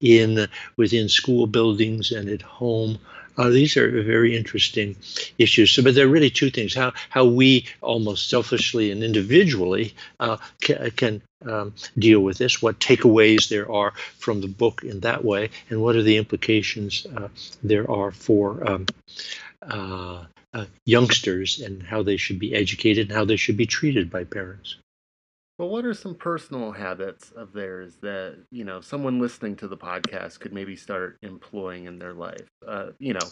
in 0.00 0.48
within 0.76 1.08
school 1.08 1.46
buildings 1.46 2.10
and 2.10 2.28
at 2.28 2.42
home? 2.42 2.98
Uh, 3.36 3.50
these 3.50 3.76
are 3.76 4.02
very 4.02 4.36
interesting 4.36 4.96
issues. 5.38 5.70
So, 5.70 5.82
but 5.82 5.94
there 5.94 6.06
are 6.06 6.10
really 6.10 6.30
two 6.30 6.50
things: 6.50 6.74
how 6.74 6.92
how 7.08 7.24
we 7.24 7.66
almost 7.82 8.28
selfishly 8.28 8.90
and 8.90 9.04
individually 9.04 9.94
uh, 10.18 10.38
ca- 10.60 10.90
can 10.96 11.22
um, 11.46 11.72
deal 11.96 12.20
with 12.20 12.38
this, 12.38 12.60
what 12.60 12.80
takeaways 12.80 13.48
there 13.48 13.70
are 13.70 13.92
from 14.18 14.40
the 14.40 14.48
book 14.48 14.82
in 14.82 15.00
that 15.00 15.24
way, 15.24 15.50
and 15.70 15.80
what 15.80 15.94
are 15.94 16.02
the 16.02 16.16
implications 16.16 17.06
uh, 17.16 17.28
there 17.62 17.88
are 17.88 18.10
for 18.10 18.68
um, 18.68 18.86
uh, 20.58 20.66
youngsters 20.86 21.60
and 21.60 21.82
how 21.82 22.02
they 22.02 22.16
should 22.16 22.38
be 22.38 22.54
educated 22.54 23.08
and 23.08 23.16
how 23.16 23.24
they 23.24 23.36
should 23.36 23.56
be 23.56 23.66
treated 23.66 24.10
by 24.10 24.24
parents. 24.24 24.76
Well, 25.58 25.68
what 25.68 25.84
are 25.84 25.94
some 25.94 26.14
personal 26.14 26.70
habits 26.72 27.32
of 27.32 27.52
theirs 27.52 27.96
that 28.02 28.38
you 28.50 28.64
know 28.64 28.80
someone 28.80 29.20
listening 29.20 29.56
to 29.56 29.68
the 29.68 29.76
podcast 29.76 30.38
could 30.40 30.52
maybe 30.52 30.76
start 30.76 31.16
employing 31.22 31.86
in 31.86 31.98
their 31.98 32.12
life? 32.12 32.46
Uh, 32.66 32.90
you 33.00 33.12
know, 33.12 33.28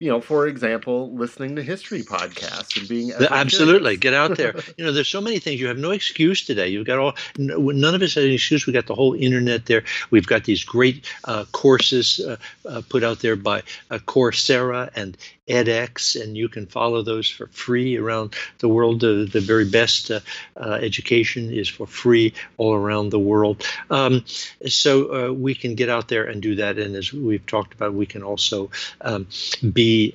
you 0.00 0.10
know, 0.10 0.22
for 0.22 0.46
example, 0.46 1.14
listening 1.14 1.56
to 1.56 1.62
history 1.62 2.02
podcasts 2.02 2.78
and 2.78 2.88
being 2.88 3.12
absolutely 3.30 3.98
get 3.98 4.14
out 4.14 4.38
there. 4.38 4.54
you 4.78 4.84
know, 4.84 4.92
there's 4.92 5.08
so 5.08 5.20
many 5.20 5.38
things. 5.38 5.60
You 5.60 5.68
have 5.68 5.76
no 5.76 5.90
excuse 5.90 6.44
today. 6.44 6.68
You've 6.68 6.86
got 6.86 6.98
all 6.98 7.14
none 7.36 7.94
of 7.94 8.00
us 8.00 8.14
has 8.14 8.24
an 8.24 8.30
excuse. 8.30 8.66
We 8.66 8.72
got 8.72 8.86
the 8.86 8.94
whole 8.94 9.12
internet 9.12 9.66
there. 9.66 9.84
We've 10.10 10.26
got 10.26 10.44
these 10.44 10.64
great 10.64 11.04
uh, 11.24 11.44
courses 11.52 12.18
uh, 12.18 12.36
uh, 12.66 12.80
put 12.88 13.04
out 13.04 13.20
there 13.20 13.36
by 13.36 13.62
uh, 13.90 13.98
Coursera 13.98 14.90
and 14.94 15.18
edX, 15.50 16.20
and 16.20 16.36
you 16.36 16.48
can 16.48 16.66
follow 16.66 17.02
those 17.02 17.28
for 17.28 17.46
free 17.48 17.96
around 17.96 18.34
the 18.58 18.68
world. 18.68 19.00
The, 19.00 19.40
very 19.40 19.64
best 19.64 20.10
uh, 20.10 20.20
uh, 20.56 20.78
education 20.82 21.52
is 21.52 21.68
for 21.68 21.86
free 21.86 22.32
all 22.58 22.74
around 22.74 23.10
the 23.10 23.18
world. 23.18 23.64
Um, 23.90 24.24
so 24.66 24.92
uh, 25.30 25.32
we 25.32 25.54
can 25.54 25.74
get 25.74 25.88
out 25.88 26.08
there 26.08 26.24
and 26.24 26.40
do 26.40 26.54
that. 26.56 26.78
And 26.78 26.94
as 26.94 27.12
we've 27.12 27.44
talked 27.46 27.74
about, 27.74 27.94
we 27.94 28.06
can 28.06 28.22
also 28.22 28.70
um, 29.00 29.26
be 29.72 30.14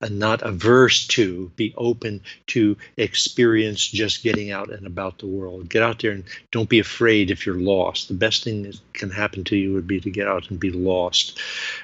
uh, 0.00 0.08
not 0.10 0.42
averse 0.42 1.06
to, 1.06 1.50
be 1.56 1.74
open 1.76 2.20
to 2.48 2.76
experience 2.96 3.86
just 3.86 4.22
getting 4.22 4.50
out 4.50 4.70
and 4.70 4.86
about 4.86 5.18
the 5.18 5.26
world. 5.26 5.68
Get 5.68 5.82
out 5.82 6.00
there 6.00 6.12
and 6.12 6.24
don't 6.50 6.68
be 6.68 6.78
afraid 6.78 7.30
if 7.30 7.44
you're 7.44 7.54
lost. 7.54 8.08
The 8.08 8.14
best 8.14 8.44
thing 8.44 8.62
that 8.62 8.80
can 8.92 9.10
happen 9.10 9.44
to 9.44 9.56
you 9.56 9.74
would 9.74 9.86
be 9.86 10.00
to 10.00 10.10
get 10.10 10.26
out 10.26 10.50
and 10.50 10.58
be 10.58 10.70
lost, 10.70 11.38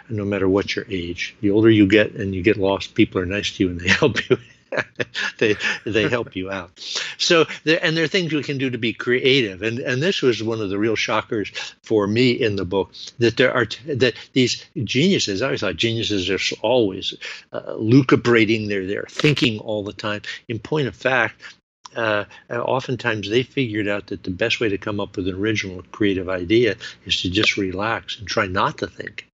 no 0.09 0.25
matter 0.25 0.49
what 0.49 0.75
your 0.75 0.87
age. 0.91 1.37
The 1.41 1.51
older 1.51 1.71
you 1.71 1.87
get 1.87 2.13
and 2.13 2.35
you 2.35 2.43
get 2.43 2.57
lost, 2.57 2.95
people 2.95 3.21
are 3.21 3.27
nice 3.27 3.57
to 3.57 3.65
you 3.65 3.71
and 3.71 3.81
they 3.81 3.89
help 4.01 4.29
you. 4.29 4.39
they 5.39 5.57
they 5.85 6.09
help 6.09 6.37
you 6.37 6.51
out. 6.51 6.71
So 7.19 7.47
there 7.65 7.83
and 7.83 7.97
there 7.97 8.05
are 8.05 8.09
things 8.09 8.33
we 8.33 8.43
can 8.43 8.59
do 8.59 8.71
to 8.71 8.79
be 8.79 8.93
creative, 8.93 9.63
and 9.63 9.79
and 9.79 10.03
this 10.03 10.23
was 10.23 10.43
one 10.43 10.61
of 10.61 10.71
the 10.71 10.79
real 10.79 10.97
shockers 10.97 11.51
for 11.83 12.07
me 12.07 12.31
in 12.33 12.57
the 12.57 12.65
book 12.65 12.93
that 13.19 13.37
there 13.37 13.53
are 13.53 13.67
that 13.87 14.15
these 14.33 14.65
geniuses. 14.85 15.43
I 15.43 15.47
always 15.47 15.61
thought 15.61 15.77
geniuses 15.77 16.31
are 16.31 16.57
always 16.63 17.15
uh, 17.53 17.75
lucubrating. 17.75 18.69
They're 18.69 18.87
they're 18.87 19.07
thinking 19.09 19.59
all 19.61 19.83
the 19.83 19.93
time. 19.93 20.23
In 20.49 20.59
point 20.59 20.89
of 20.89 20.97
fact, 20.97 21.43
uh, 21.95 22.25
oftentimes 22.51 23.29
they 23.29 23.43
figured 23.43 23.89
out 23.89 24.09
that 24.09 24.23
the 24.23 24.31
best 24.31 24.61
way 24.61 24.69
to 24.69 24.79
come 24.79 25.01
up 25.01 25.17
with 25.17 25.29
an 25.29 25.35
original 25.35 25.83
creative 25.93 26.29
idea 26.29 26.77
is 27.05 27.21
to 27.23 27.31
just 27.31 27.57
relax 27.57 28.19
and 28.19 28.29
try 28.29 28.47
not 28.47 28.79
to 28.79 28.87
think 28.87 29.27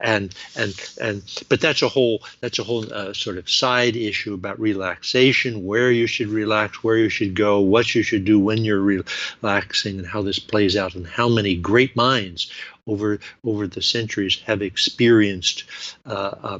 and 0.00 0.34
and 0.56 0.74
and 1.00 1.22
but 1.48 1.60
that's 1.60 1.82
a 1.82 1.88
whole 1.88 2.22
that's 2.40 2.58
a 2.58 2.64
whole 2.64 2.92
uh, 2.92 3.12
sort 3.12 3.38
of 3.38 3.48
side 3.50 3.96
issue 3.96 4.34
about 4.34 4.58
relaxation 4.60 5.64
where 5.64 5.90
you 5.90 6.06
should 6.06 6.28
relax 6.28 6.82
where 6.82 6.96
you 6.96 7.08
should 7.08 7.34
go 7.34 7.60
what 7.60 7.94
you 7.94 8.02
should 8.02 8.24
do 8.24 8.38
when 8.38 8.64
you're 8.64 9.04
relaxing 9.42 9.98
and 9.98 10.06
how 10.06 10.22
this 10.22 10.38
plays 10.38 10.76
out 10.76 10.94
and 10.94 11.06
how 11.06 11.28
many 11.28 11.54
great 11.54 11.94
minds 11.96 12.50
over 12.86 13.18
over 13.44 13.66
the 13.66 13.82
centuries 13.82 14.40
have 14.46 14.62
experienced 14.62 15.64
uh, 16.06 16.34
uh, 16.42 16.58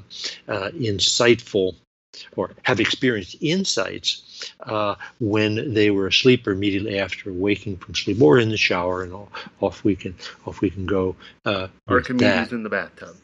uh 0.49 0.71
insightful 0.71 1.75
or 2.37 2.51
have 2.63 2.81
experienced 2.81 3.37
insights 3.41 4.53
uh, 4.61 4.95
when 5.21 5.75
they 5.75 5.91
were 5.91 6.07
asleep 6.07 6.47
or 6.47 6.53
immediately 6.53 6.99
after 6.99 7.33
waking 7.33 7.77
from 7.77 7.95
sleep 7.95 8.21
or 8.21 8.39
in 8.39 8.49
the 8.49 8.57
shower 8.57 9.03
and 9.03 9.13
off 9.61 9.85
we 9.85 9.95
can 9.95 10.15
off 10.47 10.61
we 10.61 10.71
can 10.71 10.87
go 10.87 11.15
uh, 11.45 11.69
Archimedes 11.89 12.53
in 12.53 12.63
the 12.63 12.71
bathtub 12.71 13.17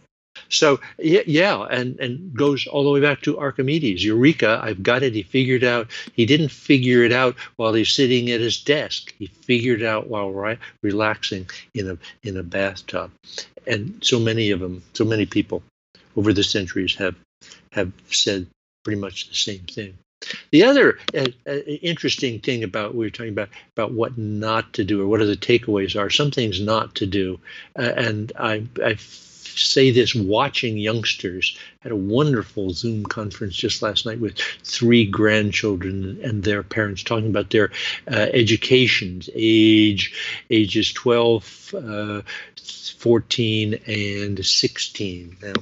so 0.49 0.81
yeah, 0.99 1.67
and 1.71 1.99
and 1.99 2.35
goes 2.35 2.67
all 2.67 2.85
the 2.85 2.91
way 2.91 3.01
back 3.01 3.23
to 3.23 3.39
Archimedes. 3.39 4.05
Eureka! 4.05 4.61
I've 4.63 4.83
got 4.83 5.03
it. 5.03 5.15
He 5.15 5.23
figured 5.23 5.65
out. 5.65 5.89
He 6.13 6.27
didn't 6.27 6.51
figure 6.51 7.03
it 7.03 7.13
out 7.13 7.37
while 7.57 7.73
he's 7.73 7.93
sitting 7.93 8.31
at 8.31 8.41
his 8.41 8.63
desk. 8.63 9.15
He 9.19 9.27
figured 9.27 9.83
it 9.83 9.87
out 9.87 10.09
while 10.09 10.33
right, 10.33 10.59
relaxing 10.83 11.49
in 11.75 11.91
a 11.91 11.99
in 12.23 12.37
a 12.37 12.43
bathtub. 12.43 13.11
And 13.67 13.99
so 14.03 14.21
many 14.21 14.51
of 14.51 14.61
them, 14.61 14.83
so 14.95 15.05
many 15.05 15.27
people 15.27 15.63
over 16.17 16.33
the 16.33 16.45
centuries 16.45 16.95
have 16.97 17.17
have 17.73 17.93
said 18.11 18.47
pretty 18.87 19.01
much 19.01 19.29
the 19.29 19.35
same 19.35 19.65
thing. 19.65 19.99
The 20.53 20.63
other 20.63 20.97
uh, 21.13 21.27
uh, 21.45 21.57
interesting 21.83 22.39
thing 22.39 22.63
about 22.63 22.95
we 22.95 23.05
were 23.05 23.11
talking 23.11 23.33
about 23.33 23.49
about 23.73 23.91
what 23.91 24.17
not 24.17 24.75
to 24.75 24.85
do 24.85 25.03
or 25.03 25.09
what 25.09 25.21
are 25.21 25.27
the 25.27 25.37
takeaways 25.37 26.01
are. 26.01 26.09
Some 26.09 26.31
things 26.31 26.61
not 26.61 26.95
to 26.95 27.07
do, 27.07 27.41
uh, 27.77 27.83
and 27.97 28.31
I 28.39 28.63
I 28.85 28.95
say 28.95 29.91
this 29.91 30.15
watching 30.15 30.79
youngsters. 30.79 31.59
Had 31.81 31.91
a 31.91 31.97
wonderful 31.97 32.71
Zoom 32.71 33.05
conference 33.07 33.57
just 33.57 33.83
last 33.83 34.07
night 34.07 34.21
with 34.21 34.39
three 34.63 35.05
grandchildren 35.05 36.21
and 36.23 36.45
their 36.45 36.63
parents 36.63 37.03
talking 37.03 37.31
about 37.31 37.51
their 37.51 37.73
uh, 38.09 38.29
educations, 38.33 39.29
age 39.35 40.15
ages 40.49 40.93
12, 40.93 41.75
uh, 41.75 42.23
14, 42.99 43.81
and 43.89 44.47
16 44.47 45.37
now. 45.43 45.55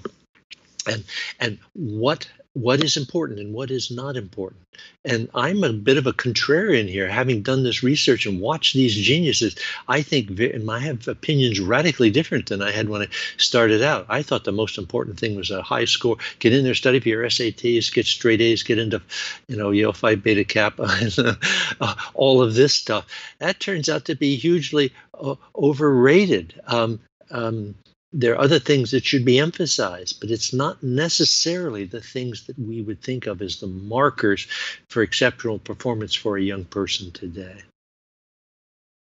And 0.87 1.05
and 1.41 1.59
what 1.72 2.29
what 2.55 2.82
is 2.82 2.96
important 2.96 3.40
and 3.40 3.52
what 3.52 3.70
is 3.70 3.90
not 3.90 4.16
important. 4.16 4.62
And 5.05 5.28
I'm 5.34 5.64
a 5.64 5.72
bit 5.72 5.96
of 5.96 6.07
a 6.07 6.12
contrarian 6.12 6.88
here, 6.88 7.09
having 7.09 7.42
done 7.42 7.64
this 7.64 7.82
research 7.82 8.26
and 8.26 8.40
watched 8.40 8.74
these 8.74 8.94
geniuses. 8.94 9.57
I 9.88 10.02
think 10.02 10.38
and 10.38 10.70
I 10.70 10.78
have 10.78 11.07
opinions 11.09 11.61
radically 11.61 12.11
different 12.11 12.48
than 12.48 12.62
I 12.62 12.70
had 12.70 12.88
when 12.88 13.02
I 13.02 13.09
started 13.36 13.82
out. 13.82 14.07
I 14.09 14.22
thought 14.22 14.44
the 14.44 14.52
most 14.52 14.78
important 14.78 15.18
thing 15.18 15.34
was 15.34 15.50
a 15.50 15.62
high 15.62 15.84
score, 15.84 16.16
get 16.38 16.52
in 16.52 16.64
there, 16.64 16.74
study 16.74 17.00
for 17.00 17.09
your 17.09 17.24
SATs, 17.24 17.92
get 17.92 18.07
straight 18.07 18.40
A's, 18.40 18.62
get 18.62 18.78
into, 18.78 19.02
you 19.48 19.57
know, 19.57 19.70
Yale 19.70 19.92
Phi 19.92 20.14
Beta 20.14 20.44
Kappa, 20.44 20.88
and 21.00 21.14
uh, 21.80 21.94
all 22.14 22.40
of 22.40 22.55
this 22.55 22.74
stuff. 22.74 23.07
That 23.40 23.59
turns 23.59 23.88
out 23.88 24.05
to 24.07 24.14
be 24.14 24.36
hugely 24.36 24.92
uh, 25.12 25.34
overrated. 25.57 26.61
Um, 26.68 27.00
um, 27.30 27.74
there 28.17 28.35
are 28.35 28.41
other 28.41 28.61
things 28.61 28.93
that 28.93 29.05
should 29.05 29.25
be 29.25 29.41
emphasized, 29.41 30.21
but 30.21 30.31
it's 30.31 30.55
not 30.55 30.83
necessarily 30.83 31.85
the 31.85 32.01
things 32.01 32.47
that 32.47 32.57
we 32.57 32.81
would 32.81 33.03
think 33.03 33.27
of 33.27 33.43
as 33.43 33.59
the 33.59 33.67
markers 33.67 34.47
for 34.89 35.03
exceptional 35.03 35.59
performance 35.59 36.15
for 36.15 36.39
a 36.39 36.43
young 36.43 36.65
person 36.65 37.11
today. 37.11 37.61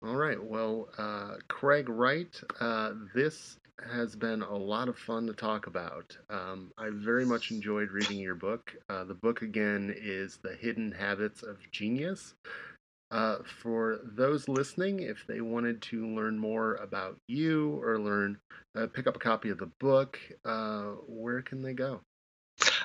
All 0.05 0.17
right. 0.17 0.43
Well, 0.43 0.89
uh, 0.97 1.35
Craig 1.47 1.91
Wright, 1.91 2.41
uh, 2.59 2.93
this 3.15 3.59
has 3.93 4.17
been 4.17 4.43
a 4.43 4.57
lot 4.57 4.89
of 4.89 4.99
fun 4.99 5.27
to 5.27 5.35
talk 5.35 5.67
about. 5.67 6.17
Um, 6.31 6.73
I 6.79 6.89
very 6.91 7.27
much 7.27 7.51
enjoyed 7.51 7.91
reading 7.91 8.19
your 8.19 8.35
book. 8.35 8.75
Uh, 8.89 9.05
the 9.05 9.15
book, 9.15 9.43
again, 9.43 9.95
is 9.97 10.39
The 10.43 10.55
Hidden 10.55 10.93
Habits 10.93 11.43
of 11.43 11.59
Genius. 11.71 12.35
Uh, 13.13 13.37
for 13.61 14.01
those 14.05 14.49
listening, 14.49 15.01
if 15.01 15.27
they 15.27 15.43
wanted 15.43 15.83
to 15.83 16.07
learn 16.07 16.39
more 16.39 16.77
about 16.77 17.19
you 17.29 17.79
or 17.83 17.99
learn, 17.99 18.39
uh, 18.75 18.87
pick 18.87 19.07
up 19.07 19.17
a 19.17 19.19
copy 19.19 19.51
of 19.51 19.59
the 19.59 19.71
book, 19.81 20.19
uh, 20.47 20.85
where 21.07 21.43
can 21.43 21.61
they 21.61 21.75
go? 21.75 22.01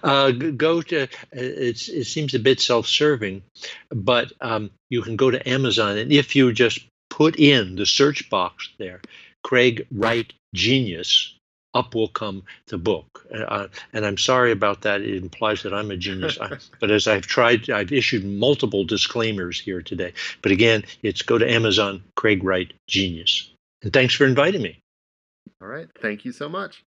Uh, 0.03 0.31
go 0.31 0.81
to 0.81 1.07
it 1.31 1.77
seems 1.77 2.33
a 2.33 2.39
bit 2.39 2.59
self-serving, 2.59 3.41
but 3.89 4.33
um, 4.41 4.69
you 4.89 5.01
can 5.01 5.15
go 5.15 5.31
to 5.31 5.49
Amazon, 5.49 5.97
and 5.97 6.11
if 6.11 6.35
you 6.35 6.51
just 6.51 6.79
put 7.09 7.39
in 7.39 7.75
the 7.77 7.85
search 7.85 8.29
box 8.29 8.69
there, 8.79 9.01
Craig 9.43 9.87
Wright 9.91 10.31
Genius, 10.53 11.36
up 11.77 11.95
will 11.95 12.07
come 12.07 12.43
the 12.67 12.77
book. 12.77 13.25
Uh, 13.33 13.67
and 13.93 14.05
I'm 14.05 14.17
sorry 14.17 14.51
about 14.51 14.81
that. 14.81 15.01
It 15.01 15.21
implies 15.21 15.63
that 15.63 15.73
I'm 15.73 15.91
a 15.91 15.97
genius. 15.97 16.37
but 16.79 16.91
as 16.91 17.07
I've 17.07 17.27
tried, 17.27 17.69
I've 17.69 17.91
issued 17.91 18.25
multiple 18.25 18.83
disclaimers 18.83 19.59
here 19.59 19.81
today. 19.81 20.13
But 20.41 20.51
again, 20.51 20.83
it's 21.03 21.21
go 21.21 21.37
to 21.37 21.49
Amazon, 21.49 22.03
Craig 22.15 22.43
Wright 22.43 22.71
Genius. 22.87 23.51
And 23.83 23.93
thanks 23.93 24.13
for 24.13 24.25
inviting 24.25 24.61
me. 24.61 24.79
All 25.61 25.67
right. 25.67 25.87
Thank 26.01 26.25
you 26.25 26.31
so 26.31 26.49
much. 26.49 26.83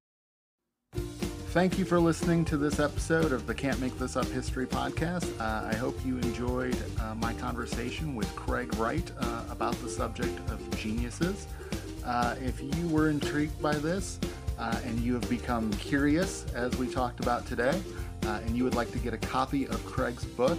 Thank 1.51 1.81
you 1.81 1.85
for 1.85 1.99
listening 1.99 2.45
to 2.45 2.57
this 2.57 2.79
episode 2.79 3.33
of 3.33 3.49
the 3.49 3.55
Can't 3.55 3.81
Make 3.81 3.99
This 3.99 4.17
Up 4.17 4.27
History 4.27 4.67
podcast. 4.67 5.29
Uh, 5.41 5.67
I 5.67 5.75
hope 5.75 5.99
you 6.07 6.17
enjoyed 6.19 6.77
uh, 7.01 7.17
my 7.17 7.33
conversation 7.35 8.15
with 8.15 8.29
Craig 8.37 8.73
Wright 8.77 9.11
uh, 9.19 9.43
about 9.51 9.75
the 9.83 9.89
subject 9.89 10.39
of 10.49 10.79
geniuses. 10.79 11.49
Uh, 12.05 12.37
if 12.41 12.61
you 12.61 12.89
were 12.89 13.11
intrigued 13.11 13.61
by 13.61 13.75
this, 13.75 14.21
uh, 14.61 14.79
and 14.85 15.01
you 15.01 15.15
have 15.15 15.29
become 15.29 15.73
curious, 15.75 16.45
as 16.55 16.77
we 16.77 16.87
talked 16.87 17.21
about 17.21 17.47
today, 17.47 17.81
uh, 18.27 18.41
and 18.45 18.57
you 18.57 18.63
would 18.63 18.75
like 18.75 18.93
to 18.93 18.99
get 18.99 19.15
a 19.15 19.19
copy 19.19 19.67
of 19.67 19.85
Craig's 19.87 20.25
book, 20.25 20.59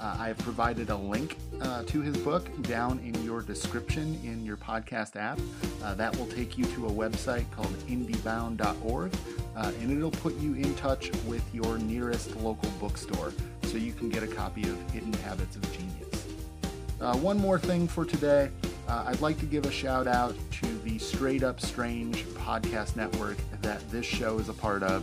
uh, 0.00 0.16
I 0.18 0.28
have 0.28 0.38
provided 0.38 0.90
a 0.90 0.96
link 0.96 1.36
uh, 1.60 1.84
to 1.84 2.00
his 2.00 2.16
book 2.16 2.48
down 2.62 2.98
in 3.00 3.22
your 3.22 3.42
description 3.42 4.18
in 4.24 4.44
your 4.44 4.56
podcast 4.56 5.16
app. 5.16 5.38
Uh, 5.84 5.94
that 5.94 6.16
will 6.16 6.26
take 6.26 6.58
you 6.58 6.64
to 6.64 6.86
a 6.86 6.90
website 6.90 7.48
called 7.52 7.72
indiebound.org, 7.86 9.12
uh, 9.54 9.72
and 9.80 9.92
it'll 9.92 10.10
put 10.10 10.34
you 10.40 10.54
in 10.54 10.74
touch 10.74 11.12
with 11.26 11.44
your 11.54 11.78
nearest 11.78 12.34
local 12.36 12.70
bookstore 12.80 13.32
so 13.64 13.76
you 13.76 13.92
can 13.92 14.08
get 14.08 14.22
a 14.22 14.26
copy 14.26 14.62
of 14.62 14.90
Hidden 14.90 15.12
Habits 15.14 15.56
of 15.56 15.62
Genius. 15.72 17.22
one 17.22 17.38
more 17.38 17.58
thing 17.58 17.86
for 17.86 18.04
today. 18.04 18.50
Uh, 18.92 19.04
I'd 19.06 19.22
like 19.22 19.38
to 19.38 19.46
give 19.46 19.64
a 19.64 19.70
shout 19.70 20.06
out 20.06 20.34
to 20.60 20.66
the 20.80 20.98
Straight 20.98 21.42
Up 21.42 21.62
Strange 21.62 22.26
podcast 22.34 22.94
network 22.94 23.38
that 23.62 23.90
this 23.90 24.04
show 24.04 24.38
is 24.38 24.50
a 24.50 24.52
part 24.52 24.82
of. 24.82 25.02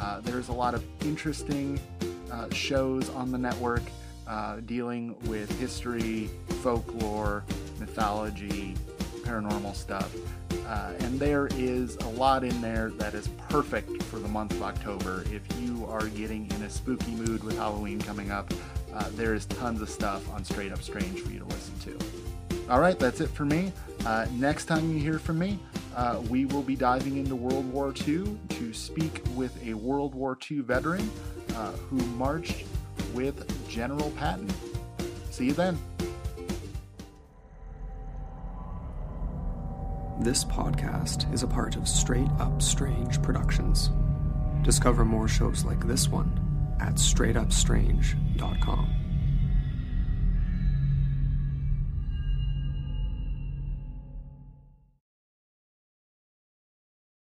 Uh, 0.00 0.20
there's 0.20 0.48
a 0.48 0.52
lot 0.52 0.74
of 0.74 0.84
interesting 1.02 1.78
uh, 2.32 2.52
shows 2.52 3.08
on 3.10 3.30
the 3.30 3.38
network 3.38 3.82
uh, 4.26 4.56
dealing 4.66 5.14
with 5.26 5.48
history, 5.60 6.28
folklore, 6.60 7.44
mythology, 7.78 8.74
paranormal 9.22 9.76
stuff. 9.76 10.12
Uh, 10.66 10.94
and 10.98 11.20
there 11.20 11.46
is 11.52 11.94
a 11.98 12.08
lot 12.08 12.42
in 12.42 12.60
there 12.60 12.90
that 12.96 13.14
is 13.14 13.28
perfect 13.48 14.02
for 14.02 14.18
the 14.18 14.26
month 14.26 14.50
of 14.50 14.62
October. 14.64 15.22
If 15.32 15.42
you 15.60 15.86
are 15.86 16.08
getting 16.08 16.50
in 16.50 16.62
a 16.62 16.70
spooky 16.70 17.12
mood 17.12 17.44
with 17.44 17.56
Halloween 17.56 18.00
coming 18.00 18.32
up, 18.32 18.52
uh, 18.92 19.08
there 19.12 19.34
is 19.34 19.46
tons 19.46 19.80
of 19.82 19.88
stuff 19.88 20.28
on 20.32 20.44
Straight 20.44 20.72
Up 20.72 20.82
Strange 20.82 21.20
for 21.20 21.30
you 21.30 21.38
to 21.38 21.44
listen 21.44 21.78
to. 21.84 22.19
All 22.70 22.80
right, 22.80 22.96
that's 22.96 23.20
it 23.20 23.28
for 23.28 23.44
me. 23.44 23.72
Uh, 24.06 24.26
next 24.32 24.66
time 24.66 24.92
you 24.92 25.00
hear 25.00 25.18
from 25.18 25.40
me, 25.40 25.58
uh, 25.96 26.22
we 26.30 26.46
will 26.46 26.62
be 26.62 26.76
diving 26.76 27.16
into 27.16 27.34
World 27.34 27.70
War 27.72 27.92
II 28.06 28.38
to 28.50 28.72
speak 28.72 29.22
with 29.34 29.60
a 29.66 29.74
World 29.74 30.14
War 30.14 30.38
II 30.48 30.60
veteran 30.60 31.10
uh, 31.56 31.72
who 31.72 31.96
marched 32.16 32.64
with 33.12 33.68
General 33.68 34.12
Patton. 34.12 34.48
See 35.30 35.46
you 35.46 35.52
then. 35.52 35.76
This 40.20 40.44
podcast 40.44 41.32
is 41.34 41.42
a 41.42 41.48
part 41.48 41.74
of 41.74 41.88
Straight 41.88 42.30
Up 42.38 42.62
Strange 42.62 43.20
Productions. 43.20 43.90
Discover 44.62 45.06
more 45.06 45.26
shows 45.26 45.64
like 45.64 45.84
this 45.88 46.08
one 46.08 46.38
at 46.78 46.94
straightupstrange.com. 46.94 48.99